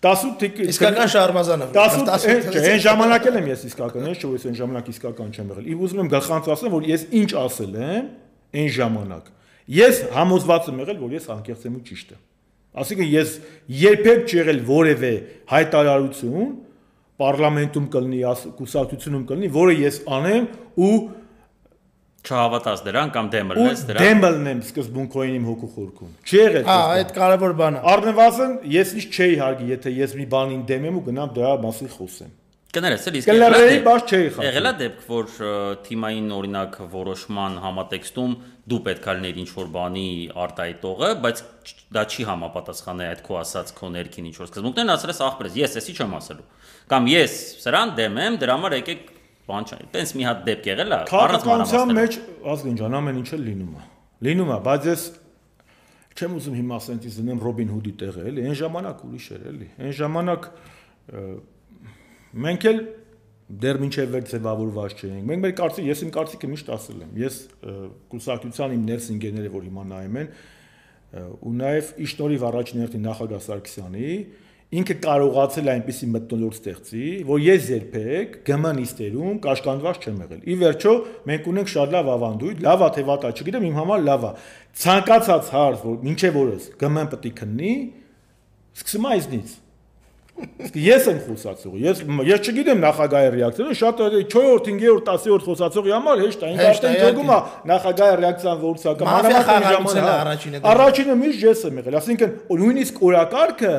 [0.00, 4.46] 18 թիք իսկական շարմազանը 18 չէ այն ժամանակ էլ եմ ես իսկական չէ որ ես
[4.48, 8.08] այն ժամանակ իսկական չեմ եղել։ Իվ ուզում եմ գլխանց ասեմ որ ես ինչ ասել եմ
[8.60, 9.28] այն ժամանակ
[9.70, 12.20] Ես համոզված եմ եղել, որ ես անկեղծ եմ ու ճիշտ եմ։
[12.80, 13.30] Այսինքն ես
[13.80, 15.12] երբեք չեղել որևէ
[15.50, 16.50] հայտարարություն
[17.20, 18.20] պարլամենտում կլինի,
[18.60, 20.46] կուսակցությունում կլինի, որը ես անեմ
[20.80, 20.94] ու
[22.20, 26.76] չհավատաս դրան կամ դեմ լնես դրան։ Դեմ լնեմ սկզբունքային իմ հոգու խորքում։ Չի եղել։ Հա,
[26.96, 30.98] այդ կարևոր բան է։ Առնվազն ես ինչ չէի հարգի, եթե ես մի բանին դեմ եմ
[31.00, 32.34] ու գնամ դրա մասին խոսեմ։
[32.70, 35.30] Կներես, էլ իսկ կլերեի, բայց չէի խախտում։ Եղել է դեպք, որ
[35.86, 38.36] թիմային օրինակ որոշման համատեքստում
[38.70, 40.04] դու պետքա լիներ ինչ որ բանի
[40.44, 41.42] արտահայտողը, բայց
[41.96, 45.76] դա չի համապատասխանել այդ քո ասած քո ներքին ինչ որ սկզբունքներն ասել ես ախպրես, ես
[45.80, 46.46] էսի չեմ ասելու։
[46.94, 49.02] Կամ ես սրան դեմ եմ, դրա համար եկեք
[49.50, 52.18] բան չէ։ Տենց մի հատ դեպք եղել է, առանց մանրամասնելու։ մեջ
[52.54, 53.86] ազգին ջան ամեն ինչը լինում է։
[54.30, 55.04] Լինում է, բայց ես
[56.20, 59.94] չեմ ուզում հիմա ասենտից դնեմ Ռոբին Հուդի տեղը, էլի, այն ժամանակ ուրիշ էր, էլի։ Այն
[60.00, 60.48] ժամանակ
[62.30, 62.80] Մենք էլ
[63.60, 67.38] դեռ մինչև վեր ձևավորված չենք։ Մենք մեր կարծիք, ես իմ կարծիքը միշտ ասել եմ։ Ես
[68.12, 70.28] կուսակցության իմ ներս ինգեները, որ հիմա նայում են,
[71.10, 74.12] ու նաև իշնորիվ առաջին հերթին նախագահ Սարգսյանի
[74.70, 80.92] ինքը կարողացել այնպիսի մտնոլորտ ստեղծի, որ ես երբեք գմնիստերում կաշկանդված չեմ եղել։ Ի վերջո
[81.26, 84.30] մենք ունենք շատ լավ ավանդույթ, լավա թե վատա, չգիտեմ, իմ համար լավա։
[84.84, 87.74] Ցանկացած հարց, որ ինչե որս գմն պետք է քննի,
[88.78, 89.58] սկսում է այզնից
[90.60, 96.22] Իսկ ես եմ խոսացողը։ Ես ես չգիտեմ նախագահի ռեակցիանը, շատ 4-րդ, 5-րդ, 10-րդ խոսացողի համար
[96.24, 97.38] հեշտ է։ Ինքը արդեն դեպքում է
[97.70, 103.74] նախագահի ռեակցիան որսակը։ Մանավանդ առաջինը։ Առաջինը միշտ ես եմ եղել, ասինքն նույնիսկ օրակարգը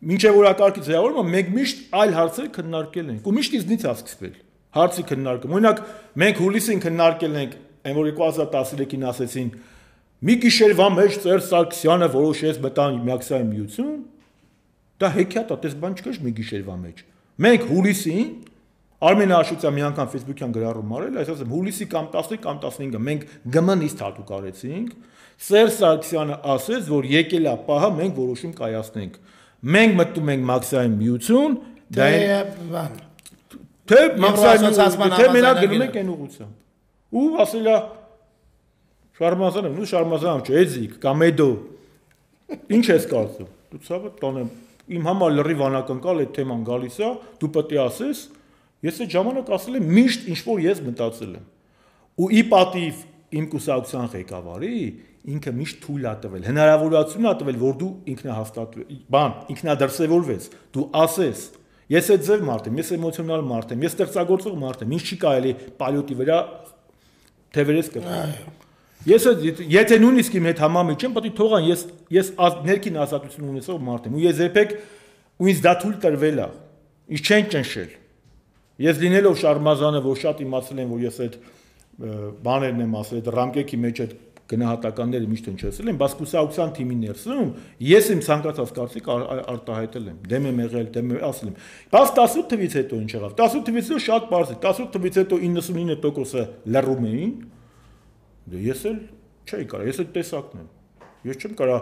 [0.00, 4.38] մինչև օրակարգի ձևավորումը մենք միշտ այլ հարցեր քննարկել ենք ու միշտ իզնից է սկսվել
[4.70, 5.82] հարցի քննարկում։ Օրինակ
[6.22, 7.56] մենք հուլիսին քննարկել ենք,
[7.90, 9.50] այն որ 2013-ին ասեցին
[10.20, 13.92] մի գիշերվա մեջ Ծեր Սարգսյանը որոշեց մտան միակսային միություն,
[15.00, 17.04] Դա հեքիաթ է, դες բան չկա մի գիշերվա մեջ։
[17.40, 18.30] Մենք հուլիսին
[19.00, 23.22] Արմեն Աշուտյան մի անգամ Facebook-յան գրառում արել, այս ասեմ հուլիսի կամ 10 կամ 15-ը մենք
[23.54, 24.90] գմնիստ հատուկ արեցինք։
[25.40, 29.16] Սերժ Սարգսյանը ասեց, որ եկել է պահը մենք որոշում կայացնենք
[29.60, 31.56] Մենք մտնում ենք մաքսային միություն,
[31.92, 32.36] դա Դե
[32.70, 32.94] բան։
[33.90, 34.78] թե մաքսային
[35.16, 37.74] թե մենակ գնում ենք այն ուղղությամբ։ Ու ասելա
[39.20, 41.50] Շարմազանը, նու Շարմազանը չէ, Էզիկ կամ Էդո։
[42.78, 44.48] Ինչ ես կարծում։ Դու ցավը տոնեմ
[44.96, 47.10] իմ համար լրիվ անակնկալ այդ թեման գալիս է,
[47.40, 48.22] դու պետք է ասես,
[48.86, 51.46] ես այդ ժամանակ ասել եմ միշտ ինչ որ ես մտածել եմ։
[52.20, 53.04] Ու ի պատիվ
[53.40, 54.74] իմ կուսակցության ղեկավարի
[55.30, 58.78] ինքը միշտ թույլ է տվել, հնարավորություն է տվել, որ դու ինքնահաստատ
[59.14, 61.42] բան, ինքնադրսևորվես, դու ասես,
[61.92, 65.20] ես այդ ձև մարդ եմ, ես էմոցիոնալ մարդ եմ, ես ստեղծագործող մարդ եմ, ինձ չի
[65.26, 66.40] կարելի պալյոտի վրա
[67.56, 68.34] թևերես կրել։
[69.08, 69.24] Ես
[69.72, 71.80] եթե- նույնիսկ իմ հետ համամիջ եմ, պետք է թողան, ես
[72.12, 72.26] ես
[72.68, 74.70] ներքին ազատություն ունեցող մարդ եմ ու ես երբեք
[75.40, 76.48] ու ինձ դա թույլ տրվել է։
[77.16, 77.90] Ինչ չեն ճնշել։
[78.80, 81.34] Ես լինելով շարմազանը, որ շատ իմացել եմ, որ ես այդ
[82.44, 84.12] բաներն եմ ասել, այդ ռամկեքի մեջ այդ
[84.50, 87.50] գնահատականները միշտ հնչեցել են, բայց կուսակցության թիմի ներսում
[87.86, 91.56] ես իմ ցանկացած կարծիք ար- ար- արտահայտել եմ, դեմ եմ եղել, դեմ եմ ասել եմ։
[91.94, 95.34] Բայց 18 թվից հետո ինչ եղավ։ 18 թվից հետո շատ բարձ է։ 18 թվից հետո
[95.44, 96.42] 99%-ը
[96.74, 97.30] լռում էին,
[98.50, 99.00] Դե ես էլ
[99.50, 100.70] չէի կարա, ես էլ տեսակն եմ։
[101.30, 101.80] Ես չեմ կարա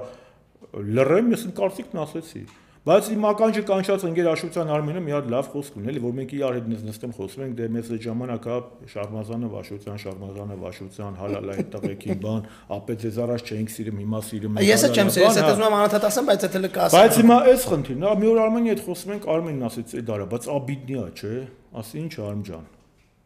[0.98, 2.42] լռեմ, ես իմ կարծիքն ասեցի։
[2.88, 6.30] Բայց իմ ականջը կանչած ընկեր Աշոտյան Արմենը մի հատ լավ խոսք ունի, էլի որ մենք
[6.38, 8.54] իրար հետ նստեմ խոսում ենք, դե մեզ այդ ժամանակա
[8.92, 12.46] Շարմազանը Վաշոտյան, Շարմազանը Վաշոտյան, հալալային տղեկին բան,
[12.78, 15.48] ապետ ձեզ առաջ չէինք սիրում, հիմա սիրում ենք։ Ես էլ չեմ հալալա, սիրես, բան, հետո
[15.48, 18.28] հա։ ուզում եմ անհատատ ասեմ, բայց դա լկա ասեմ։ Բայց հիմա էս խնդիրն է, մի
[18.32, 21.36] օր Արմենի հետ խոսում ենք, Արմենն ասեց, «Է դարա, բայց աբիդնի է, չէ»։
[21.78, 22.66] Ասի ինչ Արմ ջան։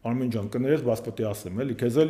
[0.03, 2.09] Արմեն ջան, կներես, բայց պետք է ասեմ, էլի, քեզ էլ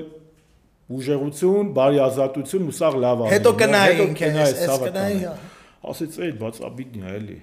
[0.92, 5.34] ուժեղություն, բարի ազատություն ու սաղ լավ Հետո կնայինք, հետո ես ցավը կնայի, հա։
[5.94, 7.38] Ասեց, «Այդ բայց աբիդնի էլի»։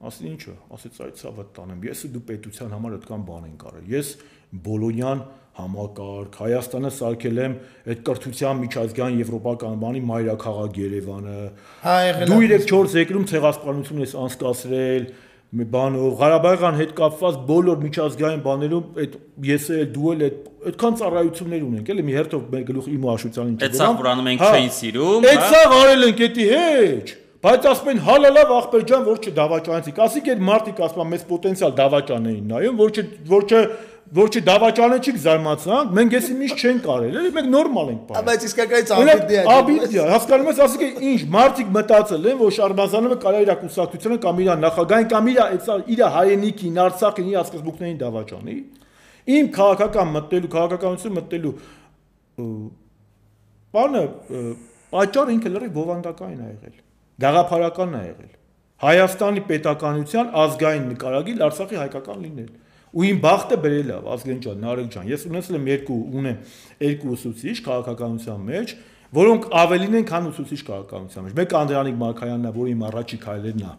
[0.00, 3.90] Ասի ինչը, ասեց, «Այդ ցավը տանեմ»։ Ես ու դու պետության համար այդքան բան ենք արել։
[3.94, 4.12] Ես
[4.50, 5.20] Բոլոնյան
[5.60, 7.54] համակարգ Հայաստանը սարքել եմ
[7.90, 11.36] այդ կրթության միջազգային եվրոպական բանի մայրաքաղաք Երևանը։
[11.84, 11.96] Հա,
[12.30, 15.06] Դու 3-4 երկրում ցեղասպանություն ես անցկացրել
[15.50, 19.16] մի բանով Ղարաբաղյան հետ կապված բոլոր միջազգային բաներում այդ
[19.48, 20.36] ես էլ դու էլ այդ
[20.70, 24.44] այդքան ծառայություններ ունենք էլի մի հերթով մեր գլուխ իմ ու Աշոտյանին Այդ սա Ղուրանը մենք
[24.46, 29.04] չէին սիրում, Այդ հա։ սա արել ենք էդի հետ Բայց ասում են հալալավ ախպեր ջան,
[29.06, 33.46] որ չդավաճանեցիք։ Ասիկ այդ մարտիկ ասում են մեծ պոտենցիալ դավաճան էին նայում, որ չ որ
[33.48, 33.62] չ
[34.10, 38.46] որ չդավաճանեցիք զարմացանք, մենք էսի միշտ չենք կարել, էլի մենք նորմալ ենք Ա, պարել։ Բայց
[38.48, 43.52] իսկականից աբիդի է։ Աբիդիա, հասկանում ես, է ինչ, մարտիկ մտածել են, որ Շարմազանովը կարա իր
[43.60, 45.38] կուսակցությունը կամ իր նախագահային կամ իր
[45.94, 48.56] իր հայենիքին, Արցախին, իր ասկզբուկներին դավաճանի։
[49.30, 51.54] Իմ քաղաքական մտելու, քաղաքականություն մտելու
[53.70, 54.02] բանը
[54.90, 56.76] պատճառը ինքը լրիվ բովանդակային է եղել։
[57.20, 58.32] Գաղափարական է եղել։
[58.80, 62.50] Հայաստանի պետականության ազգային նկարագիր Արցախի հայկական լինել։
[62.90, 66.40] Ու իմ բախտը բերել է Ազգեն ջան, Նարեկ ջան։ Ես ունեցել եմ երկու ունեմ
[66.80, 68.74] երկու ուսուցիչ քաղաքականության մեջ,
[69.20, 73.64] որոնք ավելին են, քան ուսուցիչ քաղաքականության մեջ։ Մեկը Անդրանիկ Մարկայանն է, որ իմ առաջի քայլերն
[73.70, 73.72] է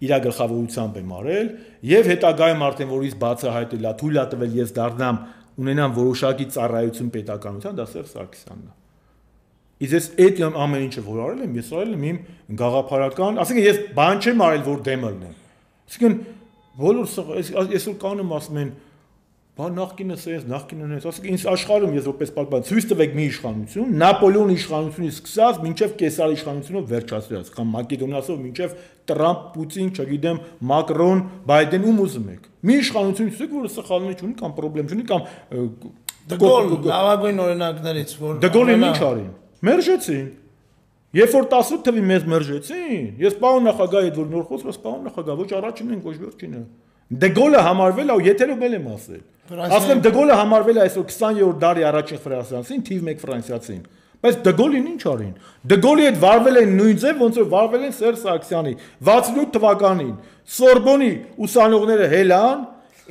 [0.00, 1.48] իր գլխավորությամբ եմ արել
[1.90, 5.18] եւ հետագայում արդեն որից բացահայտել է թույլ է տվել ես դառնամ
[5.60, 8.78] ունենամ որոշակի ծառայություն պետականության դա Սերժ Սարգսյանն է
[9.80, 12.16] Իսկ ես այդ ամեն ինչը որ արել եմ, ես արել եմ իմ
[12.60, 15.36] գաղափարական, ասենք ես բան չեմ արել, որ դեմ ելնեմ։
[15.88, 16.18] Այսինքն
[16.78, 17.06] բոլոր
[17.74, 18.70] այսօր կանեմ ասում են,
[19.60, 23.90] բա նախկինը սենց, նախկինը նենց, ասենք ինձ աշխարհում ես որպես պատմական ցույց տվեք մի իշխանություն,
[24.00, 28.76] Նապոլեոն իշխանությունից սկսած մինչև Կեսար իշխանությունով վերջացրած, կամ Մակեդոնիասով մինչև
[29.10, 30.40] Տրամփ, Պուտին, չգիտեմ,
[30.70, 35.22] Մակրոն, Բայդեն ում ուզում եք։ Մի իշխանություն ցույց, որը սխալներ չունի կամ խնդրեմ չունի կամ
[36.30, 39.30] Դգոլ լավագույն օրինակներից, որ Դգոլին ինչ արին։
[39.66, 40.26] Մերժեցին։
[41.10, 45.38] Երբ որ 18 թվի մեզ մերժեցին, ես պարոն նախագահի հետ որ նոր խոսում, պարոն նախագահ,
[45.40, 46.60] ոչ առաջինն են, ոչ վերջինը։
[47.24, 51.04] Դեգոլը համարվել է, ու եթերով էլ եմ ասել։ Ֆրանսիա- Ասում եմ Դեգոլը համարվել է այսօր
[51.10, 53.80] 20-րդ դարի առաջին ֆրանսիացին, թիվ 1 ֆրանսիացին։
[54.20, 55.34] Բայց Դեգոլին ինչ արին։
[55.72, 58.72] Դեգոլի հետ վարվել են նույն ձև, ոնց որ վարվել են Սերժ Սարգսյանի
[59.10, 60.14] 68 թվականին։
[60.60, 61.10] Սորբոնի
[61.46, 62.58] ուսանողները հելան,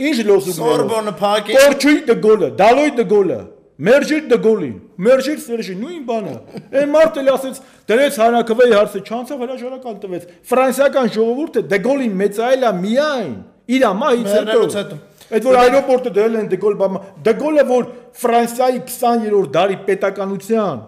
[0.09, 3.39] ինչ լոսում Սորբոնը փակի։ Կորչուի Դեգոլը, Դալոյ Դեգոլը,
[3.79, 4.71] Մերջիկ դգոլին,
[5.07, 6.31] մերջիկ սերժի, նույն բանը։
[6.79, 13.33] Այն մարդը էլի ասեց, դրեց հանրակրվեի հարցը, չանցավ հրաժարական տվեց։ Ֆրանսիական ժողովուրդը դգոլին մեծայելա միայն
[13.79, 14.99] իր ամահից հետո։
[15.29, 16.99] Այդ որ аэроպորտը դրել են դգոլ բամա,
[17.29, 17.83] դգոլը որ
[18.19, 20.79] Ֆրանսիայի 20-րդ դարի պետականության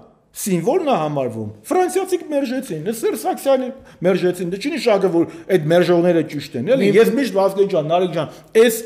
[0.41, 3.68] սիմվոլն է համարվում։ Ֆրանսիացիք մերժեցին, Սերժ Սաքսյանը
[4.07, 7.89] մերժեցին, դե դա չի նշանակում որ այդ մերժողները ճիշտ են, էլի։ Ես միշտ Վազգեն ջան,
[7.91, 8.80] Նարեկ ջան, այս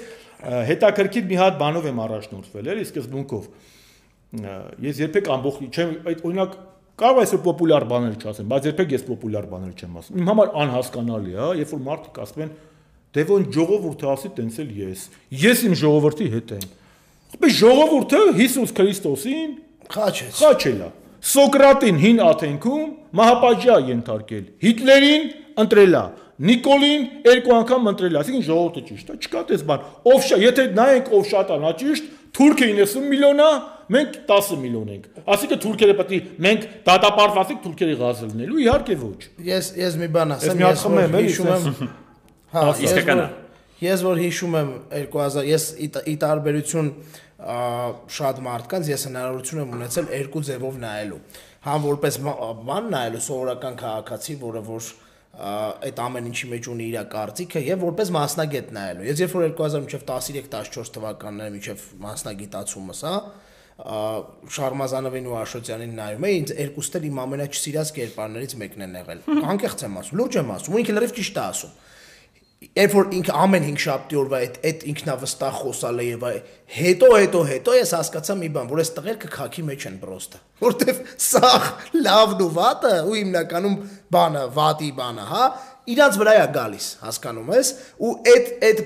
[0.73, 3.45] հետաքրքիր մի հատ բանով եմ առաջնորդվել, էլի սկզբունքով
[4.85, 6.55] Ես երբեք ամբողջ չեմ այդ օրինակ
[6.95, 11.33] կարող այսօր պոպուլյար բաներ չասեմ, բայց երբեք ես պոպուլյար բաներ չեմ ասում։ Իմ համար անհասկանալի
[11.35, 12.51] է, հա, երբ որ մարդիկ ասում են
[13.15, 15.03] դե ոնց ժողովուրդը ասի տենց էլ ես։
[15.45, 16.65] Ես իմ ժողովրդի հետ եմ։
[17.35, 19.53] Բայց ժողովուրդը Հիսուս Քրիստոսին
[19.95, 20.89] Խաչեց։ խաչել է։
[21.25, 22.85] Սոկրատին հին Աթենքում
[23.19, 25.25] մահապատժա ենթարկել։ Հիտլերին
[25.63, 26.03] ընտրել է։
[26.45, 31.11] Նիկոլին երկու անգամ ընտրել, ասիկին ժողովուրդը ճիշտ է, չկա դες բան։ Ով շա, եթե նայենք
[31.15, 33.51] ով շատ է, նա ճիշտ, Թուրքիա 90 միլիոն է,
[33.93, 35.05] մենք 10 միլիոն ենք։
[35.35, 40.35] Ասիկը թուրքերը պետք է մենք դատապարտվածիկ թուրքերի գազը լինելու, իհարկե ոչ։ Ես ես մի բան
[40.35, 40.63] ասեմ,
[41.05, 41.91] էլի, հիշում եմ։
[42.55, 43.41] Հա, ես Իսկական է։ որ-
[43.85, 44.69] Ես որ հիշում եմ
[45.11, 45.63] 2000 ես
[46.07, 46.91] ի տարբերություն
[48.15, 51.17] շատ մարդկանց ես հնարավորություն եմ ունեցել երկու ձևով նայելու։
[51.65, 52.17] Համ որպես
[52.69, 54.87] բան նայելու սովորական քաղաքացի, որը որ
[55.35, 60.93] այդ ամեն ինչի մեջ ունի իր կարծիքը եւ որպես մասնագետ նայելու։ Ես երբ որ 2013-14
[60.95, 63.15] թվականները միջև մասնագիտացումս, հա,
[63.75, 69.83] Շարմազանովին ու Աշոտյանին նայում էի, ինձ երկուստ էլ իմ ամենաչսիրած կերպարներից մեկն են եղել։ Անկեղծ
[69.85, 71.73] եմ ասում, լուրջ եմ ասում, ու ինքը լրիվ ճիշտ է ասում
[72.75, 76.37] երբ որ ինքը ամեն 5 շաբթի օրվա այդ այդ ինքնավստահ խոսալ է եւ այ
[76.75, 81.01] հետո հետո հետո ես հասկացա մի բան որ այս տղերքը քաքի մեջ են պրոստը որտեվ
[81.25, 81.67] սաղ
[82.07, 83.77] լավն ու վատը ու հիմնականում
[84.15, 85.45] բանը վատի բանը հա
[85.93, 87.69] իրանց վրա է գալիս հասկանում ես
[88.05, 88.79] ու այդ այդ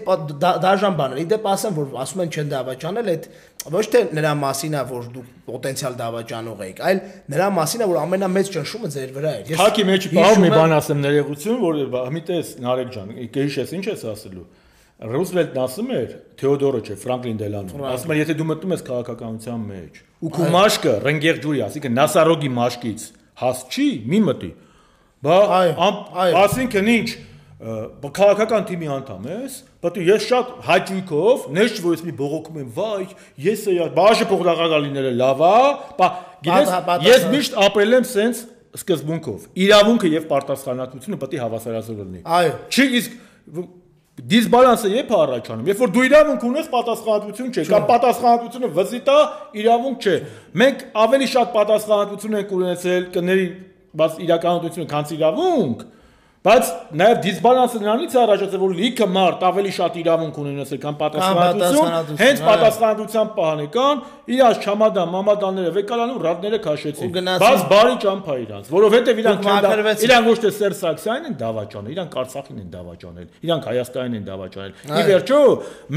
[0.66, 3.28] դաժան բաները իդեպ ասեմ որ ասում են չեն դավաճանել այդ
[3.76, 7.02] ոչ թե նրա մասին է որ դու պոտենցիալ դավաճանող եք այլ
[7.34, 10.76] նրա մասին է որ ամենամեծ ճնշումը ձեր վրա է Ես Թակի մեջ բաղ մի բան
[10.80, 11.80] ասեմ ներողություն, որ
[12.16, 14.46] մի տես Նարեկ ջան, գեհիշես ինչ ես ասելու։
[15.00, 16.10] Ռուզվելտն ասում էր,
[16.40, 20.96] Թեոդորը չէ, Ֆրանկլին Դելանոն։ Ասում էր, եթե դու մտնում ես քաղաքականության մեջ, ու քո մաշկը
[21.06, 23.06] ռենգեր ջուրի, ասիկը Նասարոգի մաշկից
[23.40, 24.50] հաս չի, մի մտի։
[25.26, 25.40] Բա
[26.46, 27.10] ասինքն ինչ
[27.60, 33.08] քաղաքական թիմի անդամ ես, բայց ես շատ հաճույքով ներշ որ ես մի բողոքում եմ, վայ,
[33.44, 35.58] ես էա, բաժը փողնաղալիները լավ է,
[36.00, 36.08] բա
[36.48, 36.72] գիտես,
[37.04, 38.44] ես միշտ ապրել եմ սենց
[38.80, 43.20] սկզբունքով։ Իրավունքը եւ պարտասխանատվությունը պետք է հավասարազոր լինի։ Այո։ Չի իսկ
[44.30, 49.20] դիսբալանսը երբ առաջանում։ Երբ որ դու իրավունք ունես, պատասխանատվություն չէ, կամ պատասխանատվությունը վզիտ է,
[49.64, 50.16] իրավունք չէ։
[50.60, 53.48] Մենք ավելի շատ պատասխանատվություն ենք ունեցել կների,
[54.00, 55.84] բայց իրականությունը քան իրավունք,
[56.40, 61.80] բայց նաև դիսբալանսը նրանից է առաջացել, որ լիքը մարդ ավելի շատ իրավունք ունենացել քան պատասխանատվություն,
[61.80, 67.12] պատասխանատվություն, հենց պատասխանատվության պահան եկան, իրաց չամադան, մամադանները վեկալան ու ռադները քաշեցին։
[67.44, 69.50] Բայց բարի ճամփա իրանց, որովհետև իրանք
[70.08, 74.74] իրանք ոչ թե Սերժ Սարգսյանին են դավաճանել, իրանք Արցախին են դավաճանել, իրանք Հայաստանին են դավաճանել։
[74.90, 75.40] Ի վերջո,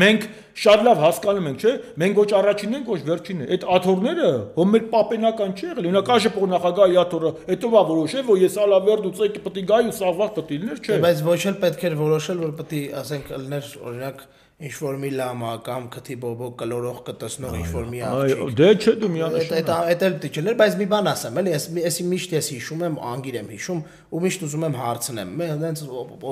[0.02, 0.26] մենք
[0.62, 4.66] շատ լավ հասկանում ենք, չէ՞, մենք ոչ առաջինն ենք, ոչ վերջինն են։ Այդ աթորները հո
[4.72, 9.14] մեր պապենական չի եղել։ Օրինակ ԱԺ նախագահի աթորը, հետո բա որոշել, որ ես ալավերդ ու
[9.22, 11.98] ցեկի պետք է գայի ու սաղվախ պետք է լիներ, չէ։ Բայց ոչ էլ պետք էր
[12.02, 14.24] որոշել, որ պետք է, ասենք, լներ օրինակ
[14.62, 18.68] ինչ որ մի լամա կամ քթի բոբոկ կլորող կտեսնող ինչ որ մի Այո, աղջիկ։ դե
[18.78, 22.06] չէ դու Այդ միանշան։ այդ այդ էլ չէ, բայց մի բան ասեմ, էլի, ես եսի
[22.12, 23.80] միշտ ես հիշում եմ, անգիր եմ հիշում
[24.12, 25.82] ու միշտ ուզում եմ հարցնեմ։ Մենք հենց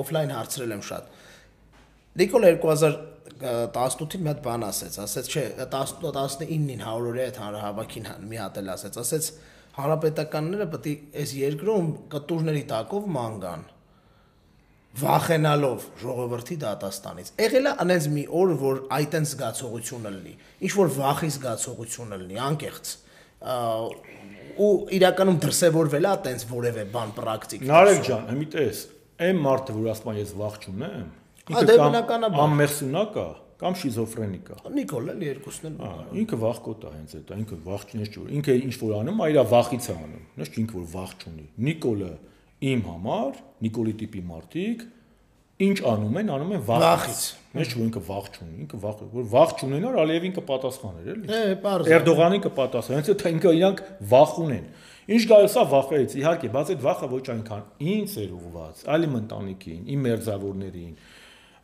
[0.01, 1.11] օֆլայն հարցրել եմ շատ։
[2.21, 2.47] Նիկոլ
[3.41, 8.71] 2018-ին մի հատ բան ասեց, ասեց, չէ, 19-ին 100 օրյա այդ հանրահավաքին մի հատ էլ
[8.75, 9.29] ասեց, ասեց
[9.77, 13.63] հանրապետականները պետք է այս երկրում կտուրների տակով ման գան
[14.99, 20.33] վախենալով ժողովրդի դատաստանից։ Եղել է անենց մի օր, որ այտեն զգացողությունը լինի,
[20.67, 22.91] ինչ որ վախի զգացողությունը լինի, անկեղծ։
[24.61, 28.81] ու իրականում դրսևորվել է այտենց որևէ բան պրակտիկ։ Նարեկ ջան, հիմի տես,
[29.31, 31.07] այն մարդը, որ ասում ես վախ չունեմ,
[31.51, 33.25] Ա, դե բնականաբար։ ամմերսունակ է
[33.61, 38.29] կամ շիզոֆրենիկ է։ Նիկոլ էլի երկուսն էլ։ ինքը վախկոտ է հենց այդ, ինքը վախ ջուր։
[38.37, 42.11] Ինքը ինչ որ անում, այրա վախից է անում։ Նշ ինքը որ վախ չունի։ Նիկոլը
[42.61, 44.89] իմ համար, Նիկոլի տիպի մարդիկ
[45.61, 47.21] ինչ անում են, անում են վախից։
[47.51, 51.89] Նշ որ ինքը վախ չունի, ինքը վախ, որ վախ չունենար, Ալիևին կպատասխաներ, էլի։ Է, պարզ։
[51.89, 53.81] է։ Էրդողանին կպատասխան, հենց այդ ինքը իրանք
[54.11, 54.65] վախ ունեն։
[55.11, 59.15] Ինչ գալիս է վախից, իհարկե, բայց այդ վախը ոչ այնքան ինձ էր ուղված, այլ իմ
[59.21, 60.93] ընտանիքին, իմ մերձավորներին,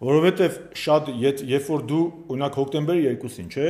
[0.07, 2.01] որովհետև շատ երբ երբ որ դու
[2.33, 3.69] օրինակ հոկտեմբերի 2-ին, չէ,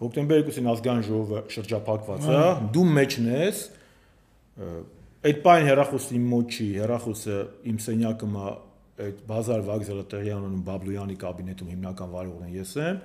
[0.00, 2.40] հոկտեմբերի 2-ին ազգային ժողովը շրջափակված է,
[2.74, 3.60] դու մեջն ես,
[5.20, 7.38] այդ բան հերախոսը իմ մոտ չի, հերախոսը
[7.70, 8.44] իմ սենյակում է
[9.00, 13.00] այդ բազար վագզելը տեղի ունենում Բաբլոյանի կաբինետում հիմնական վարողն եմ ես եմ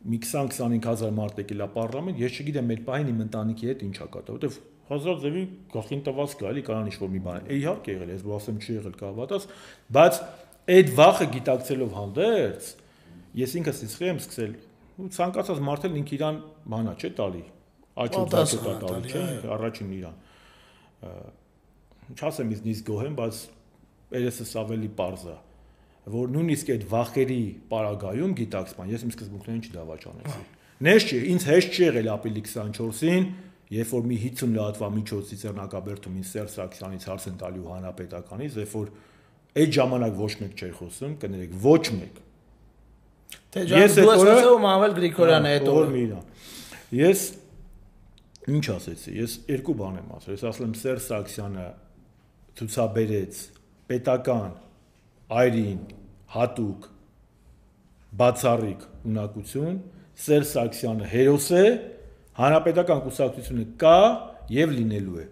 [0.00, 4.06] մի 20-25 հազար մարդ եկել է պարլամենտ, ես չգիտեմ մեր պահին իմ ընտանիքի հետ ինչա
[4.14, 4.60] կատա, որովհետև
[4.90, 5.42] հազար ձևի
[5.74, 8.96] գլխին տված կա, էլի կարան ինչ-որ մի բան։ Է իհարկե եղել, ես ասեմ չի եղել
[9.00, 9.46] կավատած,
[9.96, 10.20] բայց
[10.70, 12.70] այդ վախը գիտակցելով հանդերձ
[13.40, 14.56] ես ինքս իսխի եմ սկսել
[15.00, 16.40] ու ցանկացած մարդ էլ ինք իրան
[16.74, 17.44] բանա չէ տալի։
[18.00, 20.18] Աչու դաշը Պատասխան տալի, չէ, առաջին իրան։
[22.16, 23.44] Չասեմ նիստ գոհ եմ, բայց
[24.16, 25.36] երեսս ավելի པարզ է
[26.08, 30.42] որ նույնիսկ այդ վախերի պարագայում գիտակցման ես իմ սկզբունքներին չդավաճանեցի։
[30.86, 33.26] Նես չի, ինձ հեշտ չի եղել ապրիլի 24-ին,
[33.76, 38.72] երբ որ մի 50 լատվա միջոցի Ծերնակաբերդում ինձ Սերժ Սարգսյանից հարց են տալու հանրապետականից, երբ
[38.80, 38.88] որ
[39.60, 42.18] այդ ժամանակ ոչ մեկ չէր խոսում, կներեք, ոչ մեկ։
[43.50, 46.20] Թե Ես դու այդ ես ասում Մավել Գրիգորյանը այդ Թողոր օրը։
[46.96, 47.22] Ես
[48.50, 51.66] ինչ ասեցի, ես երկու բան եմ ասել։ Ես ասել եմ Սերժ Սարգսյանը
[52.58, 53.40] ցուցաբերեց
[53.90, 54.50] պետական
[55.40, 55.80] այրին
[56.34, 56.88] հատուկ
[58.20, 59.78] բացառիկ ունակություն
[60.20, 61.64] Սերժ Սարգսյանը հերոս է,
[62.40, 63.98] հանրապետական կուսակցությունը կա
[64.52, 65.26] եւ լինելու է։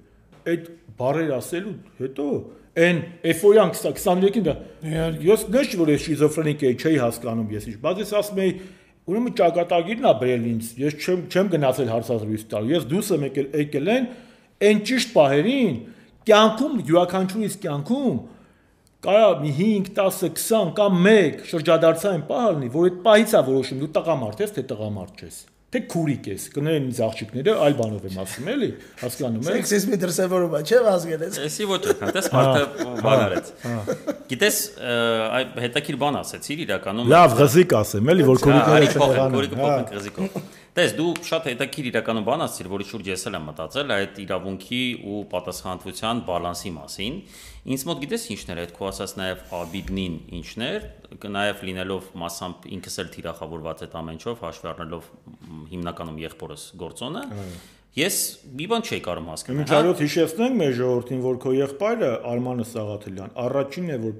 [0.48, 2.28] Այդ բարեր ասելու հետո
[2.78, 3.00] այն
[3.32, 4.54] էֆոյան 23-ին դա
[5.28, 8.52] ես նշ որ ես շիզոֆրենիկ էի, չէի հասկանում ես ինչ, բայց ես ասում էի
[9.08, 13.48] ուրեմն ճակատագիրն է բերել ինձ, ես չեմ չեմ գնացել հարցազրույց տալ, ես դուրս եմ եկել
[13.58, 14.08] եկել են
[14.68, 15.78] այն ճիշտ պահերին
[16.28, 18.16] կյանքում յուրաքանչյուրիս կյանքում
[19.08, 23.84] կարա մի 5, 10, 20 կամ 1 շրջադարձային պահ լինի, որ այդ պահից է որոշում
[23.84, 25.38] դու տղամարդ ես, թե տղամարդ չես
[25.68, 28.68] թե քուրիկ ես կներեն ինձ աղջիկները այլ բանով եմ ասում էլի
[29.02, 32.62] հասկանում եք սեքսիզմի դրսևորում է չէ ազգերից էսի ոչ հատես մարդը
[33.04, 33.50] բան արեց
[34.32, 39.92] գիտես այ հետաքրիր բան ասեցիր իրականում լավ ղզիկ ասեմ էլի որ քուրիկները չեղան քուրիկը փոխենք
[39.98, 40.40] ղզիկով
[40.78, 44.82] Տես դու շատ հետաքրիր իրականում բան ասացիր, որի շուրջ ես էլ եմ մտածել այդ իրավունքի
[45.10, 47.16] ու պատասխանատվության բալանսի մասին։
[47.74, 50.86] Ինձ մոտ գիտես ինչն էր այդ քո ասած նաև Աբիդնին ինչն էր,
[51.34, 55.10] նաև լինելով մասամբ ինքս էլ թիրախավորված այդ ամենչով, հաշվի առնելով
[55.74, 57.26] հիմնականում եղբորս գործոնը,
[57.98, 58.16] Ես
[58.54, 63.94] մի բան չէի կարող հասկանալ։ Միջարոտ հիշեցնենք մեր ժողովրդին, որ քո եղբայրը Արմանը Սաղաթելյան առաջինն
[63.94, 64.12] է, որ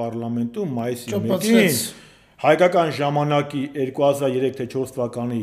[0.00, 1.76] պարլամենտում մայիսի 1-ին
[2.40, 5.42] հայկական ժամանակի 2003 թե 4 թվականի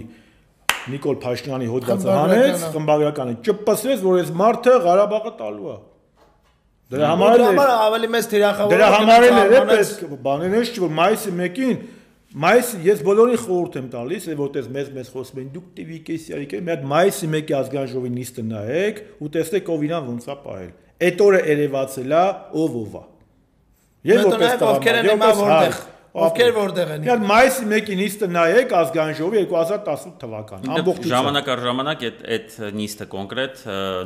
[0.88, 5.78] Նիկոլ Փաշինյանի հոդվածը հանեց, խմբագրականը ճպսեց, որ այս մարդը Ղարաբաղը տալու է։
[6.88, 9.90] Դրա համար էլ ավելի մեծ թիրախավոր Դրա համար էլ էպես
[10.24, 11.82] բաներս չէ որ մայիսի 1-ին
[12.44, 16.74] մայիսի ես բոլորին խորհուրդ եմ տալիս, որտեղ մեզ մեզ խոսում են դուք տիվիկես յարիք, մի
[16.74, 20.72] հատ մայիսի 1-ի ազգային ժողովի նիստը նայեք ու տեսեք ով իրան ոնց է պահել։
[21.08, 22.24] Այդ օրը երևացել է
[22.64, 23.04] ով ով է։
[24.08, 25.80] Ես որպես ովքեր են հիմա որտեղ
[26.18, 31.62] Ովքեր որտեղ են։ Իհարկե մայիսի 1-ի նիստը նայեք ազգային ժողովի 2018 թվական։ Ամբողջությամբ ժամանակ առ
[31.68, 33.62] ժամանակ այդ այդ նիստը կոնկրետ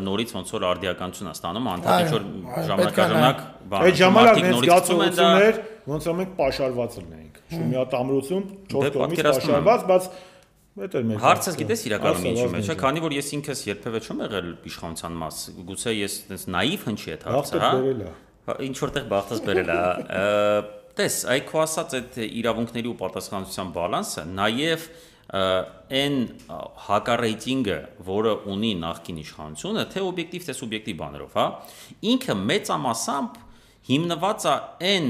[0.07, 2.25] նորից ոնց որ արդիականություն է ստանում, անդադի որ
[2.71, 5.61] ժամանակ առ ժամանակ բան։ Այդ ժամանակ նենց զգացողություններ
[5.91, 8.43] ոնց որ մենք պաշարված լինեինք։ Շումիատամրություն
[8.75, 10.03] 4 կողմից պաշարված, բայց
[10.81, 14.51] էր մեր հարցը գիտես իրականում ինչի մեջ է, քանի որ ես ինքս երբևէ չեմ եղել
[14.71, 19.81] իշխանության մաս, գուցե ես այնպես նաիվ հնչի այդ հարցը, հա։ Ինչ որտեղ բախտս բերել է
[21.02, 24.86] տես, այ քո ասած այդ իրավունքների ու պատասխանատվության բալանսը նաև
[25.32, 26.15] այն
[26.86, 31.45] հակառեյտինգը, որը ունի նախկին իշխանությունը, թե օբյեկտիվ, թե սուբյեկտիվ բաներով, հա,
[32.11, 33.38] ինքը մեծամասամբ
[33.91, 34.56] հիմնված է
[34.91, 35.07] այն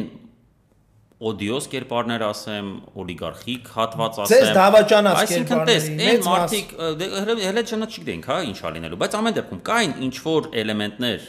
[1.22, 2.70] օդիոս կերպարներ ասեմ,
[3.02, 6.72] օլիգարխիկ հատված ասեմ։ Ձեզ դավաճանած կերպարներ։ Այսինքն, տես, այն մարդիկ
[7.42, 11.28] հələ ճանաչ չգիտենք, հա, ինչ ա լինելու, բայց ամեն դեպքում կային ինչ որ էլեմենտներ,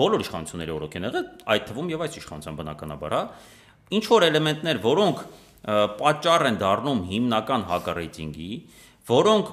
[0.00, 1.26] բոլոր իշխանությունների օրոք են եղել,
[1.56, 3.24] այդ թվում եւ այս իշխանության բնականաբար, հա,
[3.90, 5.24] ինչ որ էլեմենտներ, որոնք
[6.00, 8.52] պատճառ են դառնում հիմնական հակառեյտինգի,
[9.10, 9.48] որոնք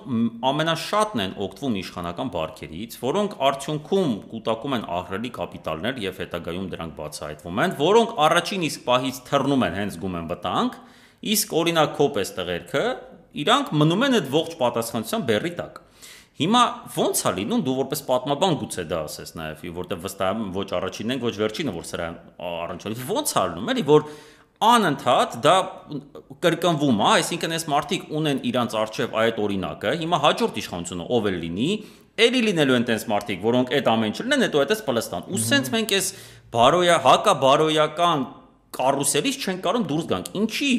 [0.48, 7.62] ամենաշատն են օգտվում իշխանական բարքերից, որոնք արդյունքում կൂട്ടակում են ահռելի կապիտալներ եւ հետագայում դրանք բացահայտվում
[7.64, 10.78] են, որոնք առաջին իսկ պահից թռնում են հենց գումեն վտանգ,
[11.34, 12.86] իսկ օրինակ կոպես տղերքը
[13.48, 15.82] իրանք մնում են այդ ողջ պատասխանատվության բեռի տակ։
[16.38, 21.14] Հիմա ո՞նց է լինում դու որպես պատմաբան գուցե դա ասես նաև, որտեղ վստահ ոչ առաջինն
[21.16, 22.10] են, ոչ վերջինը, որ սրա
[22.48, 24.06] առնչվի։ Ո՞նց է լինում, էլի, որ
[24.68, 25.56] անընդհատ դա
[26.46, 31.38] կրկնվում է, այսինքն այս մարտիկ ունեն իրանց արժև այդ օրինակը, հիմա հաջորդ իշխանությունը ով էլ
[31.42, 31.68] լինի,
[32.18, 35.70] ելի լինելու են տենց մարտիկ, որոնք այդ ամեն ինչ լինեն, հետո այդպես Պլստան։ Ու սենց
[35.76, 36.08] մենք այս
[36.58, 38.24] բարոյա հակա բարոյական
[38.78, 40.72] կարուսելից չենք կարող դուրս գանք։ Ինչի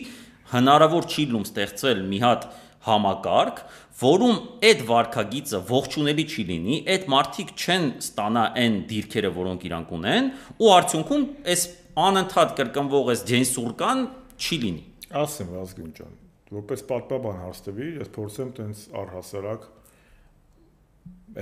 [0.59, 2.49] հնարավոր չի լինում ստեղծել մի հատ
[2.89, 3.63] համակարգ,
[3.99, 4.37] որում
[4.69, 10.29] այդ վարկագիծը ողջունելի չի լինի, այդ մարդիկ չեն ստանա այն դիրքերը, որոնք իրանք ունեն,
[10.63, 11.65] ու արդյունքում այս
[12.05, 14.05] անընդհատ կրկնվող այս ջենսուրկան
[14.39, 14.85] չի լինի։
[15.19, 16.15] Ասեմ Ազգին ջան,
[16.59, 19.67] որպես պատմաբան հաստավի, ես փորձեմ տենց առհասարակ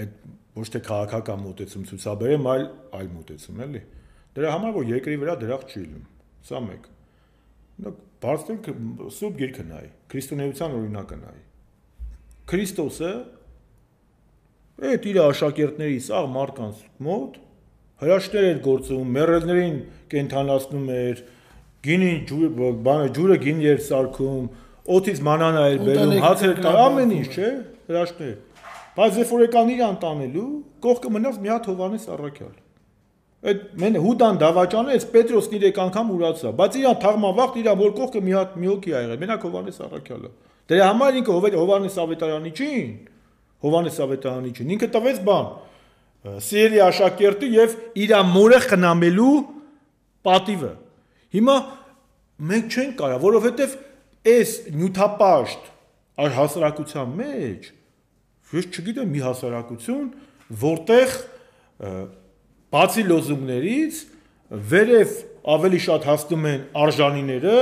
[0.00, 0.14] այդ
[0.56, 2.64] ոչ թե քաղաքական մոտեցում ցուցաբերեմ, այլ
[2.96, 3.82] այլ մոտեցում էլի։
[4.36, 6.06] Դրա համար որ երկրի վրա դրախ չի լինում։
[6.46, 6.88] Սա մեկ։
[8.24, 8.70] բարձրենք
[9.16, 11.45] սուրբ գիրքը նայի, քրիստոնեության օրինակը նայի։
[12.46, 13.12] Քրիստոսը
[14.86, 17.38] այդ իր աշակերտների սաղ մարդկանց մոտ
[18.02, 19.76] հրաշքներ էր գործում, մեռելներին
[20.12, 21.22] կենթանացնում էր,
[21.86, 24.44] գինին ջուրը, բանը ջուրը գին էր սարքում,
[24.96, 27.50] օթից մանանա էր բերում, հացեր տա, ամեն ինչ, չէ,
[27.88, 28.34] հրաշքներ։
[28.96, 30.46] Բայց երբ որ եկան իրան տանելու,
[30.86, 32.54] կողքը մնաց մի հատ Հովանես Առաքյալ։
[33.46, 38.22] Այդ մենը Հուդան դավաճանը էս Պետրոսն իրեք անգամ ուրացա, բայց իրան թաղմավաղտ իրա որ կողքը
[38.26, 40.30] մի հատ մի հոգի ա եղել, մենակ Հովանես Առաքյալը։
[40.66, 42.90] Դրա համար ինքը Հովանես Ավետարանի չին,
[43.66, 45.50] Հովանես Ավետարանի չին, ինքը տվեց բան,
[46.46, 49.34] Սիրելի աշակերտը եւ իր մորը խնամելու
[50.26, 50.72] պատիվը։
[51.36, 51.56] Հիմա
[52.50, 53.76] մենք չենք կարա, որովհետեւ
[54.32, 55.68] այս նյութապաշտ
[56.36, 57.70] հասարակության մեջ
[58.56, 60.04] ես չգիտեմ մի հասարակություն,
[60.62, 61.14] որտեղ
[62.72, 63.98] բացի լոզունգներից
[64.70, 65.14] վերև
[65.56, 67.56] ավելի շատ հաստում են արժանիները,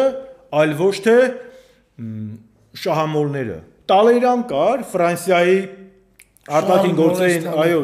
[0.61, 1.17] այլ ոչ թե
[2.83, 3.57] շահամոլները։
[3.91, 5.57] Տալերան կար Ֆրանսիայի
[6.45, 7.79] Արտակին գործային, այո,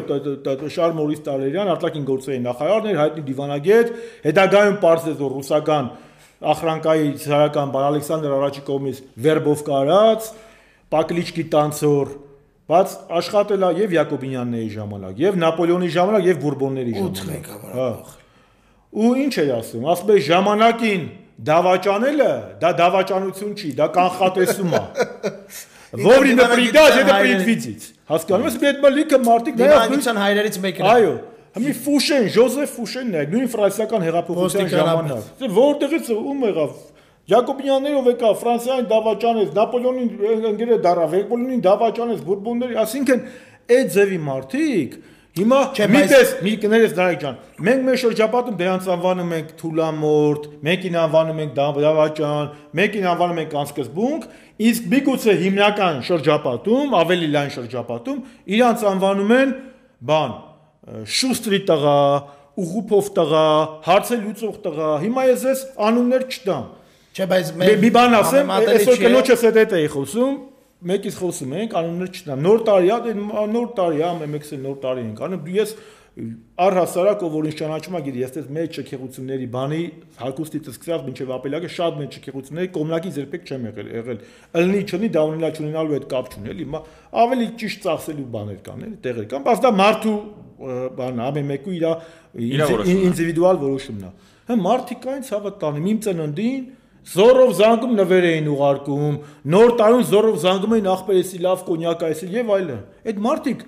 [0.69, 3.87] Շարլ Մորիս Տալերյան, արտակին գործային նախարարներ, հայտնի դիվանագետ,
[4.27, 5.87] հետագայում պարզեց որ ռուսական
[6.51, 10.29] ախրանկայի ցարական բան Ալեքսանդր առաջի կողմից վերբով կարած,
[10.93, 12.13] Պակլիչկի տանցոր,
[12.71, 17.89] բայց աշխատել է եւ Յակոբինյանների ժամանակ, եւ Նապոլեոնի ժամանակ, եւ Բուրբոնների ժամանակ։ Հա։
[18.91, 21.03] Ու ինչ էր ասում, ասում է ժամանակին
[21.47, 22.31] դավաճանելը,
[22.61, 24.81] դա դավաճանություն չի, դա կանխատեսում է։
[26.05, 31.13] Որի նպրիդած է նպրիդվիցից։ Հասկանում ես, այդ մալիկը մարտիկ դիվանության հայրերից մեկն է։ Այո,
[31.51, 36.77] Հիմի Ֆուշեն, Ժոզեֆ Ֆուշենն է, նույն ֆրանսիական հեղափոխության ժամանակ։ որտեղից ում եղավ
[37.31, 43.21] Յակոբյաններով եկա Ֆրանսիային դավաճանեց, Նապոլեոնին ընկերը դարավ, Նապոլեոնին դավաճանեց, Բուրբոնների, ասինքն
[43.75, 44.95] այդ ձևի մարդիկ
[45.31, 50.97] Հիմա մի տես, մի կներես Դարեկ ջան, մենք մեր շրջապատում դրանց անվանում ենք թուլամորտ, մեկին
[51.01, 52.49] անվանում ենք դավաճան,
[52.81, 54.25] մեկին անվանում ենք անսկզբունք,
[54.67, 58.19] իսկ միգուցե հիմնական շրջապատում, ավելի լայն շրջապատում
[58.59, 59.55] իրանց անվանում են
[60.11, 60.35] բան,
[61.15, 61.97] շուստրի տղա,
[62.61, 63.47] ուղուփով տղա,
[63.87, 66.65] հարցը լուծող տղա։ Հիմա ես ես անուններ չտամ։
[67.11, 70.35] Չէ, բայց մի բան ասեմ, այսօր կնոջս հետ էի խոսում,
[70.89, 73.15] մեկից խոսում ենք, անուններ չտամ։ Նոր տարի է,
[73.51, 75.73] նոր տարի է, մեկս էլ նոր տարի ենք անում։ Ես
[76.11, 79.83] առհասարակ ով որ ինձ ճանաչում գիտի, ես դες մեր չքեղությունների բանի
[80.19, 84.19] հակոստից սկսած մինչև ապելակը շատ մեր չքեղությունների կոմնակի երբեք չեմ եղել, եղել։
[84.59, 86.81] Ըլնի չունի դա ունենա չունենալու հետ կապ չունի, էլի, հիմա
[87.21, 90.17] ավելի ճիշտ ծախսելու բաներ կան, էլի, տեղեր կան, բայց դա մարդու
[90.99, 91.87] բանն է, ամեն մեկու իր
[92.91, 94.11] ինդիվիդուալ որոշումն է։
[94.51, 96.63] Հա մարդիկային ցավը տանեմ իմ ծննդին
[97.01, 99.15] Զորով զանգում նվեր էին ուղարկում,
[99.51, 103.63] նոր տարուն զորով զանգում էին ախպերեսի լավ կոնյակ այսել եւ այլն։ Այդ մարդիկ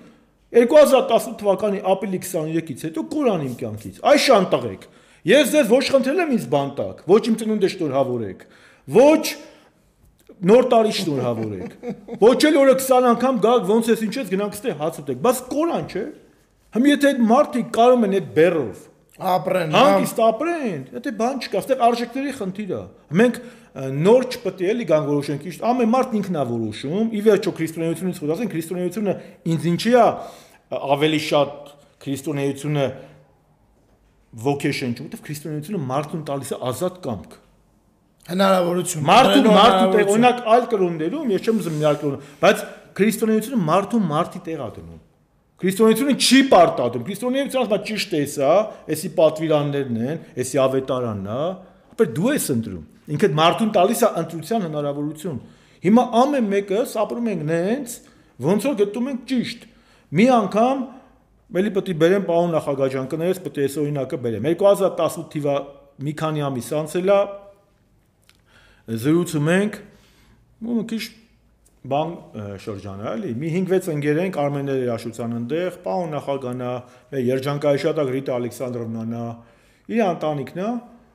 [0.54, 4.86] 2018 թվականի ապրիլի 23-ից հետո կորան իմ կյանքից։ Այ շանտաղեք։
[5.24, 8.46] Ես ձեզ ոչ խնդրել եմ ինձ բանտակ, ոչ իմ ծնունդը շնորհավորեք։
[8.94, 9.24] Ոչ
[10.44, 11.74] նոր տարի շնորհավորեք։
[12.22, 15.86] Ոչ էլ օրը 20 անգամ գաք ոնց էս ինչպես գնանք ստե հաց ուտեք։ Բայց կորան
[15.90, 16.04] չէ։
[16.74, 18.82] Հիմա եթե այդ մարդիկ կարում են այդ բերով
[19.14, 22.80] ապրեն, հանգիստ ապրեն, դա բան չկա, այստեղ արժեքների խնդիր է։
[23.20, 23.36] Մենք
[24.04, 28.20] նոր չպետք է էլի գան որոշենք, իշտ ամեն մարդ ինքն է որոշում։ Ի վերջո քրիստոնեությունից
[28.24, 29.14] խոսած քրիստոնեությունը
[29.54, 30.04] ինձ ինչի է
[30.94, 31.72] ավելի շատ
[32.04, 32.86] քրիստոնեությունը
[34.34, 37.34] չի, որովհետև քրիստոնեությունը մարդուն տալիս է ազատ կամք
[38.24, 42.62] հնարավորություն մարդու մարդու տեղ օրինակ այլ կրոններում ես չեմ ուզում մի այլ կրոն բայց
[42.98, 45.02] քրիստոնեությունը մարդու մարդի տեղ է դնում
[45.64, 48.54] քրիստոնեությունը չի պարտադրում քրիստոնեությունը ասում ճիշտ է սա
[48.94, 51.38] էսի պատվիրաններն են էսի ավետարանն է
[51.94, 55.38] ապա դու ես ընտրում ինքդ մարդուն տալիս է ընտրության հնարավորություն
[55.84, 57.96] հիմա ամեն մեկս ապրում ենք նենց
[58.44, 59.66] ոնց որ գտնում ենք ճիշտ
[60.14, 60.84] մի անգամ
[61.54, 65.56] Մելի պետք է բերեմ պարոն նախագահ ջան, կներես պետք է այս օրինակը բերեմ։ 2018 թիվա
[66.06, 67.18] մի քանի ամիս անցել է
[69.04, 69.76] զրուցում ենք
[70.64, 71.02] ու քիչ
[71.84, 72.12] բան
[72.64, 76.70] շրջանը, էլի։ Մի 5-6 ընկեր ենք Արմեններ երաշության ընդեղ, պարոն նախագահնա,
[77.12, 79.24] մեր երջանկայի շատակ Ռիտա Ալեքսանդրովնանա,
[79.92, 80.70] իր ընտանիքն է,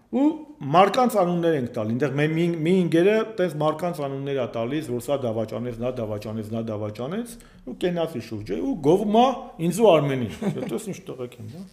[0.10, 0.26] ու
[0.74, 5.04] մարկանց անուններ ենք տալ։ Այնտեղ մեր մի, մի ինգերը տես մարկանց անուններ է տալիս, որ
[5.06, 7.36] սա դավաճանեց, նա դավաճանեց, նա դավաճանեց,
[7.70, 9.26] ու կենացի շուրջը ու գողմա
[9.70, 10.34] ինձ ու Արմենին։
[10.74, 11.64] Դες ինչ տղեկ են, հա։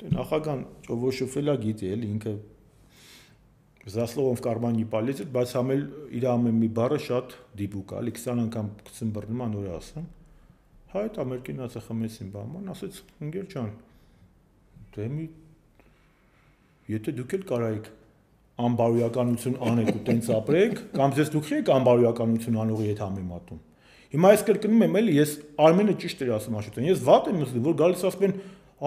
[0.00, 2.34] Դե նախագահան ճովոշոֆելա գիտի էլի ինքը
[3.80, 5.84] Զասլովով կարման նիպալից, բայց համել
[6.18, 10.08] իր ամեն մի բառը շատ դիպուկ է, 20 անգամ գցում բռնում անոր ասեմ։
[10.90, 13.70] Հայ այդ ամերիկինացը խմեցին բաման, ասեց ընկեր ջան,
[14.96, 15.24] դե մի
[16.90, 17.88] Եթե դուք էլ կարայիք
[18.60, 23.60] անբարոյականություն անեք ու տենց ապրեք, կամ ձեզ դուք եք անբարոյականություն անողի հետ համեմատում։
[24.10, 25.34] Հիմա ես կրկնում եմ էլի, ես
[25.66, 28.34] Արմենը ճիշտ էր ասում Աշոտյան։ Ես վատ եմ ասում, որ գալիս ասում են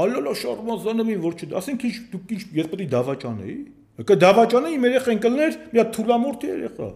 [0.04, 3.83] «Ալալա շարմազանը մի որ չի»։ Ասենք ինչ դուք ինչ ես պետք է դավաճանեի։ Եկա
[4.24, 6.88] դավաճանը իմ երեխեն կլներ, մի հատ թուլամորթի երեխա։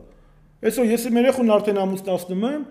[0.68, 2.64] Այսօր ես իմ երեխուն արդեն ամուսնացնում եմ,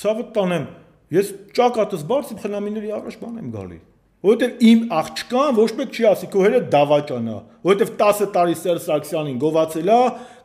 [0.00, 0.66] ցավը տանեմ։
[1.14, 1.30] Ես
[1.60, 3.78] ճակատս բարձ խնամիների առաջ բան եմ գալի
[4.20, 9.38] որովհետև իմ աղջկան ոչ մեկ չի ասի քո հերը դավաճանա, որովհետև 10 տարի Սերժ Սարգսյանին
[9.40, 10.00] գովացել է,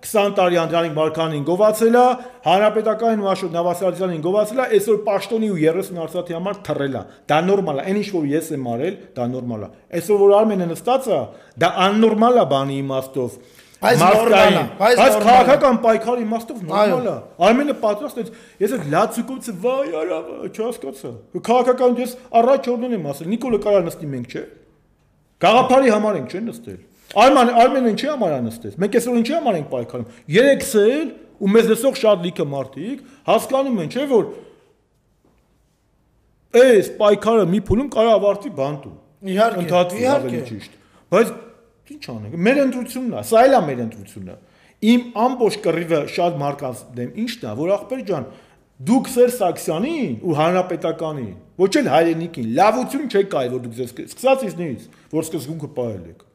[0.06, 2.06] 20 տարի Անդրանիկ Մարկյանին գովացել է,
[2.46, 7.82] Հանրապետականին Մաշոտ Նավասարյանին գովացել է, այսօր Պաշտոնի ու 30 արծաթի համար թռել է։ Դա նորմալ
[7.82, 9.70] է, այն ինչ որ ես եմ արել, դա նորմալ է։
[10.00, 11.22] Այսօր որ Արմենը նստած է,
[11.66, 13.40] դա աննորմալ է բանի իմաստով
[13.86, 18.26] Բայց նորմալ է, բայց քաղաքական պայքարի իմաստով նորմալ է։ Արմենը պատրաստ է,
[18.64, 21.12] ես այդ լացուկոցը վայ արա, չհասկացա։
[21.46, 24.44] Քաղաքական ես առաջ օրնեն եմ ասել, Նիկոլը կարա նստի մենք չէ։
[25.46, 26.82] Գաղափարի համար ենք չէ նստել։
[27.16, 31.52] Արման Արմենը ինչի համար է նստես։ Մենք այսօր ինչի համար ենք պայքարում։ Երեքս էլ ու
[31.54, 34.26] մեզ լսող շատ լիքը մարդիկ հասկանում են, չէ՞ որ
[36.56, 38.96] այս պայքարը մի փուլում կարա ավարտվի բանտում։
[39.36, 39.64] Իհարկե,
[40.16, 40.76] ավելի ճիշտ։
[41.16, 41.32] Բայց
[41.86, 44.36] Ինչ անենք։ Մեր ընտրությունն է, սա էլ է մեր ընտրությունը։
[44.86, 48.26] Իմ ամբողջ կռիվը շատ մարկանց դեմ ինչն է, որ ախպեր ջան,
[48.90, 51.30] դուք Սեր Սաքսյանին ու հանրապետականին,
[51.62, 56.26] ոչ էլ հայրենիքին, լավություն չեք կայ, որ դուք ձեզ սկսած ինձնից, որ սկզբունքը ողել եք։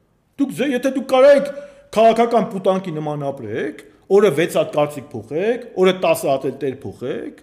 [0.41, 1.51] Դուք ձե, եթե դուք կարայիք
[1.91, 7.43] քաղաքական պուտանկի նման ապրեք, օրը 6 հատ կարծիք փոխեք, օրը 10 հատ էլ տեր փոխեք,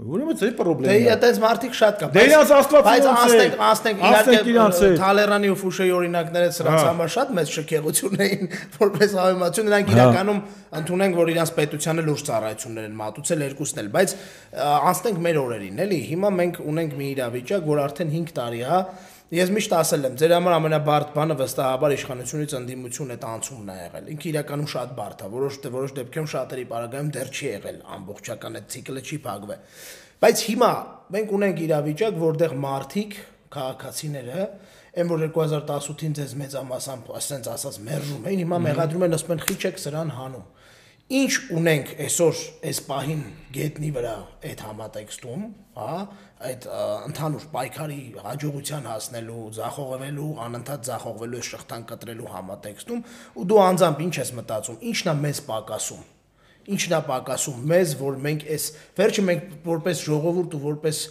[0.00, 4.00] Ուրեմն ձեր խնդրեմն է։ Դե այդպես մարդիկ շատ կա։ Դե իրաց աստված բայց անստենք անստենք
[4.00, 8.50] իհարկե Թալերանի ու Ֆուշեի օրինակները սրանց համար շատ մեծ շքեղություն էին
[8.80, 10.40] որպես հավեմատություն նրանք իրականում
[10.80, 14.16] ընդունենք որ իրանց պետությանը լուրջ ծառայություններ են մատուցել երկուսն էլ բայց
[14.70, 18.80] անստենք մեր օրերին էլի հիմա մենք ունենք մի իրավիճակ որ արդեն 5 տարի է
[19.30, 24.08] Ես միշտ ասել եմ, ձեր համար ամենաբարդ բանը վստահաբար իշխանությունից ընդդիմություն այդ անցումն է եղել։
[24.10, 28.66] Ինքը իրականում շատ բարդ է, որոշ որոշ դեպքերում շատերի պարագայում դեռ չի եղել ամբողջական այդ
[28.74, 29.62] ցիկլը չի փակվել։
[30.20, 30.72] Բայց հիմա
[31.14, 33.14] մենք ունենք իրավիճակ, որտեղ մարտիկ
[33.54, 34.48] քաղաքացիները
[34.98, 39.60] այն որ 2018-ին ձեզ մեծամասամբ ասենց ասած մերժում էին, հիմա մեղադրում են ասում են խիչ
[39.70, 40.48] եք սրան հանում։
[41.10, 42.40] Ինչ ունենք այսօր
[42.70, 43.22] այս պահին
[43.54, 44.12] գետնի վրա
[44.50, 45.46] այդ համատեքստում,
[45.78, 45.94] հա,
[46.40, 46.66] այդ
[47.10, 53.02] ընդհանուր պայքարի հաջողության հասնելու, ձախողվելու, անընդհատ ձախողվելու այս շղթան կտրելու համատեքստում,
[53.36, 56.02] ու դու անձամբ ինչ ես մտածում, ինչն է մեզ պակասում։
[56.70, 58.64] Ինչն է պակասում մեզ, որ մենք այս
[59.00, 61.04] վերջը մենք որպես ժողովուրդ ու որպես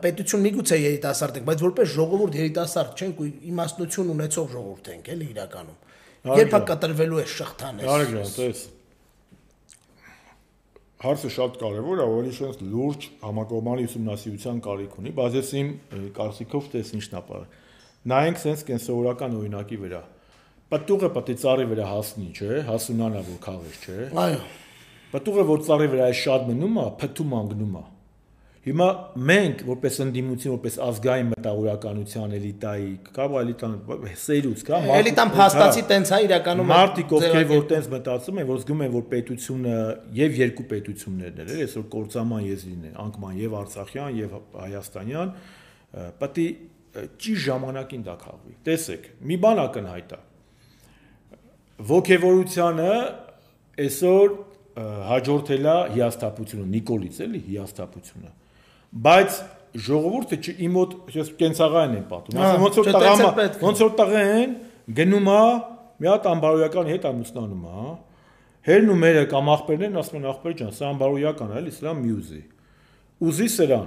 [0.00, 5.28] պետություն միգուցե երիտասարդ ենք, բայց որպես ժողովուրդ երիտասարդ չենք ու իմաստնություն ունեցող ժողովուրդ ենք, էլի
[5.30, 5.78] իրականում։
[6.40, 8.64] Երբ է կտրվելու է շղթան Արագ ջան, տես
[11.00, 15.70] հարցը շատ կարևոր է, ավելի շանս լուրջ համակողմանի ուսումնասիրության կարիք ունի, բայց ես իմ
[16.18, 17.46] կարծիքով տես ինչն է ապար։
[18.10, 20.02] Նայենք sense կենսորական օրինակի վրա։
[20.70, 24.42] Պտուղը պետք է ծառի վրա հասնի, չէ՞, հասունանա որ քաղես, չէ՞։ Այո։
[25.10, 27.82] Պտուղը որ ծառի վրա է շատ մնում է, փթում անգնում է։
[28.60, 28.86] Հիմա
[29.24, 33.76] մենք որպես ընդդիմություն, որպես ազգային մտավորականության էլիտայի, կարող էլիտան
[34.20, 38.82] սերուց, կա էլիտան փաստացի տենց է իրականում մարդիկ ովքեր որ տենց մտածում են, որ զգում
[38.84, 39.76] են, որ պետությունը
[40.18, 45.32] եւ երկու պետություններն էլ այսօր կորցաման եզրին է, անկման եւ Արցախյան եւ Հայաստանյան,
[46.20, 50.20] պետք է ճիշտ ժամանակին դա քաղվի։ Տեսեք, մի բան ակնհայտ է։
[51.90, 52.92] Ոգևորությանը
[53.86, 54.36] այսօր
[55.10, 58.36] հաջորդելա հիաստապությունը, Նիկոլից էլի հիաստապությունը
[58.90, 59.40] բայց
[59.86, 64.54] ժողովուրդը չի մոտ ես կենցաղային եմ պատում ասեմ ոնց որ տղամա ոնց որ տղեն
[64.98, 65.42] գնում է
[66.00, 67.84] մի հատ ամբարոյական հետ ամուսնանում է
[68.70, 72.42] հերն ու մերը կամ աղբերներն ասում են աղբեր ջան սա ամբարոյական է էլի սա մյուզի
[73.30, 73.86] ուզի սրան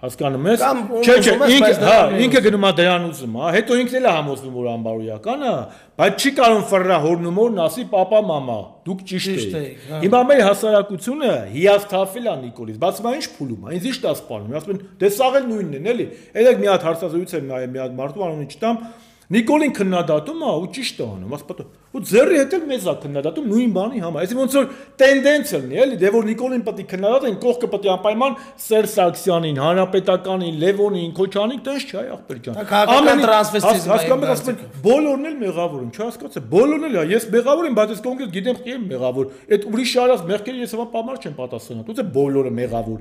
[0.00, 0.62] Հասկանում ես։
[1.04, 4.54] Չէ, չէ, ինքը, հա, ինքը գնում է դրան ուզում, հա, հետո ինքն էլ է համոզվում,
[4.56, 5.52] որ ամբարոյական է,
[6.00, 8.56] բայց չի կարող ֆռա հորնում օրն ասի papa mama,
[8.88, 13.76] դուք ճիշտ եք։ հա։ Հիմա մեր հասարակությունը հիասթափել է Նիկոլից, բայց մա ինչ փուլում է,
[13.76, 16.08] ինձ ի՞նչ տա սպանում։ Ասում են, դե սաղ էլ նույնն են, էլի։
[16.40, 18.82] Էլեք մի հատ հարցազրույց եմ նայել մի հատ մարդու անունը չտամ,
[19.30, 23.44] Նիկոլին քննադատում է ու ճիշտ է անում, ասպատը։ Ու ձեռի հետ էլ մեզ է քննադատում
[23.50, 24.64] նույն բանի համար։ Այսինքն ոնց որ
[25.02, 28.34] տենդենսը լինի, էլի, դե որ Նիկոլին պետք է քննադատեն, կողքը պետք է անպայման
[28.64, 32.58] Սեր Սարգսյանին, Հանրապետականին, Լևոնին, Քոչանին, տես չէ, ախպեր ջան։
[32.90, 37.70] Ամեն տրանսվեստիզմ հասկանում եք, ասում են, բոլորն էլ մեղավոր են, չհասկացա, բոլորն էլ, ես մեղավոր
[37.70, 41.20] եմ, բայց ես կոնկրետ գիտեմ, քի եմ մեղավոր։ Այդ ուրիշ շարած մեղքերը ես հավա պամար
[41.20, 43.00] չեմ պատասխանատու, թե բոլորը մեղավոր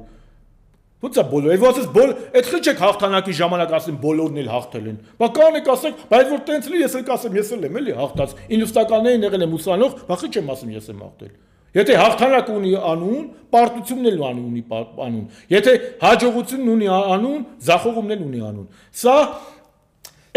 [0.99, 4.87] Ոնց է բոլորը, եւ ասես բոլ, այդ խիչ եք հաղթանակի ժամանակ ասեմ բոլորն էլ հաղթել
[4.89, 7.77] են։ Բա կան եք ասեք, բայց որ տենց լի ես էլ կասեմ, ես էլ եմ
[7.79, 11.31] էլի հաղթած։ 90-ականներին եղել եմ ուսանող, բա խիչ եմ ասում ես եմ հաղթել։
[11.69, 14.63] Եթե հաղթանակ ունի անուն, պարտությունն էլ ունի
[15.05, 18.67] անուն։ Եթե հաջողությունն ունի անուն, զախողումն էլ ունի անուն։
[18.99, 19.15] Սա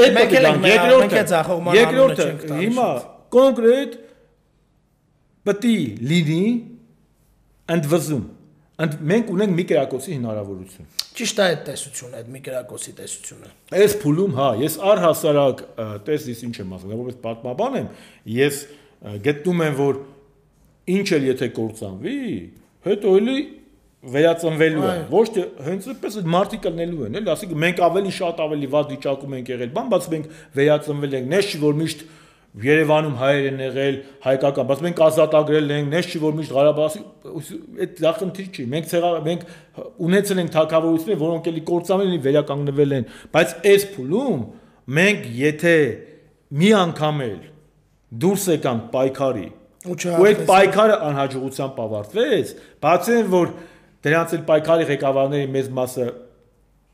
[0.03, 2.29] այդ մեկ էլ երկրորդը երկրորդը
[2.61, 2.89] հիմա
[3.33, 3.97] կոնկրետ
[5.49, 5.75] պետք է
[6.13, 6.45] լինի
[7.77, 8.23] ընդվզում
[8.83, 10.89] ընդ մենք ունենք մի կերակոցի հնարավորություն։
[11.19, 15.63] Ճիշտ է այդ տեսությունը, այդ մի կերակոցի տեսությունը։ Այս փուլում, հա, ես առհասարակ
[16.09, 17.91] տեսնես ինչ եմ ասում, որպես պատմաբան եմ,
[18.33, 18.61] ես
[19.27, 20.01] գտնում եմ, որ
[20.93, 22.17] ինչ էլ եթե կործանվի,
[22.87, 23.37] հետո էլի
[24.13, 28.71] վերածնվելու է։ Ոչ թե հենց այդպես մարտի կլնելու են, էլի, ասենք մենք ավելի շատ ավելի
[28.73, 32.03] վատ վիճակում ենք եղել, բան, բայց մենք վերածնվել ենք, չի որ միշտ
[32.53, 33.95] Երևանում հայեր են եղել,
[34.27, 37.01] հայկական, բայց մենք ազատագրել ենք, նես չի որ միշտ Ղարաբաղի
[37.81, 39.47] այդ դա խնդիր չի։ Մենք ցեղա մենք
[40.09, 44.45] ունեցել ենք թակավորություններ, որոնք էլի կործանվել են, վերականգնվել են, բայց այս փուլում
[45.01, 45.77] մենք եթե
[46.53, 47.41] մի անգամ էլ
[48.23, 49.49] դուրս եկանք պայքարի
[49.83, 52.51] ու այդ պայքարը անհաջողությամբ ավարտվեց,
[52.85, 53.55] բացի այն որ
[54.05, 56.07] դրանց էլ պայքարի ղեկավարների մեծ մասը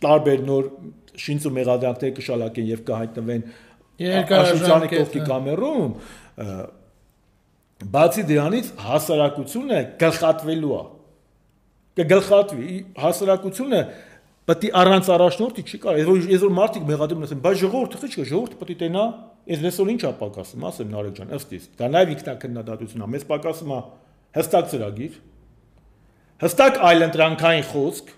[0.05, 0.71] տարբեր նոր
[1.19, 3.45] շինծ ու մեղադրանքներ կշալակեն եւ կհայտնվեն
[3.99, 5.97] Երկարաժամկետ կողքի կամերում
[7.95, 10.85] բացի դրանից հասարակությունը գլխատվելու է
[11.99, 13.83] կգլխատվի հասարակությունը
[14.49, 17.99] Պետք է առանց առաջնորդի չի կարող։ Ես որ ես որ մարդիկ մեղադրում ասեմ, բայց ժողովուրդը
[18.01, 19.03] խիչ կա, ժողովուրդը պետք է տենա,
[19.53, 23.75] ես լեսօր ինչա պակասում, ասեմ Նարեկ ջան, ըստ իս։ Դա նաև ինքնակնդատությունն է, մեզ պակասում
[23.77, 23.81] է
[24.39, 25.19] հստակ ծրագիր,
[26.49, 28.15] հստակ այլընտրանքային խոսք,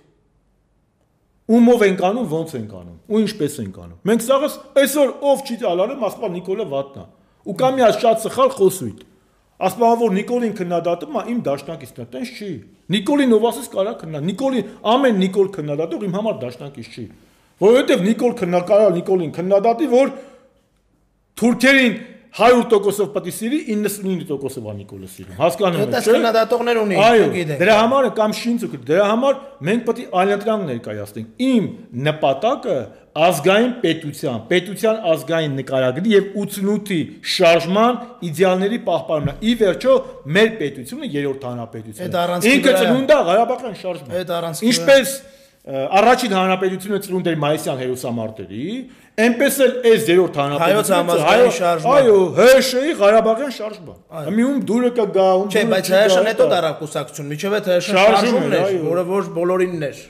[1.50, 5.56] ումով ենք անում, ոնց ենք անում, ու ինչպես ենք անում։ Մենք սաղս այսօր ով չի
[5.70, 7.04] ալարում, ասպա Նիկոլը վատնա։
[7.40, 9.00] Ու կամ մի շատ սխալ խոսույթ։
[9.60, 12.52] Ասպա որ Նիկոլին քննադատում է իմ դաշնակիցն է, տենց չի։
[12.94, 17.04] Նիկոլին ով ասես կարա քննա։ Նիկոլին ամեն Նիկոլ քննադատող իմ համար դաշնակից չի։
[17.60, 20.14] Որովհետև Նիկոլ քննակարա Նիկոլին քննադատի, որ
[21.40, 21.98] թուրքերին
[22.30, 26.98] 100%-ով պետք է սիրի 99%-ով է Նիկոլը սիրում։ Հասկանում եք, չէ՞։ Դա քննադատողներ ունի,
[27.34, 31.66] գիտեք։ Դրա համար կամ շինցուկ, դրա համար մենք պետք է այլընտրանք ներկայացնենք։ Իմ
[32.06, 32.76] նպատակը
[33.10, 37.00] ազգային պետության, պետության ազգային նկարագրի եւ 88-ի
[37.34, 37.98] շարժման
[38.30, 39.96] իդեալների պահպանումն է։ Ի վերջո
[40.38, 45.16] մեր պետությունը երրորդ հանրապետությունն է։ Ինքը ծնունդ է Ղարաբաղյան շարժման։ Ինչպես
[45.68, 48.66] առաջին հանրապետությունը ծնունդ էր Մայիսյան հերոսամարտերի,
[49.20, 55.26] Էնպես էլ այս երրորդ հանրապետությունը հայոց շարժման։ Այո, ՀՇ-ի Ղարաբաղյան շարժման։ Մի ում դուրը կգա,
[55.40, 59.84] ում Չէ, բայց ՀՇ-ն հետո դարավ կուսակցություն, միջև այդ ՀՇ շարժումն էր, որը ոչ բոլորինն
[59.90, 60.00] էր։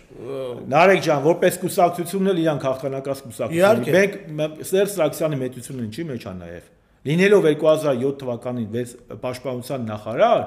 [0.71, 6.35] Նարեկ ջան, որպես կուսակցությունն էլ իրանք հաղթանակած կուսակցություն։ Մենք Սերժ Սարգսյանի մեծությունն ինչի մեջ է
[6.45, 6.69] նաև։
[7.11, 8.95] Լինելով 2007 թվականին 6
[9.25, 10.43] պաշտպանության նախարար,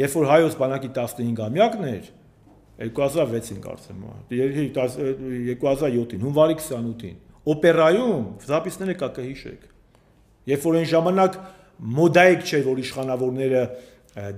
[0.00, 2.04] երբ որ հայոց բանակի 15-ամյակն էր,
[2.80, 7.18] 2006-ին կարծեմ, 2007-ին, հունվարի 28-ին
[7.50, 9.66] օպերայում զապիսները կա կհիշեք։
[10.50, 11.38] Երբ որ այն ժամանակ
[12.00, 13.62] մոդայիկ չէ, որ իշխանավորները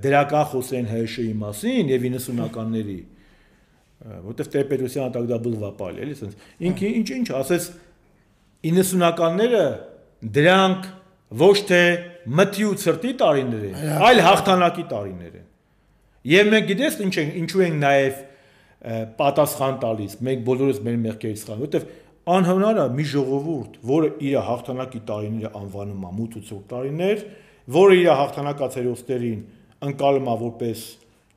[0.03, 2.99] դրական խոսեն ՀՇ-ի մասին եւ 90-ականների,
[4.27, 6.35] որտեվ Տեր-Պետրոսյանը տակ դա բլվապալ էլի, ասես։
[6.69, 7.69] Ինքը ինչ ինչ ասես
[8.63, 9.63] 90-ականները
[10.37, 10.91] դրանք
[11.43, 11.81] ոչ թե
[12.39, 15.47] մթի ու ցրտի տարիներ են, այլ հաղթանակի տարիներ են։
[16.33, 18.21] Եվ մենք գիտես ինչ են, ինչու են նաև
[18.83, 21.85] պատասխան տալիս, մենք բոլորս մեր մեղքերից խան, որտեվ
[22.33, 27.23] անհնար է մի ժողովուրդ, որը իր հաղթանակի տարիները անվանում է մութ ու ցուրտ տարիներ,
[27.77, 29.41] որը իր հաղթանակած հերոսներին
[29.87, 30.83] ընկալում է որպես,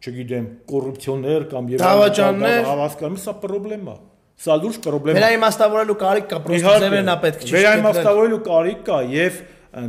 [0.06, 3.96] չգիտեմ, կոռուպցիոներ կամ եւ դավաճաններ, հավասկանում, սա խնդրեմ է։
[4.36, 8.98] Սա լուրջ խնդրեմ է։ Վերաիմաստավորելու կարիք կա, պրոստը ձևերն է պետք չի։ Վերաիմաստավորելու կարիք կա
[9.16, 9.38] եւ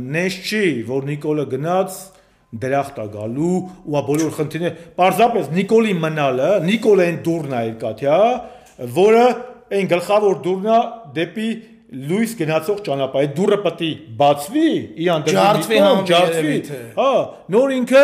[0.08, 1.98] նես չի, որ Նիկոլը գնաց
[2.48, 3.56] դրախտ է գալու
[3.88, 8.20] ու բոլոր խնդիրները։ Պարզապես Նիկոլի մնալը, Նիկոլեն դուրն է երկաթյա,
[8.98, 9.24] որը
[9.78, 10.78] այն գլխավոր դուրն է
[11.18, 11.50] դեպի
[12.08, 14.70] լույս գնացող ճանապարհ։ Այդ դուրը պետք է բացվի,
[15.04, 15.36] իրան դեպի
[16.08, 16.56] ջարդվի,
[16.98, 17.12] հա,
[17.52, 18.02] նոր ինքը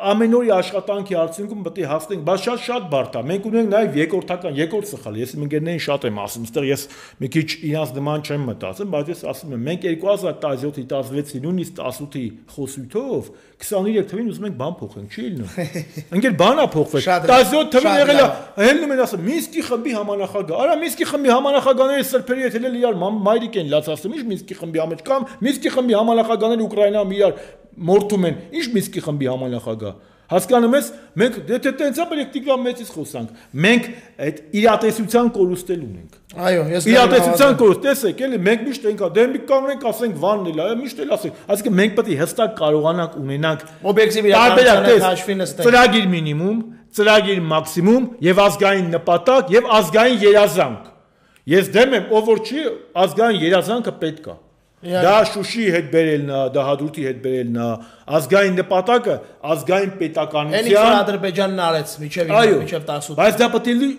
[0.00, 3.98] ամեն օրի աշխատանքի արդյունքում պետք է հասնենք, բայց շատ շատ բարդ է։ Մենք ունենք նաև
[4.00, 6.84] երկրորդական, երկրորդ սխալ։ Ես իմ ընկերներին շատ եմ ասում, այստեղ ես
[7.20, 12.24] մի քիչ իրանց նման չեմ մտածում, բայց ես ասում եմ, մենք 2017-ի 16-ի նույնիսկ 18-ի
[12.54, 15.50] խոսույթով 23 թվին ուզում ենք բան փոխենք, չի լինում։
[16.16, 21.08] Ընկեր բանա փոխվել։ 17 թվին եղել է, հելնում են ասում, Մինսկի խմբի համանախագահ։ Արա Մինսկի
[21.10, 25.74] խմբի համանախագահները սրբերի հետ էլ իրար մայրիկ են լացածում, ի՞նչ Մինսկի խմբի համաճ կամ Մինսկի
[25.76, 27.34] խմբի համանախագահները Ուկրաինայում իրար
[27.90, 29.98] մորթում են։ Ինչ Մինսկի խմբի համանախագահ։
[30.30, 30.88] Հասկանում ես,
[31.18, 33.30] մենք եթե տենց է, է Տիգրան մեծից խոսանք։
[33.64, 33.86] Մենք
[34.26, 39.40] այդ իրատեսության կորուստել ունենք։ Այո, ես իրատեսության կորուստ, տեսեք, էլի մենք միշտ ենք, դե մի
[39.50, 43.64] կանենք, ասենք վանն էլ, այո, միշտ էլ ասենք։ Այսինքն մենք պետք է հստակ կարողանանք ունենանք
[43.90, 46.60] օբյեկտիվ իրականությունը հաշվի նստել։ Ծրագիր մինիմում,
[47.00, 50.86] ծրագիր մաքսիմում եւ ազգային նպատակ եւ ազգային երազանք։
[51.50, 52.64] Ես դեմ եմ, ով որ չի,
[53.02, 54.38] ազգային երազանքը պետք է։
[54.80, 57.64] Դա Շուշի հետ բերելն է, դա Հադրութի հետ բերելն է,
[58.16, 59.16] ազգային նպատակը
[59.54, 63.90] ազգային պետականության։ Էնի որ Ադրբեջանն արեց միջև միջև 18։ Բայց դա պետք է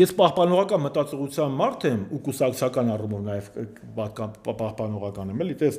[0.00, 3.48] ես պահպանողական մտածողության մարդ եմ ու կուսակցական առումով նաև
[4.46, 5.78] պահպանողական եմ, էլի, տես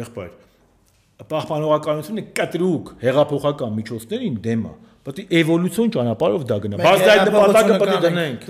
[0.00, 0.32] եղբայր։
[1.30, 4.72] Պահպանողականությունը կտրուկ հեղափոխական միջոցներին դեմ է
[5.04, 8.44] Պետք է էվոլյուցիոն ճանապարհով դա գնա։ Բայց դա նպատակը պետք է դնենք։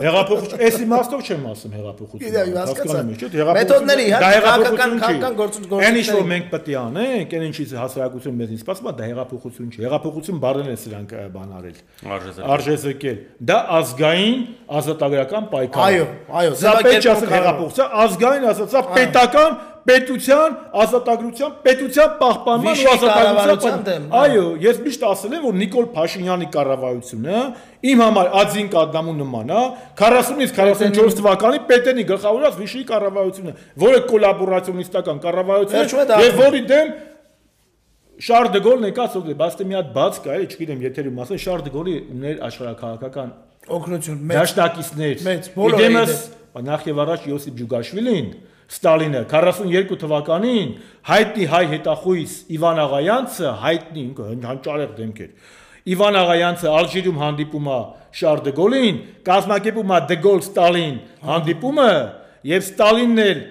[0.00, 5.98] Հեղափոխություն, էս իմաստով չեմ ասում հեղափոխություն։ Հասկանում ես, չէ՞, մեթոդների, հա, քաղաքական քաղաքական գործընթացներ։ Այն
[6.00, 9.68] ինչ որ մենք պետք է անենք, այն ինչից հասարակություն մեզ ինձ սպասում է, դա հեղափոխություն
[9.68, 11.76] չէ։ Հեղափոխություն բառերն են սրանք բան արել։
[12.56, 13.20] Արժեզեկել։
[13.50, 14.40] Դա ազգային
[14.80, 16.06] ազատագրական պայքար։ Այո,
[16.40, 19.58] այո, սա պետք է ասել հեղափոխություն, ազգային ասածա պետական
[19.88, 26.48] պետության ազատագրության, պետության պահպանման ու ազատագրության դեմ։ Այո, ես միշտ ասել եմ, որ Նիկոլ Փաշինյանի
[26.56, 27.42] կառավարությունը
[27.90, 29.62] իմ համար ածին կադամու նման է,
[30.00, 33.54] 40-ից 44 թվականի Պետենի գլխավորած Վիշի կառավարությունը,
[33.84, 36.92] որը կոլաբորացիոնիստական կառավարություն է, եւ որի դեմ
[38.20, 41.40] Շար դե Գոլն եկած օգնել, բայց դե մի հատ բաց կա, էլի չգիտեմ, եթերում ասեն
[41.40, 43.30] Շար դե Գոլի ուներ աշխարհակահաղական
[43.76, 46.12] օգնություն մեծ դաշնակիցներ։ Մեծ բոլորը։ Իդեմս
[46.68, 48.30] նախ եւ առաջ Յոսիփ Ջուգաշվիլին
[48.70, 50.74] Ստալինը 42 թվականին
[51.10, 54.04] հայտնի հայ հետախույս Իվան Աղայանցը հայտնի
[54.46, 55.32] հանճարեղ դեմք էր
[55.90, 57.78] Իվան Աղայանցը Ալժիրում հանդիպում է
[58.20, 60.96] Շար դե Գոլին, կազմակերպում է դե Գոլ Ստալին
[61.30, 61.90] հանդիպումը
[62.50, 63.42] եւ Ստալինն էլ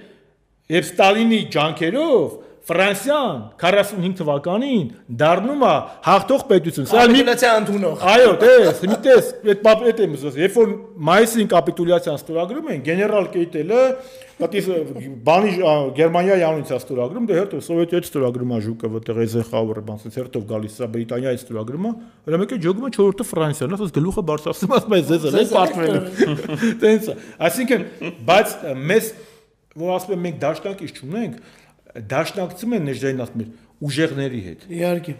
[0.75, 2.38] եւ Ստալինի ջանքերով
[2.69, 4.89] Ֆրանսիան 45 թվականին
[5.19, 5.73] դառնում է
[6.05, 10.73] հաղթող պետություն։ Սա մի ընդունող։ Այո, տես, մի տես, այդ պապետ եմ ուզում։ Երբ որ
[11.09, 13.81] մայիսին կապիտուլյացիան ստորագրում են, գեներալ Կեյտելը
[14.39, 14.61] պատի
[15.25, 15.55] բանի
[15.97, 20.45] Գերմանիայի անունից է ստորագրում, դե հերթը սովետի հետ ստորագրում է ժուկը, որտեղ Էզենխաուրը բանից հերթով
[20.49, 21.91] գալիս է Բրիտանիայից ստորագրում է,
[22.29, 25.99] հրա մեկը ջոգում է 4-րդը Ֆրանսիան, ասես գլուխը բարձրացնում ասում է զեզ էլ պարտվել։
[26.79, 27.09] Տենց
[27.49, 27.83] Այսինքն,
[28.29, 28.55] բայց
[28.89, 29.11] մեզ
[29.79, 31.35] որ ասում եմ մենք դաշնակից չունենք,
[32.13, 33.49] դաշնակցում են ներժայնած մեր
[33.89, 35.15] ուժեղների հետ։ Իհարկե։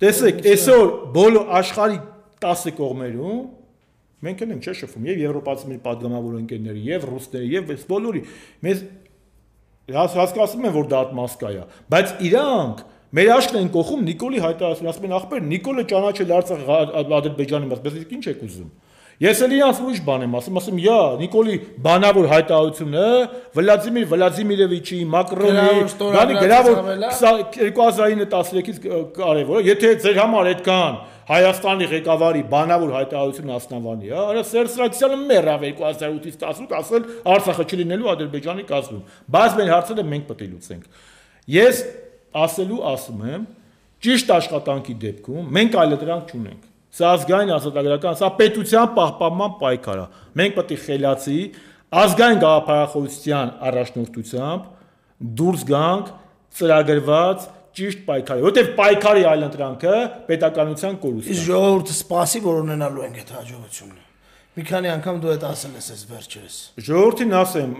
[0.00, 1.98] Տեսեք, այսօր բոլոր աշխարհի
[2.44, 3.40] 10 կողմերում
[4.20, 8.22] մենք ենք չէ շփվում եւ եվրոպացիների падգամավոր ընկերների եւ ռուսների եւ այս բոլորի
[8.66, 8.82] մեզ
[9.90, 15.06] հասկացում են որ դա ատմոսկա է, բայց իրանք Մեր աշկն են կողում Նիկոլի հայտարարությունը, ասում
[15.08, 16.60] են ախպեր, Նիկոլը ճանաչել Արցախ
[17.16, 18.68] Ադրբեջանի մաս, բայց իսկ ինչ եք ուզում։
[19.20, 23.02] Ես էլ իրանց ուրիշ բան եմ ասում, ասում, «Յա, Նիկոլի բանավոր հայտարարությունը
[23.58, 26.78] Վլադիմիր Վլադիմիրովիչի, Մակրոնի, բանի գրավոր
[27.60, 28.78] 2013-ից
[29.18, 30.96] կարևոր է, եթե ձեր համար այդքան
[31.30, 37.04] Հայաստանի ղեկավարի բանավոր հայտարարությունը ասնավանի, հա, արա Սերժ Սարգսյանը մեռավ 2008-ից 18 ասել
[37.36, 39.04] Արցախը չլինելու Ադրբեջանի կազմում։
[39.36, 41.06] Բայց մեր հարցերը մենք պետք է լուծենք։
[41.60, 41.84] Ես
[42.40, 43.46] ասելու ասում եմ,
[44.00, 50.06] ճիշտ աշխատանքի դեպքում մենք այլ դրանք չունենք Սա ազգային ազատագրական, սա պետության պահպանման պայքար է։
[50.40, 51.38] Մենք պետք է խելացի
[52.00, 54.68] ազգային գաղափարախոսության առաջնորդությամբ
[55.40, 56.12] դուրս գանք
[56.60, 57.48] ծրագրված
[57.80, 59.96] ճիշտ պայքարի, որտեղ պայքարի այլընտրանքը
[60.26, 64.06] պետականության կորուստն է։ Իսկ ժողովուրդը սպասի, որ ունենալու ենք այդ հաջողությունը։
[64.50, 66.56] Մի քանի անգամ դու այդ ասել ես այս վերջերս։
[66.90, 67.74] Ժողովրդին ասեմ,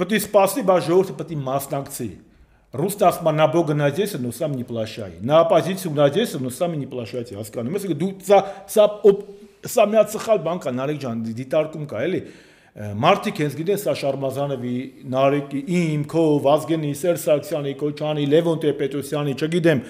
[0.00, 2.08] պետք է սպասի, բայց ժողովուրդը պետք է մասնակցի։
[2.71, 5.19] Ռուստաս на Бога надейся, но сам не плашай.
[5.21, 8.39] На оппозицию надейся, но сам не плашайте, հասկանում ես։ Դու սա
[8.71, 8.85] սա
[9.67, 12.21] սա մի հատ սխալ բան կա, Նարեկ ջան, դիտարկում կա, էլի։
[12.71, 14.75] Մարտիկ հենց գիտեն սա Շարմազանովի,
[15.11, 19.81] Նարեկի, իմ, քո, Վազգենի, Սերժ Սարգսյանի, Կոչանի, Լևոն Տեր-Պետրոսյանի, չգիտեմ,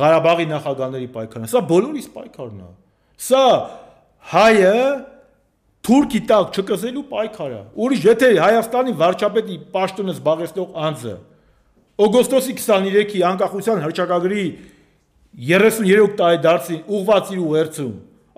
[0.00, 2.70] Ղարաբաղի նախագահների պայքարն է։ Սա բոլորիս պայքարն է։
[3.20, 3.44] Սա
[4.32, 4.76] հայը
[5.84, 11.14] թուրքի տակ չկզելու պայքարը։ Ուրիշ եթե Հայաստանի վարչապետի պաշտոնը զբաղեցնող անձը
[11.95, 14.45] օգոստոսի 23-ի անկախության հռչակագրի
[15.47, 17.93] 33 տարի դարձին ուղված իր ուղերձում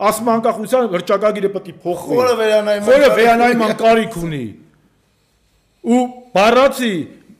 [0.07, 4.43] ասում անկախության հռչակագիրը պետք է փոխվի խորը վերանայում խորը վերանայման կարիք ունի
[5.97, 6.01] ու
[6.37, 6.93] բառացի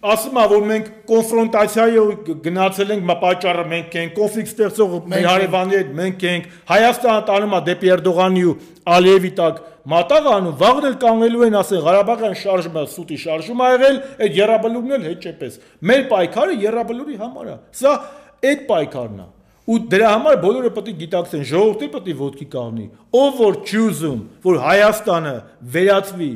[0.06, 2.02] ասում ա որ մենք կոնֆրոնտացիայի
[2.45, 7.61] գնացել ենք պատճառը մենք ենք կոնֆլիկտ ստեղծող մեր հարևանների հետ մենք ենք Հայաստանը տանում է
[7.69, 8.53] դեպի Էրդողանի ու
[8.98, 13.98] Ալիևի տակ մատաղ անում վաղն էլ կանգնելու են ասեն Ղարաբաղյան շարժումը սուտի շարժում ա եղել
[14.28, 15.57] այդ երրաբլուրն էլ հետ չպես
[15.88, 17.94] մեր պայքարը երրաբլուրի համար է սա
[18.52, 19.28] այդ պայքարն է
[19.68, 22.86] ու դրա համար բոլորը պետք է գիտակցեն ժողովուրդը պետք է ոդկի կառնի
[23.22, 25.34] ով որ ճուզում որ Հայաստանը
[25.78, 26.30] վերածվի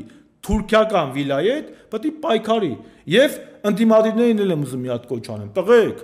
[0.48, 2.74] թուրքական վիլայետ պետք է պայքարի
[3.16, 3.38] եւ
[3.70, 6.02] ընդդիմադիրներին էլ եմ ուզում մի հատ կոչ անեմ տղեկ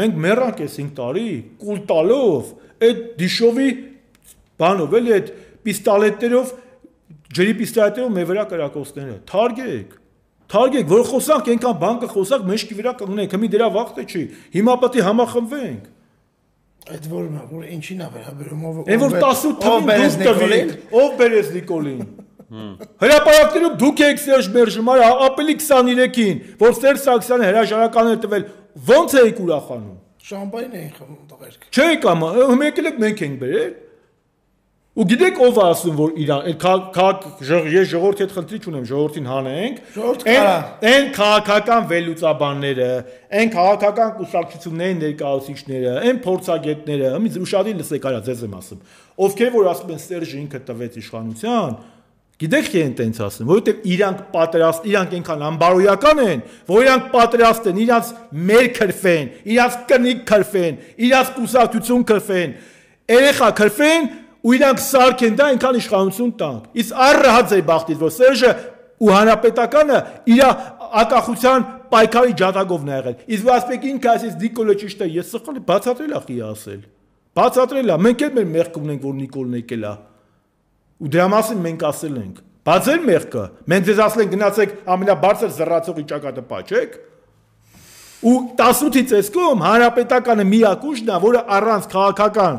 [0.00, 1.28] մենք մեռանք այս 5 տարի
[1.60, 2.50] կուլ տալով
[2.86, 3.68] այդ դիշովի
[4.60, 5.30] բանով էլի այդ
[5.66, 6.52] պիստոլետերով
[7.30, 9.96] ջրի պիստոլետերով մեր վրա կրակոցները թարգեք
[10.50, 14.22] թարգեք որ խոսանք այնքան բան կխոսանք մեջքի վրա կունենք հիմի դրա վախտը չի
[14.56, 15.88] հիմա պետք է համախմբվենք
[16.90, 21.50] Այդ որ որ ինչին է վերաբերում ով ով որ 18 թվին դուք տվին ով բերես
[21.54, 22.00] Նիկոլին
[22.50, 28.48] Հրապարակներում դուք եք Սերժ Մերժմար ապելի 23-ին որ Սերժ Սարգսյանը հրաժարականներ տվել
[28.90, 30.00] ոնց էիք ուրախանում
[30.30, 32.26] Շամպայն էին խմում տղերք Չէ կամ
[32.64, 33.70] մեկ էլ մենք ենք բերել
[35.00, 37.26] Ու գիտեք ով է ասում որ իրան այդ քաղաք
[37.70, 39.76] ես ժողովրդի հետ խնդրի չունեմ ժողովրդին հանենք
[40.90, 42.88] այն քաղաքական վերլուծաբանները
[43.38, 48.82] այն քաղաքական կուսակցությունների ներկայացուցիչները այն փորձագետները մի ուշադիր լսեք արա ձեզ եմ ասում
[49.30, 51.78] ովքեր որ ասում են Սերժը ինքը տվեց իշխանության
[52.40, 57.66] Գիտեք թե են տենց ասում, որովհետև իրանք պատրաստ, իրանք այնքան ամբարոյական են, որ իրանք պատրաստ
[57.68, 58.12] են իրանք
[58.48, 62.54] մեր քրֆեն, իրանք կնիկ քրֆեն, իրանք կուսակցություն քրֆեն,
[63.12, 64.08] երեխա քրֆեն
[64.40, 68.52] ու իրանք սարքեն դա այնքան իշխանություն տանք։ Իսկ առը հաց է բախտից, որ Սերժը
[69.00, 69.98] ու հանրապետականը
[70.32, 70.42] իր
[71.00, 76.16] ակախության պայքարի ջատագովն է եղել։ Իսկ ասպեկ ինքը ասես Նիկոլը ճիշտ է, ես սխալ բացատրել
[76.16, 76.80] ա խի ասել։
[77.40, 79.92] Բացատրել ա, մենք էլ մեր մեղք ունենք, որ Նիկոլն եկել է։
[81.00, 82.40] Ու դրա մասին մենք ասել ենք։
[82.70, 86.98] Բացել մեղքը։ Մենք ձեզ ասել ենք գնացեք ամենաբարձր զռացողի ճակատը պաչեք։
[88.20, 92.58] Ու 18-ից էսկում հանրապետականը միակ ուժն է, որը առանց քաղաքական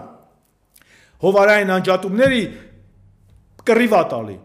[1.21, 2.41] հովարային անջատումների
[3.69, 4.37] կռիվա տալի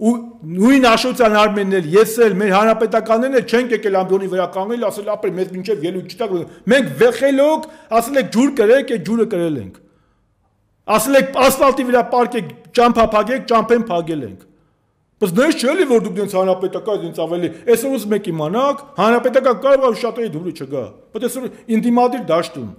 [0.00, 0.12] ու
[0.56, 5.10] նույն Աշոտյան Արմենն էլ ես էլ մեր հանրապետականներն էլ չենք եկել ամբիոնի վրա կանգնել ասել
[5.14, 6.32] ապրի մեզ մինչև ելույթ չտակ
[6.72, 7.66] մենք վեխելոք
[8.00, 9.76] ասել եք ջուր կրեք այդ ջուրը կրել ենք
[10.90, 14.46] Ասել եք ասֆալտի վրա պարկեք, ճամփա փագեք, ճամփեն փագել ենք։
[15.20, 19.58] Բայց դες չէ՞ լի որ դուք դենց հանրապետական դենց ավելի այսօր ուզում եք իմանաք, հանրապետական
[19.66, 22.70] կարող է շատերի դուրը չգա։ Բայց այսօր ինտիմադիր դաշտում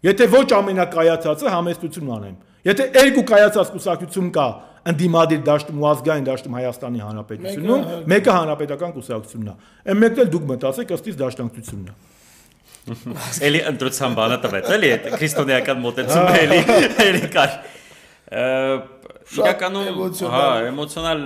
[0.00, 4.46] Եթե ոչ ամենակայացածը համեստություն անեմ։ Եթե երկու կայացած կուսակցություն կա,
[4.90, 9.56] ընդդիմադիր դաշտում ու ազգային դաշտում Հայաստանի Հանրապետությունում, մեկը հանրապետական կուսակցությունն է։
[9.92, 12.09] Այն մեկն էլ դուք մտածեք ըստից դաշնակցությունն է։
[12.88, 16.60] Էլի ընտրության բանը տվեց, էլի այդ քրիստոնեական մոտեցումը էլի
[17.04, 17.56] էլի կար։
[19.30, 19.98] Իրականում
[20.32, 21.20] հա, էմոցիոնալ,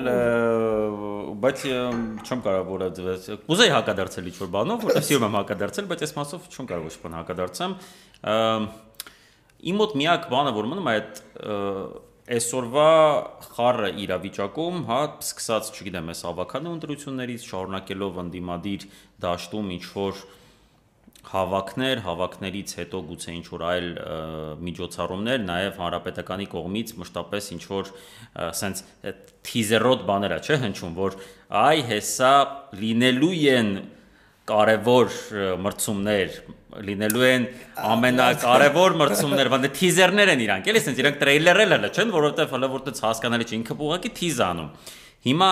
[1.45, 6.15] բայց չեմ կարող որը դվես։ Կուզեի հակադարձել ինչ-որ բանով, որտեղ սիրում եմ հակադարձել, բայց այս
[6.19, 7.77] մասով չեմ կարող ոչ բան հակադարձեմ։
[9.65, 11.23] Իմ մոտ միակ բանը, որ մնում է այդ
[12.35, 12.91] այսօրվա
[13.55, 18.87] խառը իրավիճակում, հա, սկսած, չգիտեմ, այս ավականու ընտրություններից շարունակելով ընդդիմադիր
[19.25, 20.23] դաշտում ինչ որ
[21.31, 23.89] հավաքներ, հավաքներից հետո գուցե ինչ որ այլ
[24.69, 27.93] միջոցառումներ, նաև հանրապետականի կողմից մշտապես ինչ որ
[28.61, 28.83] սենց
[29.49, 31.17] թիզերոտ բաներ է, չէ, հնչում, որ
[31.65, 32.35] այ հեսա
[32.85, 33.73] լինելու են
[34.45, 35.15] կարևոր
[35.65, 36.35] մրցումներ
[36.85, 37.45] լինելու են
[37.95, 43.01] ամենակարևոր մրցումներ, բանը թիզերներ են իրանք, էլի, ասենց իրանք տրեյլերել էլ չեն, որովհետև հələ որտեղ
[43.05, 44.69] հասկանալի չի, ինքը ուղղակի թիզ անում։
[45.25, 45.51] Հիմա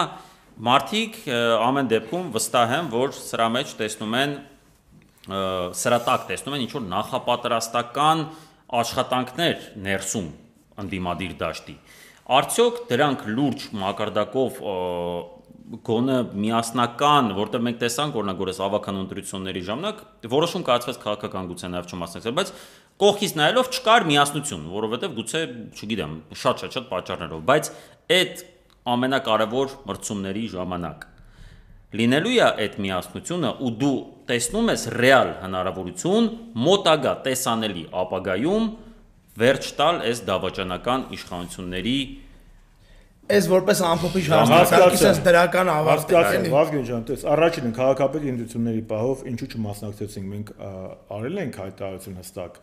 [0.68, 1.18] մարդիկ
[1.62, 4.34] ամեն դեպքում վստահ եմ, որ սրա մեջ տեսնում են
[5.22, 8.24] սրա տակ տեսնում են ինչ որ նախապատրաստական
[8.82, 10.28] աշխատանքներ ներսում
[10.82, 11.76] ընդդիմադիր դաշտի։
[12.32, 14.58] Արդյոք դրանք լուրջ մակարդակով
[15.86, 20.00] գոնը միասնական, որտեղ մենք տեսանք օրինակ ավական ընտրությունների ժամանակ
[20.32, 22.52] որոշում կայացվեց քաղաքական գուցե նաև չմասնակցել, բայց
[23.02, 25.42] կողքից նայելով չկար միասնություն, որովհետև գուցե,
[25.78, 27.70] չգիտեմ, շատ-շատ-շատ պատճառներով, բայց
[28.18, 28.44] այդ
[28.92, 31.08] ամենակարևոր մրցումների ժամանակ
[31.92, 33.96] լինելու է այդ միասնությունը ու դու
[34.30, 36.28] տեսնում ես ռեալ հնարավորություն
[36.66, 38.68] մոտագա տեսանելի ապագայում
[39.42, 41.96] վերջ տալ այս դավաճանական իշխանությունների
[43.32, 49.22] Այս որպես ամփոփիչ հասկացանք, իսկ դրական ավարտ է։ Վազգեն ջան, տես առաջինը քաղաքապետ ինստիտուտների պահով
[49.30, 50.50] ինչու չմասնակցեցինք մենք
[51.16, 52.58] արել ենք հայտարարություն հստակ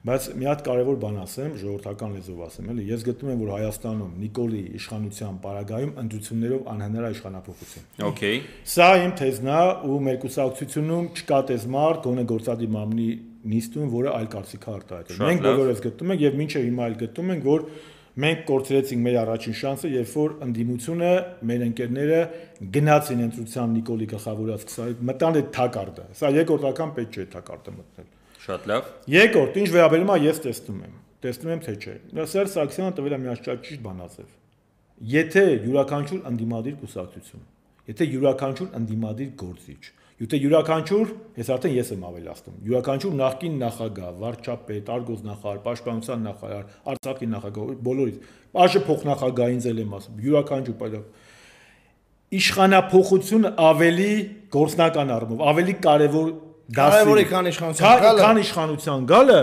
[0.00, 4.12] Բայց մի հատ կարևոր բան ասեմ, ժողովրդական լեզվով ասեմ, էլի, ես գտնում եմ, որ Հայաստանում
[4.20, 8.38] Նիկոլի իշխանության պարագայում ընդդություններով անհնար է իշխանապողություն։ Okay։
[8.72, 9.60] Սա իմ թեզն է
[9.90, 13.08] ու մեր կուսակցությունում չկա տեսմար, գոնե գործադի մամնի
[13.50, 17.34] նիստում, որը այլ կարծիք է արտահայտել։ Մենք բոլորս գտնում ենք եւ մինչեւ հիմա էլ գտնում
[17.36, 17.66] ենք, որ
[18.20, 21.12] մենք կորցրեցինք մեր առաջին շանսը, երբ որ ընդդիմությունը,
[21.50, 22.22] մեր ընկերները
[22.76, 28.10] գնացին ընտրության Նիկոլի գլխավորած 20 մտան այդ թակարդը։ Սա երկրորդական պետք չէ թակարդը մտնել։
[28.40, 31.94] Շատ լավ։ Երկրորդ, ինչ վերաբերում է ես տեսնում եմ։ Տեսնում եմ թե չէ։
[32.30, 34.28] Սերժ Սարգսյանը տվել է մի հաշճակ ճիշտ բանացավ։
[35.10, 37.42] Եթե յուրաքանչյուր ընդդիմադիր կուսակցություն,
[37.90, 39.82] եթե յուրաքանչյուր ընդդիմադիր գործիչ,
[40.20, 46.66] Յուտե յուրաքանչյուր, ես արդեն ես եմ ավելացնում։ Յուրաքանչյուր նախկին նախագահ, վարչապետ, արգոս նախարար, պաշտպանության նախարար,
[46.92, 48.18] Արցախի նախագահ, բոլորից,
[48.52, 51.30] ԱԺ փոխնախագահին ձել եմ ասում, յուրաքանչյուր պայթակ
[52.30, 54.12] իշխանապողությունը ավելի
[54.54, 56.28] գործնական առումով, ավելի կարևոր
[56.76, 59.40] Կարևորի քան իշխանության գալը։ Քան իշխանության գալը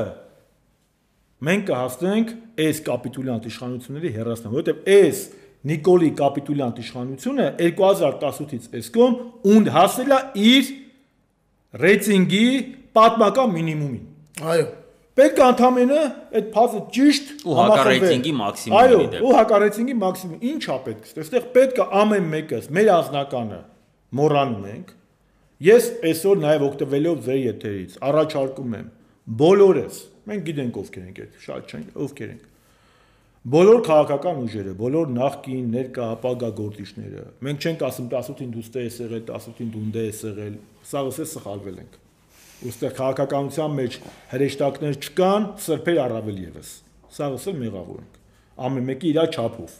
[1.47, 2.31] մենք կհասնենք
[2.67, 5.21] այս կապիտուլյանտ իշխանությունների հերասման, որովհետև այս
[5.67, 9.15] Նիկոլի կապիտուլյանտ իշխանությունը 2018-ից այսքոմ
[9.53, 10.69] ունդ հասել է իր
[11.83, 12.43] ռեյտինգի
[12.97, 14.67] պատմական մինիմումին։ Այո։
[15.17, 16.01] Պետք է ընդամենը
[16.37, 21.47] այդ փազը ճիշտ ու հակառեյտինգի մաքսիմումի դեպքում։ Այո, ու հակառեյտինգի մաքսիմում։ Ինչ է պետք։ Այստեղ
[21.57, 23.59] պետք է ամեն մեկս մեր ազնականը
[24.17, 24.93] մոռանում ենք
[25.57, 28.89] Ես այսօր նաև օգտվելով ձեր եթերից առաջարկում եմ.
[29.41, 29.95] բոլորս,
[30.29, 32.43] մենք գիտենք ովքեր ենք այդ, շատ չենք, ովքեր ենք։
[33.47, 38.99] Բոլոր քաղաքական ուժերը, բոլոր նախկին, ներկա, ապագա գործիչները, մենք չենք ասում 18-ին դու ստե ես
[39.01, 40.55] եղել, 18-ին դու ունդե ես եղել,
[40.91, 41.97] սաղս է սխալվել ենք։
[42.67, 43.99] Ոստեղ քաղաքականության մեջ
[44.37, 46.71] հրեշտակներ չկան, սրբեր առավել եւս։
[47.17, 48.23] Սաղս էլ մեղավոր ենք։
[48.67, 49.75] Ամեն մեկի իր չափով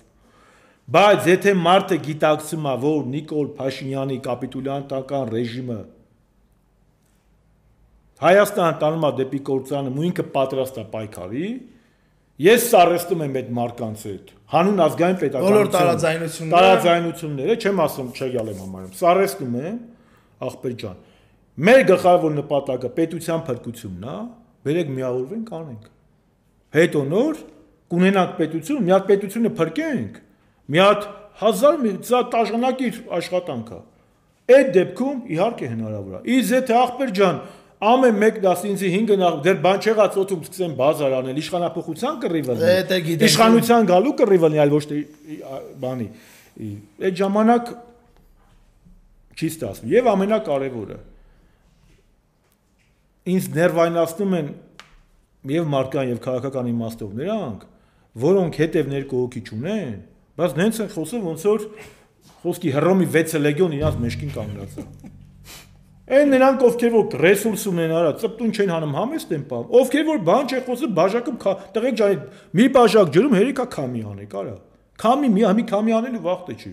[0.88, 5.80] Բայց եթե մարդը գիտակցում է, որ Նիկոլ Փաշինյանի կապիտուլյանտական ռեժիմը
[8.18, 11.50] Հայաստան տանում է դեպի կորցանը, ու ինքը պատրաստ է պայքարի,
[12.48, 18.50] ես սարեստում եմ այդ մարկանց հետ։ Հանուն ազգային պետականություն։ Բոլոր տարաձայնությունները, տարաձայնությունները, չեմ ասում չեգալ
[18.54, 19.78] եմ համարում, սարեստում եմ,
[20.48, 20.98] աղբեր ջան։
[21.68, 24.18] Մեր գլխավոր նպատակը պետության փրկությունն է,
[24.66, 25.86] բերեք միավորվենք անենք։
[26.78, 27.44] Հետո նոր
[27.94, 30.18] կունենանք պետություն, մի հատ պետությունը փրկենք,
[30.68, 31.08] մի հատ
[31.42, 33.80] 1000 սա տաժանակիր աշխատանքա։
[34.58, 37.40] Այդ դեպքում իհարկե հնարավոր է։ Իսկ եթե ախպեր ջան,
[37.88, 42.56] ամեն մեկ դաս ինձի 5 նախ դեռ բան չեղած օթում սկսեմ բազար անել, իշխանապողության կռիվը։
[43.28, 45.02] Իշխանության գալու կռիվը, այլ ոչ թե
[45.84, 46.08] բանի։
[46.58, 47.72] Այդ ժամանակ
[49.38, 50.98] չի ստացվում։ Եվ ամենակարևորը
[53.28, 54.52] ինձ ներվայնացնում են
[55.52, 57.66] եւ մարդկային եւ քաղաքական իմաստով նրանք,
[58.24, 59.98] որոնք հետև ներկողոքի չունեն,
[60.38, 61.64] բայց նենց են խոսում ոնց որ
[62.44, 64.86] խոսքի հռոմի 6 լեգիոն իրաց մեջքին կանգնած է։
[66.08, 70.22] Այն նրանք ովքեր որ ռեսուրս ունեն, արա, ծպտուն չեն հանում համեստ են պահում։ Ովքեր որ
[70.28, 71.40] բան չեն խոսում, բաժակում
[71.76, 72.20] տղեկ ջանի
[72.60, 74.54] մի բաժակ ջրում հերիքա քամի անեք, արա։
[75.04, 76.72] Քամի մի մի քամի անելու վախտը չի։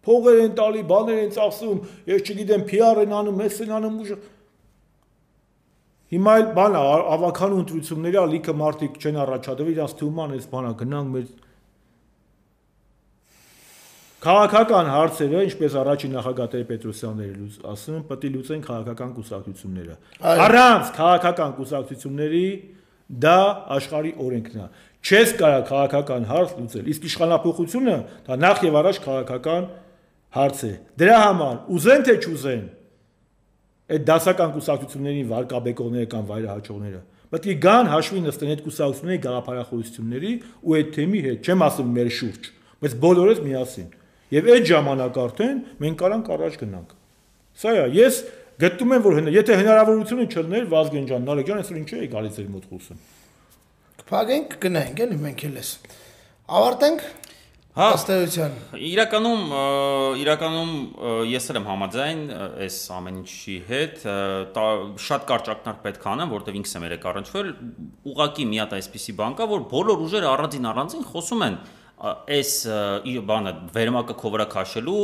[0.00, 4.12] Փողեր են տալի, բաներ են ծախսում, ես չգիտեմ, PR են անում, մեծ են անում ուժ։
[6.10, 11.12] Հիմա էլ բան ավականու ընտրությունների ալիքը մարտիկ չեն առաջադրվել, իրաց թվում են այս բանը գնանք
[11.14, 11.28] մեր
[14.20, 17.36] Քաղաքական հարցերը, ինչպես առաջին նախագահ Տեր-Պետրոսյանն էր
[17.70, 19.94] ասում, պետք է լուծեն քաղաքական կուսակցությունները։
[20.44, 22.42] Առանց քաղաքական կուսակցությունների
[23.24, 23.36] դա
[23.76, 24.66] աշխարհի օրենքն է։
[25.00, 27.94] Չես կարող քաղաքական հարց լուծել։ Իսկ իշխանապողությունը
[28.26, 29.64] դա նախ եւ առաջ քաղաքական
[30.36, 32.66] հարց է։ Դրա համար ուզեն թե չուզեն
[33.90, 40.30] այդ դասական կուսակցություններին վարկաբեկողները կամ վայրահաճողները պետք է գան հաշվի նստեն այդ կուսակցությունների գաղափարախոսությունների
[40.66, 42.48] ու այդ թեմի հետ, չեմ ասում մեր շուրջ,
[42.82, 43.88] բայց բոլորս միասին։
[44.30, 46.92] Եվ այդ ժամանակ արդեն մենք կարանք առաջ գնանք։
[47.60, 48.20] Սա է, ես
[48.62, 52.50] գտնում եմ, որ եթե հնարավորությունը չլներ Վազգեն ջան, Նարեկ ջան, այսօր ինչու է գալիս ձեր
[52.54, 53.00] մոտ խոսում։
[54.00, 55.72] Կփակենք, գնանք, էլի մենք էլ էս։
[56.60, 57.08] Ավարտենք
[57.70, 59.52] Հա, ըստեյության։ Իրականում
[60.18, 60.70] իրականում
[61.30, 62.22] ես էլ եմ համաձայն
[62.66, 64.00] այս ամեն ինչի հետ,
[65.06, 67.52] շատ կարճ ակնարկ պետք է անեմ, որտեվ ինքս եմ երեք առնչվել,
[68.10, 71.60] ուղակի մի հատ այսպիսի բան կա, որ բոլոր ուժերը առանձին առանձին խոսում են
[72.00, 72.50] այս
[73.28, 75.00] բանը վերմակը քո վրա քաշելու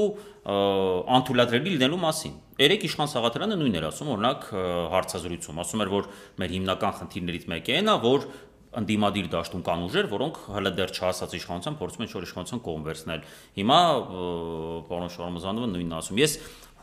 [1.16, 4.46] անթույլատրելի լինելու մասին։ Երեք իշխան Սաղաթելյանը նույնն էր ասում, օրինակ
[4.94, 6.06] հարցազրույցում, ասում էր, որ
[6.40, 8.26] մեր հիմնական խնդիրներից մեկը այն է, որ
[8.76, 13.22] ընդդիմադիր դաշտում կան ուժեր, որոնք հələ դեռ չհասած իշխանության փորձում են շոր իշխանության կողմ վերցնել։
[13.56, 13.78] Հիմա
[14.90, 16.34] պարոն Շարմազանովը նույնն ասում։ Ես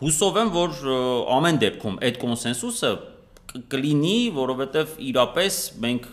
[0.02, 0.80] հուսով եմ, որ
[1.38, 2.92] ամեն դեպքում այդ կոնսենսուսը
[3.70, 6.08] կլինի, որովհետև իրապես մենք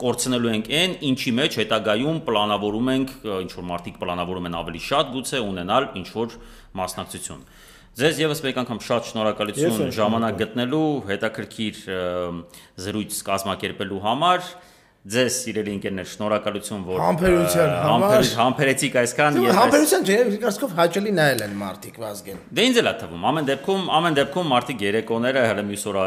[0.00, 3.12] կորցնելու ենք այն, ինչի մեջ հետագայում պլանավորում ենք,
[3.44, 6.36] ինչ որ մարդիկ պլանավորում են ավելի շատ գուցե ունենալ ինչ որ
[6.82, 7.44] մասնակցություն։
[7.94, 11.76] Ձեզ եւս մեկ անգամ շատ շնորհակալություն ժամանակ գտնելու, հետաքրքիր
[12.84, 14.48] զրույց կազմակերպելու համար
[15.04, 21.44] ձեզ սիրելի ընկերներ շնորհակալություն որ համբերության համար համբերեցիք այսքան եւ համբերության չէ կարծիքով հաճելի նայել
[21.44, 25.66] են մարտիկ վազգեն դե ինձ էլ է թվում ամեն դեպքում ամեն դեպքում մարտիկ երեկոները հələ
[25.68, 26.00] մյուս օր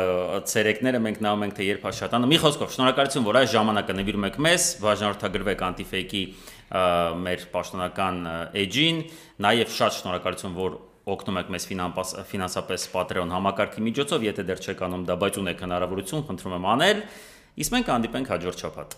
[0.50, 4.42] ցերեկները մենք նայում ենք թե երբ հաշատանը մի խոսքով շնորհակալություն որ այս ժամանակը նվիրում եք
[4.48, 6.26] մեզ բաժանորդագրվեք անտիֆեյքի
[7.28, 8.22] մեր պաշտոնական
[8.66, 9.02] էջին
[9.46, 11.66] նաեւ շատ շնորհակալություն որ օգնում եք մեզ
[12.28, 17.00] ֆինանսապես Patreon համակարգի միջոցով, եթե դեռ չեք անում դա, բայց ունեք հնարավորություն, խնդրում եմ անել։
[17.58, 18.92] Իսկ մենք հանդիպենք հաջորդ շաբաթ։